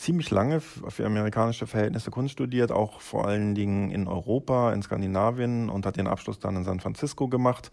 ziemlich 0.00 0.30
lange 0.30 0.60
für 0.60 1.04
amerikanische 1.04 1.66
Verhältnisse 1.66 2.10
Kunst 2.10 2.32
studiert, 2.32 2.72
auch 2.72 3.02
vor 3.02 3.26
allen 3.26 3.54
Dingen 3.54 3.90
in 3.90 4.08
Europa, 4.08 4.72
in 4.72 4.82
Skandinavien 4.82 5.68
und 5.68 5.84
hat 5.84 5.98
den 5.98 6.06
Abschluss 6.06 6.38
dann 6.38 6.56
in 6.56 6.64
San 6.64 6.80
Francisco 6.80 7.28
gemacht. 7.28 7.70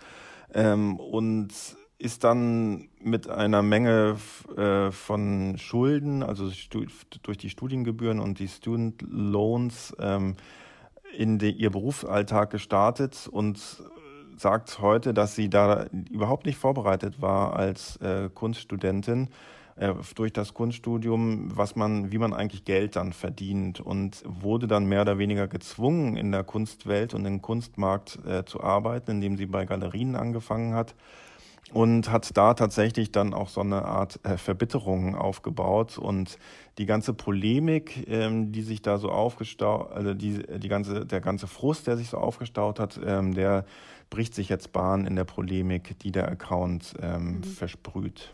Ähm, 0.53 0.97
und 0.97 1.49
ist 1.99 2.23
dann 2.23 2.89
mit 3.01 3.29
einer 3.29 3.63
Menge 3.63 4.17
äh, 4.55 4.91
von 4.91 5.57
Schulden, 5.57 6.21
also 6.21 6.51
durch 7.23 7.37
die 7.37 7.49
Studiengebühren 7.49 8.19
und 8.19 8.39
die 8.39 8.47
Student 8.47 9.03
Loans, 9.09 9.95
ähm, 9.99 10.35
in 11.17 11.39
die, 11.39 11.51
ihr 11.51 11.71
Berufsalltag 11.71 12.51
gestartet 12.51 13.27
und 13.31 13.81
sagt 14.35 14.79
heute, 14.79 15.13
dass 15.13 15.33
sie 15.33 15.49
da 15.49 15.85
überhaupt 16.11 16.45
nicht 16.45 16.57
vorbereitet 16.57 17.21
war 17.21 17.55
als 17.55 17.95
äh, 17.97 18.29
Kunststudentin 18.31 19.29
äh, 19.77 19.93
durch 20.15 20.33
das 20.33 20.53
Kunststudium, 20.53 21.55
was 21.55 21.75
man, 21.75 22.11
wie 22.11 22.17
man 22.17 22.33
eigentlich 22.33 22.65
Geld 22.65 22.95
dann 22.95 23.13
verdient 23.13 23.79
und 23.79 24.23
wurde 24.25 24.67
dann 24.67 24.85
mehr 24.85 25.01
oder 25.01 25.17
weniger 25.17 25.47
gezwungen, 25.47 26.17
in 26.17 26.31
der 26.31 26.43
Kunstwelt 26.43 27.13
und 27.13 27.25
im 27.25 27.41
Kunstmarkt 27.41 28.19
äh, 28.25 28.45
zu 28.45 28.61
arbeiten, 28.61 29.11
indem 29.11 29.37
sie 29.37 29.45
bei 29.45 29.65
Galerien 29.65 30.15
angefangen 30.15 30.73
hat 30.73 30.95
und 31.73 32.09
hat 32.09 32.35
da 32.37 32.53
tatsächlich 32.53 33.11
dann 33.11 33.33
auch 33.33 33.49
so 33.49 33.61
eine 33.61 33.83
Art 33.83 34.19
äh, 34.23 34.37
Verbitterung 34.37 35.15
aufgebaut 35.15 35.97
und 35.97 36.37
die 36.77 36.85
ganze 36.85 37.13
Polemik, 37.13 38.07
ähm, 38.07 38.51
die 38.51 38.61
sich 38.61 38.81
da 38.81 38.97
so 38.97 39.09
aufgestaut, 39.09 39.91
also 39.91 40.13
die, 40.13 40.43
die 40.59 40.69
ganze, 40.69 41.05
der 41.05 41.21
ganze 41.21 41.47
Frust, 41.47 41.87
der 41.87 41.97
sich 41.97 42.09
so 42.09 42.17
aufgestaut 42.17 42.79
hat, 42.79 42.99
ähm, 43.05 43.33
der 43.33 43.65
bricht 44.09 44.33
sich 44.33 44.47
jetzt 44.49 44.71
Bahn 44.71 45.05
in 45.05 45.15
der 45.15 45.25
Polemik, 45.25 45.99
die 45.99 46.11
der 46.11 46.29
Account 46.29 46.93
ähm, 47.01 47.37
mhm. 47.37 47.43
versprüht. 47.43 48.33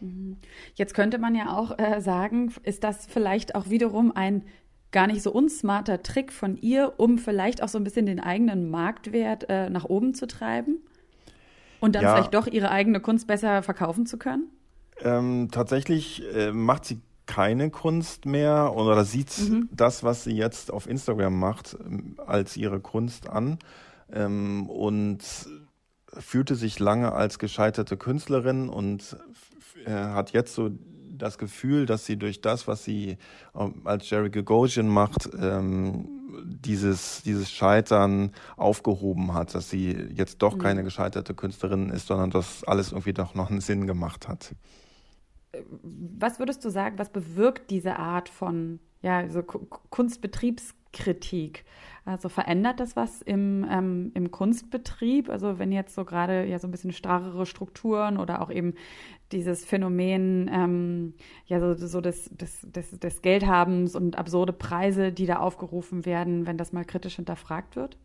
Mhm. 0.00 0.36
Jetzt 0.74 0.94
könnte 0.94 1.18
man 1.18 1.34
ja 1.34 1.56
auch 1.56 1.78
äh, 1.78 2.00
sagen, 2.00 2.52
ist 2.62 2.84
das 2.84 3.06
vielleicht 3.06 3.54
auch 3.54 3.68
wiederum 3.70 4.12
ein 4.14 4.44
gar 4.90 5.06
nicht 5.06 5.22
so 5.22 5.30
unsmarter 5.30 6.02
Trick 6.02 6.32
von 6.32 6.56
ihr, 6.56 6.94
um 6.96 7.18
vielleicht 7.18 7.62
auch 7.62 7.68
so 7.68 7.78
ein 7.78 7.84
bisschen 7.84 8.06
den 8.06 8.20
eigenen 8.20 8.70
Marktwert 8.70 9.48
äh, 9.48 9.68
nach 9.70 9.84
oben 9.84 10.14
zu 10.14 10.26
treiben? 10.26 10.78
Und 11.80 11.94
dann 11.94 12.02
ja. 12.02 12.14
vielleicht 12.14 12.34
doch 12.34 12.46
ihre 12.46 12.70
eigene 12.70 13.00
Kunst 13.00 13.26
besser 13.26 13.62
verkaufen 13.62 14.06
zu 14.06 14.18
können? 14.18 14.48
Ähm, 15.00 15.48
tatsächlich 15.52 16.22
äh, 16.34 16.52
macht 16.52 16.84
sie 16.84 17.00
keine 17.26 17.70
Kunst 17.70 18.26
mehr 18.26 18.72
oder 18.74 19.04
sieht 19.04 19.38
mhm. 19.38 19.68
das, 19.70 20.02
was 20.02 20.24
sie 20.24 20.32
jetzt 20.32 20.72
auf 20.72 20.88
Instagram 20.88 21.38
macht, 21.38 21.76
ähm, 21.84 22.16
als 22.26 22.56
ihre 22.56 22.80
Kunst 22.80 23.28
an 23.28 23.58
ähm, 24.12 24.68
und 24.68 25.22
fühlte 26.18 26.56
sich 26.56 26.78
lange 26.78 27.12
als 27.12 27.38
gescheiterte 27.38 27.96
Künstlerin 27.96 28.68
und 28.68 29.16
äh, 29.84 29.90
hat 29.90 30.32
jetzt 30.32 30.54
so 30.54 30.70
das 31.18 31.38
Gefühl, 31.38 31.86
dass 31.86 32.06
sie 32.06 32.16
durch 32.16 32.40
das, 32.40 32.68
was 32.68 32.84
sie 32.84 33.18
äh, 33.54 33.68
als 33.84 34.08
Jerry 34.08 34.30
Gagosian 34.30 34.88
macht, 34.88 35.28
ähm, 35.40 36.08
dieses, 36.44 37.22
dieses 37.22 37.50
Scheitern 37.50 38.32
aufgehoben 38.56 39.34
hat, 39.34 39.54
dass 39.54 39.70
sie 39.70 39.90
jetzt 40.14 40.42
doch 40.42 40.56
mhm. 40.56 40.60
keine 40.60 40.84
gescheiterte 40.84 41.34
Künstlerin 41.34 41.90
ist, 41.90 42.06
sondern 42.06 42.30
dass 42.30 42.64
alles 42.64 42.92
irgendwie 42.92 43.12
doch 43.12 43.34
noch 43.34 43.50
einen 43.50 43.60
Sinn 43.60 43.86
gemacht 43.86 44.28
hat. 44.28 44.54
Was 45.82 46.38
würdest 46.38 46.64
du 46.64 46.70
sagen, 46.70 46.98
was 46.98 47.10
bewirkt 47.10 47.70
diese 47.70 47.96
Art 47.96 48.28
von 48.28 48.78
ja, 49.02 49.28
so 49.28 49.42
Kunstbetriebskritik? 49.42 51.64
Also 52.04 52.28
verändert 52.28 52.80
das 52.80 52.96
was 52.96 53.22
im, 53.22 53.66
ähm, 53.70 54.10
im 54.14 54.30
Kunstbetrieb? 54.30 55.28
Also 55.28 55.58
wenn 55.58 55.72
jetzt 55.72 55.94
so 55.94 56.04
gerade 56.04 56.46
ja 56.46 56.58
so 56.58 56.66
ein 56.66 56.70
bisschen 56.70 56.92
starrere 56.92 57.46
Strukturen 57.46 58.18
oder 58.18 58.40
auch 58.40 58.50
eben 58.50 58.74
dieses 59.32 59.64
Phänomen 59.64 60.50
ähm, 60.52 61.14
ja 61.46 61.60
so, 61.60 61.74
so 61.74 62.00
des, 62.00 62.30
des, 62.30 62.60
des, 62.62 62.98
des 62.98 63.22
Geldhabens 63.22 63.94
und 63.94 64.16
absurde 64.16 64.52
Preise, 64.52 65.12
die 65.12 65.26
da 65.26 65.38
aufgerufen 65.38 66.06
werden, 66.06 66.46
wenn 66.46 66.58
das 66.58 66.72
mal 66.72 66.84
kritisch 66.84 67.16
hinterfragt 67.16 67.76
wird? 67.76 67.96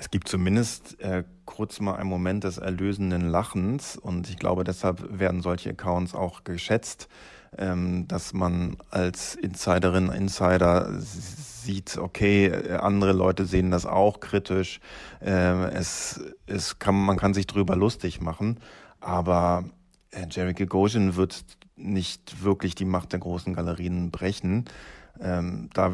Es 0.00 0.10
gibt 0.10 0.28
zumindest 0.28 1.00
äh, 1.00 1.24
kurz 1.44 1.80
mal 1.80 1.96
einen 1.96 2.08
Moment 2.08 2.44
des 2.44 2.58
erlösenden 2.58 3.28
Lachens 3.28 3.96
und 3.96 4.30
ich 4.30 4.38
glaube, 4.38 4.62
deshalb 4.62 5.18
werden 5.18 5.42
solche 5.42 5.70
Accounts 5.70 6.14
auch 6.14 6.44
geschätzt, 6.44 7.08
ähm, 7.56 8.06
dass 8.06 8.32
man 8.32 8.76
als 8.90 9.34
Insiderin, 9.34 10.10
Insider 10.10 10.92
sieht, 11.00 11.98
okay, 11.98 12.52
andere 12.78 13.12
Leute 13.12 13.44
sehen 13.44 13.72
das 13.72 13.86
auch 13.86 14.20
kritisch. 14.20 14.78
Äh, 15.20 15.70
es, 15.72 16.20
es 16.46 16.78
kann, 16.78 16.94
man 16.94 17.16
kann 17.16 17.34
sich 17.34 17.48
drüber 17.48 17.74
lustig 17.74 18.20
machen, 18.20 18.60
aber 19.00 19.64
Jerry 20.30 20.54
Gagosian 20.54 21.16
wird 21.16 21.44
nicht 21.76 22.42
wirklich 22.42 22.74
die 22.74 22.84
Macht 22.84 23.12
der 23.12 23.20
großen 23.20 23.54
Galerien 23.54 24.10
brechen. 24.10 24.64
Ähm, 25.20 25.70
da 25.74 25.92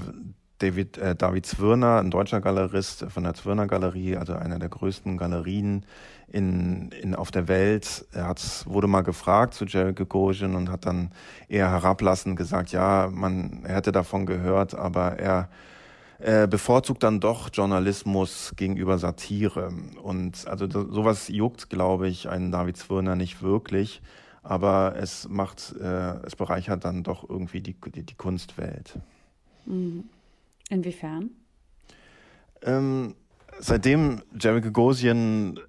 David, 0.59 0.99
äh, 0.99 1.17
David 1.17 1.47
Zwirner, 1.47 1.99
ein 1.99 2.11
deutscher 2.11 2.41
Galerist 2.41 3.05
von 3.09 3.25
der 3.25 3.35
Zwirner 3.35 3.67
Galerie, 3.67 4.17
also 4.17 4.35
einer 4.35 4.59
der 4.59 4.69
größten 4.69 5.19
Galerien 5.19 5.85
in, 6.29 6.91
in, 6.91 7.15
auf 7.15 7.31
der 7.31 7.49
Welt. 7.49 8.07
Er 8.12 8.29
hat, 8.29 8.65
wurde 8.67 8.87
mal 8.87 9.03
gefragt 9.03 9.55
zu 9.55 9.65
Jerry 9.65 9.93
Gagosian 9.93 10.55
und 10.55 10.71
hat 10.71 10.87
dann 10.87 11.11
eher 11.49 11.71
herablassend 11.71 12.37
gesagt, 12.37 12.71
ja, 12.71 13.11
man, 13.12 13.65
er 13.65 13.77
hätte 13.77 13.93
davon 13.93 14.27
gehört, 14.27 14.75
aber 14.75 15.19
er 15.19 15.49
äh, 16.25 16.49
bevorzugt 16.49 17.03
dann 17.03 17.20
doch 17.20 17.51
Journalismus 17.53 18.55
gegenüber 18.57 18.97
Satire. 18.97 19.75
Und 20.03 20.49
also 20.49 20.66
sowas 20.70 21.29
juckt, 21.29 21.68
glaube 21.68 22.09
ich, 22.09 22.31
einen 22.31 22.51
David 22.51 22.79
Zwirner 22.79 23.14
nicht 23.14 23.43
wirklich. 23.43 24.01
Aber 24.43 24.97
es 24.97 25.29
macht, 25.29 25.75
äh, 25.79 26.14
es 26.25 26.35
bereichert 26.35 26.87
dann 26.87 27.03
doch 27.03 27.29
irgendwie 27.29 27.61
die, 27.61 27.77
die, 27.95 28.05
die 28.05 28.14
Kunstwelt. 28.14 28.99
Mhm. 29.66 30.05
Inwiefern? 30.70 31.29
Ähm, 32.62 33.16
seitdem 33.59 34.22
Jerry 34.41 34.62
Gagosian 34.62 35.61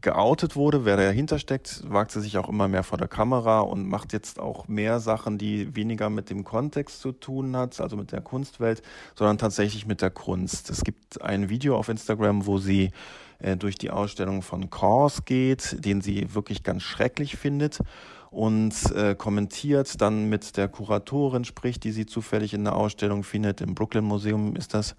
geoutet 0.00 0.56
wurde, 0.56 0.84
wer 0.84 0.96
dahinter 0.96 1.38
steckt, 1.38 1.82
wagt 1.88 2.10
sie 2.10 2.20
sich 2.20 2.38
auch 2.38 2.48
immer 2.48 2.68
mehr 2.68 2.82
vor 2.82 2.98
der 2.98 3.08
Kamera 3.08 3.60
und 3.60 3.88
macht 3.88 4.12
jetzt 4.12 4.38
auch 4.38 4.68
mehr 4.68 5.00
Sachen, 5.00 5.38
die 5.38 5.74
weniger 5.74 6.10
mit 6.10 6.30
dem 6.30 6.44
Kontext 6.44 7.00
zu 7.00 7.12
tun 7.12 7.56
hat, 7.56 7.80
also 7.80 7.96
mit 7.96 8.12
der 8.12 8.20
Kunstwelt, 8.20 8.82
sondern 9.14 9.38
tatsächlich 9.38 9.86
mit 9.86 10.02
der 10.02 10.10
Kunst. 10.10 10.70
Es 10.70 10.84
gibt 10.84 11.22
ein 11.22 11.48
Video 11.48 11.76
auf 11.76 11.88
Instagram, 11.88 12.46
wo 12.46 12.58
sie 12.58 12.90
äh, 13.38 13.56
durch 13.56 13.76
die 13.76 13.90
Ausstellung 13.90 14.42
von 14.42 14.70
Kors 14.70 15.24
geht, 15.24 15.84
den 15.84 16.00
sie 16.00 16.34
wirklich 16.34 16.62
ganz 16.62 16.82
schrecklich 16.82 17.36
findet 17.36 17.80
und 18.30 18.74
äh, 18.94 19.14
kommentiert, 19.14 20.00
dann 20.00 20.28
mit 20.28 20.56
der 20.56 20.68
Kuratorin 20.68 21.44
spricht, 21.44 21.84
die 21.84 21.92
sie 21.92 22.06
zufällig 22.06 22.52
in 22.54 22.64
der 22.64 22.76
Ausstellung 22.76 23.24
findet, 23.24 23.60
im 23.60 23.74
Brooklyn 23.74 24.04
Museum 24.04 24.56
ist 24.56 24.74
das 24.74 24.94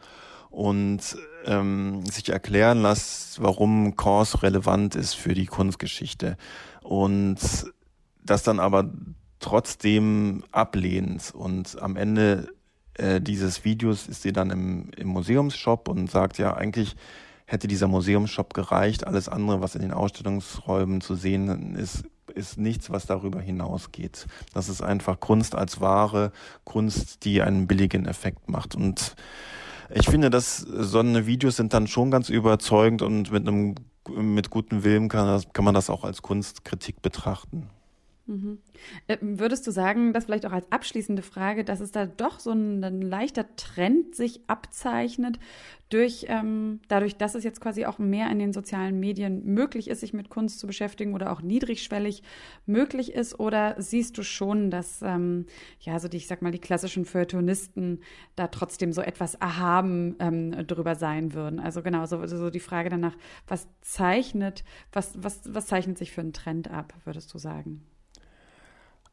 und 0.57 1.15
ähm, 1.45 2.03
sich 2.07 2.29
erklären 2.29 2.81
lässt, 2.81 3.39
warum 3.43 3.95
Kors 3.95 4.41
relevant 4.41 4.95
ist 4.95 5.13
für 5.13 5.35
die 5.35 5.45
Kunstgeschichte. 5.45 6.35
Und 6.81 7.37
das 8.23 8.41
dann 8.41 8.59
aber 8.59 8.89
trotzdem 9.39 10.43
ablehnt. 10.51 11.31
Und 11.35 11.79
am 11.79 11.95
Ende 11.95 12.49
äh, 12.95 13.21
dieses 13.21 13.65
Videos 13.65 14.07
ist 14.07 14.23
sie 14.23 14.33
dann 14.33 14.49
im, 14.49 14.89
im 14.97 15.09
Museumsshop 15.09 15.87
und 15.89 16.09
sagt, 16.09 16.39
ja, 16.39 16.55
eigentlich 16.55 16.95
hätte 17.45 17.67
dieser 17.67 17.87
Museumsshop 17.87 18.55
gereicht. 18.55 19.05
Alles 19.05 19.29
andere, 19.29 19.61
was 19.61 19.75
in 19.75 19.83
den 19.83 19.93
Ausstellungsräumen 19.93 21.01
zu 21.01 21.13
sehen 21.13 21.75
ist, 21.75 22.03
ist 22.33 22.57
nichts, 22.57 22.89
was 22.89 23.05
darüber 23.05 23.39
hinausgeht. 23.39 24.25
Das 24.55 24.69
ist 24.69 24.81
einfach 24.81 25.19
Kunst 25.19 25.53
als 25.53 25.81
Ware, 25.81 26.31
Kunst, 26.63 27.25
die 27.25 27.43
einen 27.43 27.67
billigen 27.67 28.07
Effekt 28.07 28.49
macht. 28.49 28.73
Und 28.73 29.15
ich 29.93 30.09
finde, 30.09 30.29
dass 30.29 30.57
so 30.57 30.99
eine 30.99 31.25
Videos 31.25 31.55
sind 31.55 31.73
dann 31.73 31.87
schon 31.87 32.11
ganz 32.11 32.29
überzeugend 32.29 33.01
und 33.01 33.31
mit 33.31 33.47
einem 33.47 33.75
mit 34.09 34.49
gutem 34.49 34.83
Willen 34.83 35.09
kann, 35.09 35.41
kann 35.53 35.65
man 35.65 35.73
das 35.73 35.89
auch 35.89 36.03
als 36.03 36.21
Kunstkritik 36.21 37.01
betrachten. 37.01 37.69
Mhm. 38.27 38.59
Äh, 39.07 39.17
würdest 39.21 39.65
du 39.65 39.71
sagen, 39.71 40.11
dass 40.11 40.25
vielleicht 40.25 40.45
auch 40.45 40.51
als 40.51 40.69
abschließende 40.69 41.21
Frage, 41.21 41.63
dass 41.63 41.79
es 41.79 41.91
da 41.91 42.05
doch 42.05 42.39
so 42.39 42.51
ein, 42.51 42.83
ein 42.83 43.01
leichter 43.01 43.55
Trend 43.55 44.15
sich 44.15 44.41
abzeichnet, 44.47 45.39
durch, 45.89 46.25
ähm, 46.27 46.81
dadurch, 46.89 47.15
dass 47.15 47.35
es 47.35 47.45
jetzt 47.45 47.61
quasi 47.61 47.85
auch 47.85 47.97
mehr 47.97 48.29
in 48.29 48.39
den 48.39 48.51
sozialen 48.51 48.99
Medien 48.99 49.45
möglich 49.45 49.89
ist, 49.89 50.01
sich 50.01 50.13
mit 50.13 50.29
Kunst 50.29 50.59
zu 50.59 50.67
beschäftigen 50.67 51.13
oder 51.13 51.31
auch 51.31 51.41
niedrigschwellig 51.41 52.23
möglich 52.65 53.13
ist? 53.13 53.39
Oder 53.39 53.75
siehst 53.81 54.17
du 54.17 54.23
schon, 54.23 54.69
dass, 54.69 55.01
ähm, 55.01 55.45
ja, 55.79 55.97
so 55.99 56.09
die, 56.09 56.17
ich 56.17 56.27
sag 56.27 56.41
mal, 56.41 56.51
die 56.51 56.59
klassischen 56.59 57.05
Feuilletonisten 57.05 58.01
da 58.35 58.47
trotzdem 58.47 58.91
so 58.91 59.01
etwas 59.01 59.35
erhaben 59.35 60.17
ähm, 60.19 60.67
drüber 60.67 60.95
sein 60.95 61.33
würden? 61.33 61.59
Also 61.61 61.81
genau, 61.81 62.05
so, 62.05 62.25
so 62.27 62.49
die 62.49 62.59
Frage 62.59 62.89
danach, 62.89 63.15
was 63.47 63.67
zeichnet, 63.79 64.65
was, 64.91 65.23
was, 65.23 65.41
was 65.53 65.67
zeichnet 65.67 65.97
sich 65.97 66.11
für 66.11 66.21
einen 66.21 66.33
Trend 66.33 66.69
ab, 66.69 66.93
würdest 67.05 67.33
du 67.33 67.37
sagen? 67.37 67.85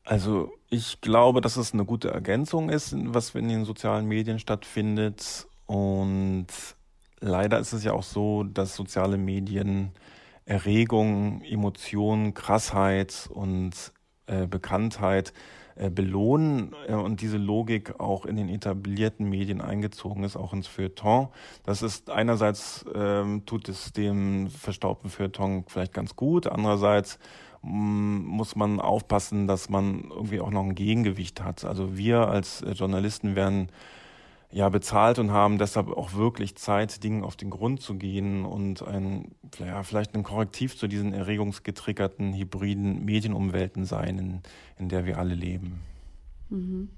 Also 0.04 0.52
ich 0.68 1.00
glaube, 1.00 1.40
dass 1.40 1.56
es 1.56 1.72
eine 1.72 1.84
gute 1.86 2.10
Ergänzung 2.10 2.68
ist, 2.68 2.94
was 2.96 3.34
in 3.34 3.48
den 3.48 3.64
sozialen 3.64 4.06
Medien 4.06 4.38
stattfindet. 4.38 5.46
Und 5.66 6.46
leider 7.20 7.58
ist 7.58 7.72
es 7.72 7.84
ja 7.84 7.92
auch 7.92 8.02
so, 8.02 8.44
dass 8.44 8.76
soziale 8.76 9.16
Medien 9.16 9.92
Erregung, 10.44 11.42
Emotionen, 11.42 12.34
Krassheit 12.34 13.30
und 13.32 13.92
äh, 14.26 14.46
Bekanntheit 14.46 15.32
äh, 15.76 15.88
belohnen 15.88 16.74
äh, 16.86 16.92
und 16.92 17.22
diese 17.22 17.38
Logik 17.38 17.98
auch 17.98 18.26
in 18.26 18.36
den 18.36 18.50
etablierten 18.50 19.28
Medien 19.28 19.62
eingezogen 19.62 20.22
ist, 20.22 20.36
auch 20.36 20.52
ins 20.52 20.66
Feuilleton. 20.66 21.28
Das 21.64 21.80
ist 21.80 22.10
einerseits 22.10 22.84
ähm, 22.94 23.46
tut 23.46 23.70
es 23.70 23.92
dem 23.92 24.50
verstaubten 24.50 25.08
Feuilleton 25.08 25.64
vielleicht 25.66 25.94
ganz 25.94 26.14
gut, 26.14 26.46
andererseits 26.46 27.18
muss 27.64 28.56
man 28.56 28.80
aufpassen, 28.80 29.46
dass 29.46 29.70
man 29.70 30.10
irgendwie 30.10 30.40
auch 30.40 30.50
noch 30.50 30.64
ein 30.64 30.74
Gegengewicht 30.74 31.42
hat. 31.42 31.64
Also 31.64 31.96
wir 31.96 32.28
als 32.28 32.62
äh, 32.62 32.72
Journalisten 32.72 33.36
werden 33.36 33.68
ja 34.50 34.68
bezahlt 34.68 35.18
und 35.18 35.32
haben 35.32 35.58
deshalb 35.58 35.88
auch 35.88 36.14
wirklich 36.14 36.56
Zeit, 36.56 37.02
Dingen 37.02 37.24
auf 37.24 37.36
den 37.36 37.50
Grund 37.50 37.80
zu 37.80 37.94
gehen 37.94 38.44
und 38.44 38.86
ein, 38.86 39.32
ja, 39.58 39.82
vielleicht 39.82 40.14
ein 40.14 40.22
Korrektiv 40.22 40.76
zu 40.76 40.86
diesen 40.86 41.12
erregungsgetriggerten 41.12 42.34
hybriden 42.34 43.04
Medienumwelten 43.04 43.84
sein, 43.84 44.18
in, 44.18 44.40
in 44.78 44.88
der 44.88 45.06
wir 45.06 45.18
alle 45.18 45.34
leben. 45.34 45.80
Mhm. 46.50 46.90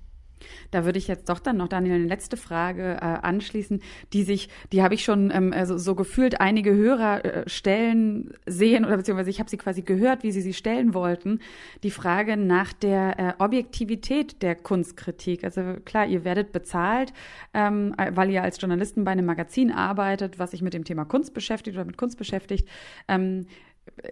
Da 0.71 0.85
würde 0.85 0.99
ich 0.99 1.09
jetzt 1.09 1.29
doch 1.29 1.39
dann 1.39 1.57
noch, 1.57 1.69
Daniel, 1.69 1.95
eine 1.95 2.07
letzte 2.07 2.37
Frage 2.37 2.97
äh, 2.97 3.01
anschließen, 3.01 3.81
die 4.13 4.23
sich, 4.23 4.49
die 4.73 4.83
habe 4.83 4.95
ich 4.95 5.05
schon 5.05 5.31
ähm, 5.31 5.53
also 5.53 5.79
so 5.79 5.95
gefühlt 5.95 6.41
einige 6.41 6.75
Hörer 6.75 7.25
äh, 7.25 7.49
stellen 7.49 8.35
sehen 8.47 8.85
oder 8.85 8.97
beziehungsweise 8.97 9.31
ich 9.31 9.39
habe 9.39 9.51
sie 9.51 9.57
quasi 9.57 9.83
gehört, 9.83 10.23
wie 10.23 10.33
sie 10.33 10.41
sie 10.41 10.53
stellen 10.53 10.95
wollten. 10.95 11.41
Die 11.83 11.91
Frage 11.91 12.37
nach 12.37 12.73
der 12.73 13.19
äh, 13.19 13.43
Objektivität 13.43 14.43
der 14.43 14.55
Kunstkritik. 14.55 15.45
Also 15.45 15.63
klar, 15.85 16.07
ihr 16.07 16.25
werdet 16.25 16.53
bezahlt, 16.53 17.13
ähm, 17.55 17.95
weil 18.13 18.31
ihr 18.31 18.43
als 18.43 18.61
Journalisten 18.61 19.05
bei 19.05 19.13
einem 19.13 19.27
Magazin 19.27 19.71
arbeitet, 19.71 20.39
was 20.39 20.53
sich 20.53 20.63
mit 20.63 20.75
dem 20.75 20.85
Thema 20.85 21.05
Kunst 21.05 21.35
beschäftigt 21.35 21.77
oder 21.77 21.85
mit 21.85 21.97
Kunst 21.97 22.19
beschäftigt. 22.19 22.69
Ähm, 23.09 23.47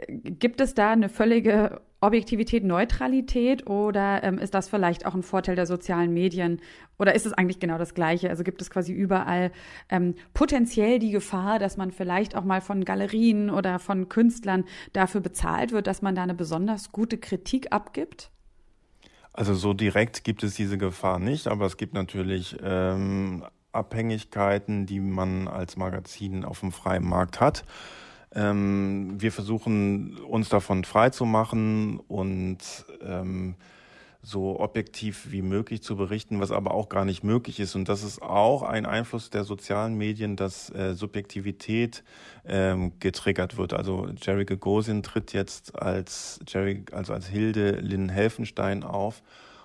Gibt 0.09 0.61
es 0.61 0.75
da 0.75 0.93
eine 0.93 1.09
völlige 1.09 1.81
Objektivität, 2.01 2.64
Neutralität 2.64 3.66
oder 3.66 4.22
ähm, 4.22 4.39
ist 4.39 4.55
das 4.55 4.68
vielleicht 4.68 5.07
auch 5.07 5.14
ein 5.14 5.22
Vorteil 5.22 5.57
der 5.57 5.66
sozialen 5.66 6.12
Medien 6.12 6.61
oder 6.99 7.14
ist 7.14 7.27
es 7.27 7.33
eigentlich 7.33 7.61
genau 7.61 7.79
das 7.79 7.95
Gleiche? 7.95 8.29
Also 8.29 8.45
gibt 8.45 8.61
es 8.61 8.70
quasi 8.70 8.93
überall 8.93 9.51
ähm, 9.89 10.14
potenziell 10.35 10.99
die 10.99 11.11
Gefahr, 11.11 11.59
dass 11.59 11.77
man 11.77 11.91
vielleicht 11.91 12.37
auch 12.37 12.45
mal 12.45 12.61
von 12.61 12.85
Galerien 12.85 13.51
oder 13.51 13.79
von 13.79 14.09
Künstlern 14.09 14.64
dafür 14.93 15.22
bezahlt 15.22 15.72
wird, 15.72 15.87
dass 15.87 16.03
man 16.03 16.14
da 16.14 16.22
eine 16.22 16.35
besonders 16.35 16.93
gute 16.93 17.18
Kritik 17.18 17.72
abgibt? 17.72 18.31
Also 19.33 19.55
so 19.55 19.72
direkt 19.75 20.25
gibt 20.25 20.45
es 20.45 20.55
diese 20.55 20.79
Gefahr 20.79 21.18
nicht, 21.18 21.49
aber 21.49 21.66
es 21.66 21.77
gibt 21.77 21.95
natürlich 21.95 22.57
ähm, 22.62 23.45
Abhängigkeiten, 23.72 24.87
die 24.87 25.01
man 25.01 25.49
als 25.49 25.77
Magazin 25.77 26.45
auf 26.45 26.61
dem 26.61 26.70
freien 26.70 27.05
Markt 27.05 27.41
hat. 27.41 27.64
Ähm, 28.35 29.14
wir 29.18 29.32
versuchen 29.32 30.18
uns 30.18 30.49
davon 30.49 30.85
frei 30.85 31.11
zu 31.11 31.24
machen 31.24 32.01
und 32.01 32.59
ähm, 33.03 33.55
so 34.24 34.59
objektiv 34.59 35.30
wie 35.30 35.43
möglich 35.43 35.82
zu 35.82 35.97
berichten, 35.97 36.41
was 36.41 36.51
aber 36.51 36.72
auch 36.72 36.89
gar 36.89 37.05
nicht 37.05 37.22
möglich 37.22 37.61
ist. 37.61 37.74
Und 37.74 37.89
das 37.89 38.03
ist 38.03 38.22
auch 38.22 38.62
ein 38.62 38.87
Einfluss 38.87 39.30
der 39.30 39.45
sozialen 39.45 39.97
Medien, 39.97 40.37
dass 40.37 40.70
äh, 40.70 40.95
Subjektivität 40.95 42.03
ähm, 42.47 42.93
getriggert 43.01 43.59
wird. 43.59 43.74
Also 43.74 44.09
Jerry 44.20 44.47
Gagosian 44.47 45.03
tritt 45.03 45.32
jetzt 45.32 45.78
als 45.80 46.41
Jerry, 46.49 46.85
also 46.93 47.12
als 47.12 47.26
Hilde 47.26 47.72
Lynn 47.72 48.09
Helfenstein 48.09 48.82
auf 48.82 49.22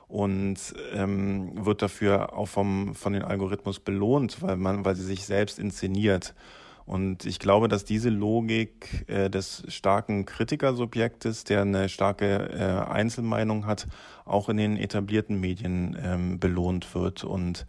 und 0.10 0.58
ähm, 0.94 1.66
wird 1.66 1.82
dafür 1.82 2.34
auch 2.34 2.48
vom, 2.48 2.96
von 2.96 3.14
den 3.14 3.24
Algorithmus 3.24 3.80
belohnt, 3.80 4.42
weil 4.42 4.58
man, 4.58 4.84
weil 4.84 4.96
sie 4.96 5.06
sich 5.06 5.26
selbst 5.26 5.58
inszeniert. 5.58 6.34
Und 6.90 7.28
ich 7.28 7.38
glaube, 7.38 7.68
dass 7.68 7.86
diese 7.86 8.10
Logik 8.10 9.06
äh, 9.08 9.30
des 9.30 9.64
starken 9.68 10.26
Kritikersubjektes, 10.26 11.44
der 11.44 11.62
eine 11.62 11.88
starke 11.88 12.50
äh, 12.50 12.92
Einzelmeinung 12.92 13.68
hat, 13.68 13.86
auch 14.26 14.50
in 14.50 14.58
den 14.58 14.76
etablierten 14.76 15.40
Medien 15.40 15.96
ähm, 16.04 16.40
belohnt 16.40 16.96
wird. 16.96 17.24
Und 17.24 17.68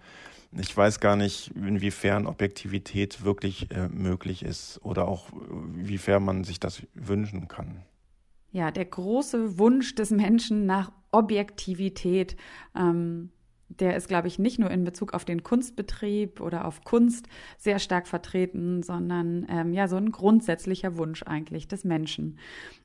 ich 0.58 0.74
weiß 0.74 1.00
gar 1.00 1.16
nicht, 1.16 1.54
inwiefern 1.54 2.26
Objektivität 2.26 3.22
wirklich 3.22 3.70
äh, 3.72 3.88
möglich 3.88 4.42
ist 4.42 4.80
oder 4.82 5.06
auch 5.06 5.28
wiefern 5.74 6.24
man 6.24 6.42
sich 6.42 6.58
das 6.58 6.82
wünschen 6.94 7.46
kann. 7.46 7.82
Ja, 8.52 8.70
der 8.70 8.86
große 8.86 9.58
Wunsch 9.58 9.94
des 9.96 10.12
Menschen 10.12 10.64
nach 10.64 10.92
Objektivität. 11.12 12.36
Ähm 12.74 13.32
der 13.78 13.96
ist, 13.96 14.08
glaube 14.08 14.28
ich, 14.28 14.38
nicht 14.38 14.58
nur 14.58 14.70
in 14.70 14.84
Bezug 14.84 15.14
auf 15.14 15.24
den 15.24 15.42
Kunstbetrieb 15.42 16.40
oder 16.40 16.64
auf 16.64 16.82
Kunst 16.84 17.26
sehr 17.56 17.78
stark 17.78 18.08
vertreten, 18.08 18.82
sondern 18.82 19.46
ähm, 19.48 19.72
ja, 19.72 19.86
so 19.86 19.96
ein 19.96 20.10
grundsätzlicher 20.10 20.96
Wunsch 20.96 21.22
eigentlich 21.22 21.68
des 21.68 21.84
Menschen. 21.84 22.38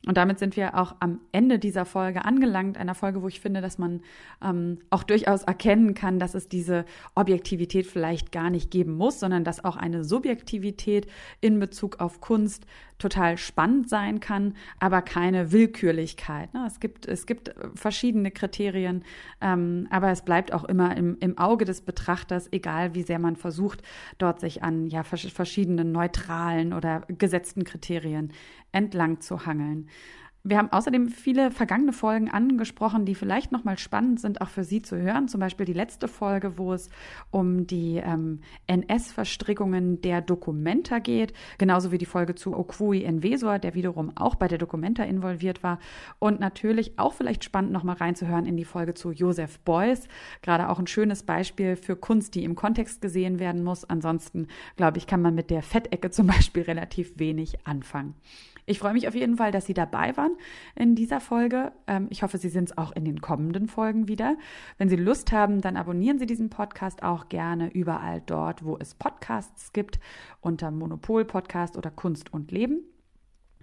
Und 0.05 0.17
damit 0.17 0.37
sind 0.37 0.55
wir 0.55 0.75
auch 0.75 0.95
am 0.99 1.19
Ende 1.31 1.57
dieser 1.57 1.85
Folge 1.85 2.23
angelangt, 2.23 2.77
einer 2.77 2.93
Folge, 2.93 3.23
wo 3.23 3.27
ich 3.27 3.39
finde, 3.39 3.61
dass 3.61 3.79
man 3.79 4.01
ähm, 4.43 4.77
auch 4.91 5.03
durchaus 5.03 5.43
erkennen 5.43 5.95
kann, 5.95 6.19
dass 6.19 6.35
es 6.35 6.47
diese 6.47 6.85
Objektivität 7.15 7.87
vielleicht 7.87 8.31
gar 8.31 8.51
nicht 8.51 8.69
geben 8.69 8.95
muss, 8.95 9.19
sondern 9.19 9.43
dass 9.43 9.65
auch 9.65 9.77
eine 9.77 10.03
Subjektivität 10.03 11.07
in 11.41 11.59
Bezug 11.59 11.99
auf 11.99 12.21
Kunst 12.21 12.65
total 12.97 13.37
spannend 13.37 13.89
sein 13.89 14.19
kann, 14.19 14.55
aber 14.79 15.01
keine 15.01 15.51
Willkürlichkeit. 15.51 16.53
Ne? 16.53 16.63
Es, 16.65 16.79
gibt, 16.79 17.07
es 17.07 17.25
gibt 17.25 17.53
verschiedene 17.75 18.31
Kriterien, 18.31 19.03
ähm, 19.41 19.87
aber 19.89 20.11
es 20.11 20.21
bleibt 20.21 20.53
auch 20.53 20.63
immer 20.63 20.95
im, 20.95 21.17
im 21.19 21.37
Auge 21.37 21.65
des 21.65 21.81
Betrachters, 21.81 22.47
egal 22.51 22.95
wie 22.95 23.03
sehr 23.03 23.19
man 23.19 23.35
versucht, 23.35 23.81
dort 24.17 24.39
sich 24.39 24.63
an 24.63 24.87
ja, 24.87 25.03
verschiedenen 25.03 25.91
neutralen 25.91 26.73
oder 26.73 27.01
gesetzten 27.07 27.63
Kriterien 27.63 28.31
entlang 28.71 29.19
zu 29.19 29.45
hangeln. 29.45 29.89
Wir 30.47 30.59
haben 30.59 30.71
außerdem 30.71 31.09
viele 31.09 31.49
vergangene 31.49 31.91
Folgen 31.91 32.29
angesprochen, 32.29 33.03
die 33.03 33.15
vielleicht 33.15 33.51
nochmal 33.51 33.79
spannend 33.79 34.19
sind, 34.19 34.41
auch 34.41 34.49
für 34.49 34.63
Sie 34.63 34.83
zu 34.83 34.95
hören. 34.95 35.27
Zum 35.27 35.39
Beispiel 35.39 35.65
die 35.65 35.73
letzte 35.73 36.07
Folge, 36.07 36.59
wo 36.59 36.71
es 36.71 36.91
um 37.31 37.65
die 37.65 37.95
ähm, 37.97 38.41
NS-Verstrickungen 38.67 40.01
der 40.01 40.21
Dokumenta 40.21 40.99
geht, 40.99 41.33
genauso 41.57 41.91
wie 41.91 41.97
die 41.97 42.05
Folge 42.05 42.35
zu 42.35 42.55
Okwui 42.55 43.03
Envesor, 43.03 43.57
der 43.57 43.73
wiederum 43.73 44.15
auch 44.15 44.35
bei 44.35 44.47
der 44.47 44.59
Dokumenta 44.59 45.01
involviert 45.01 45.63
war. 45.63 45.79
Und 46.19 46.39
natürlich 46.39 46.99
auch 46.99 47.13
vielleicht 47.13 47.43
spannend 47.43 47.71
nochmal 47.71 47.95
reinzuhören 47.95 48.45
in 48.45 48.55
die 48.55 48.65
Folge 48.65 48.93
zu 48.93 49.11
Joseph 49.11 49.57
Beuys. 49.61 50.07
Gerade 50.43 50.69
auch 50.69 50.77
ein 50.77 50.85
schönes 50.85 51.23
Beispiel 51.23 51.75
für 51.75 51.95
Kunst, 51.95 52.35
die 52.35 52.43
im 52.43 52.53
Kontext 52.53 53.01
gesehen 53.01 53.39
werden 53.39 53.63
muss. 53.63 53.83
Ansonsten, 53.83 54.47
glaube 54.75 54.99
ich, 54.99 55.07
kann 55.07 55.23
man 55.23 55.33
mit 55.33 55.49
der 55.49 55.63
Fettecke 55.63 56.11
zum 56.11 56.27
Beispiel 56.27 56.61
relativ 56.61 57.17
wenig 57.17 57.65
anfangen. 57.65 58.13
Ich 58.65 58.79
freue 58.79 58.93
mich 58.93 59.07
auf 59.07 59.15
jeden 59.15 59.37
Fall, 59.37 59.51
dass 59.51 59.65
Sie 59.65 59.73
dabei 59.73 60.17
waren 60.17 60.35
in 60.75 60.95
dieser 60.95 61.19
Folge. 61.19 61.71
Ähm, 61.87 62.07
ich 62.09 62.23
hoffe, 62.23 62.37
Sie 62.37 62.49
sind 62.49 62.71
es 62.71 62.77
auch 62.77 62.91
in 62.91 63.05
den 63.05 63.21
kommenden 63.21 63.67
Folgen 63.67 64.07
wieder. 64.07 64.37
Wenn 64.77 64.89
Sie 64.89 64.95
Lust 64.95 65.31
haben, 65.31 65.61
dann 65.61 65.77
abonnieren 65.77 66.17
Sie 66.17 66.25
diesen 66.25 66.49
Podcast 66.49 67.03
auch 67.03 67.29
gerne 67.29 67.71
überall 67.71 68.21
dort, 68.25 68.65
wo 68.65 68.77
es 68.77 68.95
Podcasts 68.95 69.71
gibt, 69.73 69.99
unter 70.41 70.71
Monopol 70.71 71.25
Podcast 71.25 71.77
oder 71.77 71.91
Kunst 71.91 72.33
und 72.33 72.51
Leben. 72.51 72.83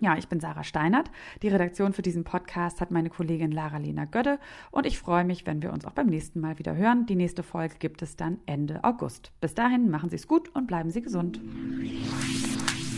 Ja, 0.02 0.16
ich 0.16 0.26
bin 0.26 0.40
Sarah 0.40 0.64
Steinert. 0.64 1.12
Die 1.42 1.48
Redaktion 1.48 1.92
für 1.92 2.02
diesen 2.02 2.24
Podcast 2.24 2.80
hat 2.80 2.90
meine 2.90 3.08
Kollegin 3.08 3.52
Lara-Lena 3.52 4.04
Gödde 4.06 4.40
und 4.72 4.84
ich 4.84 4.98
freue 4.98 5.24
mich, 5.24 5.46
wenn 5.46 5.62
wir 5.62 5.72
uns 5.72 5.84
auch 5.84 5.92
beim 5.92 6.08
nächsten 6.08 6.40
Mal 6.40 6.58
wieder 6.58 6.74
hören. 6.74 7.06
Die 7.06 7.14
nächste 7.14 7.44
Folge 7.44 7.76
gibt 7.78 8.02
es 8.02 8.16
dann 8.16 8.38
Ende 8.46 8.82
August. 8.82 9.30
Bis 9.40 9.54
dahin, 9.54 9.90
machen 9.90 10.10
Sie 10.10 10.16
es 10.16 10.26
gut 10.26 10.48
und 10.56 10.66
bleiben 10.66 10.90
Sie 10.90 11.02
gesund. 11.02 11.40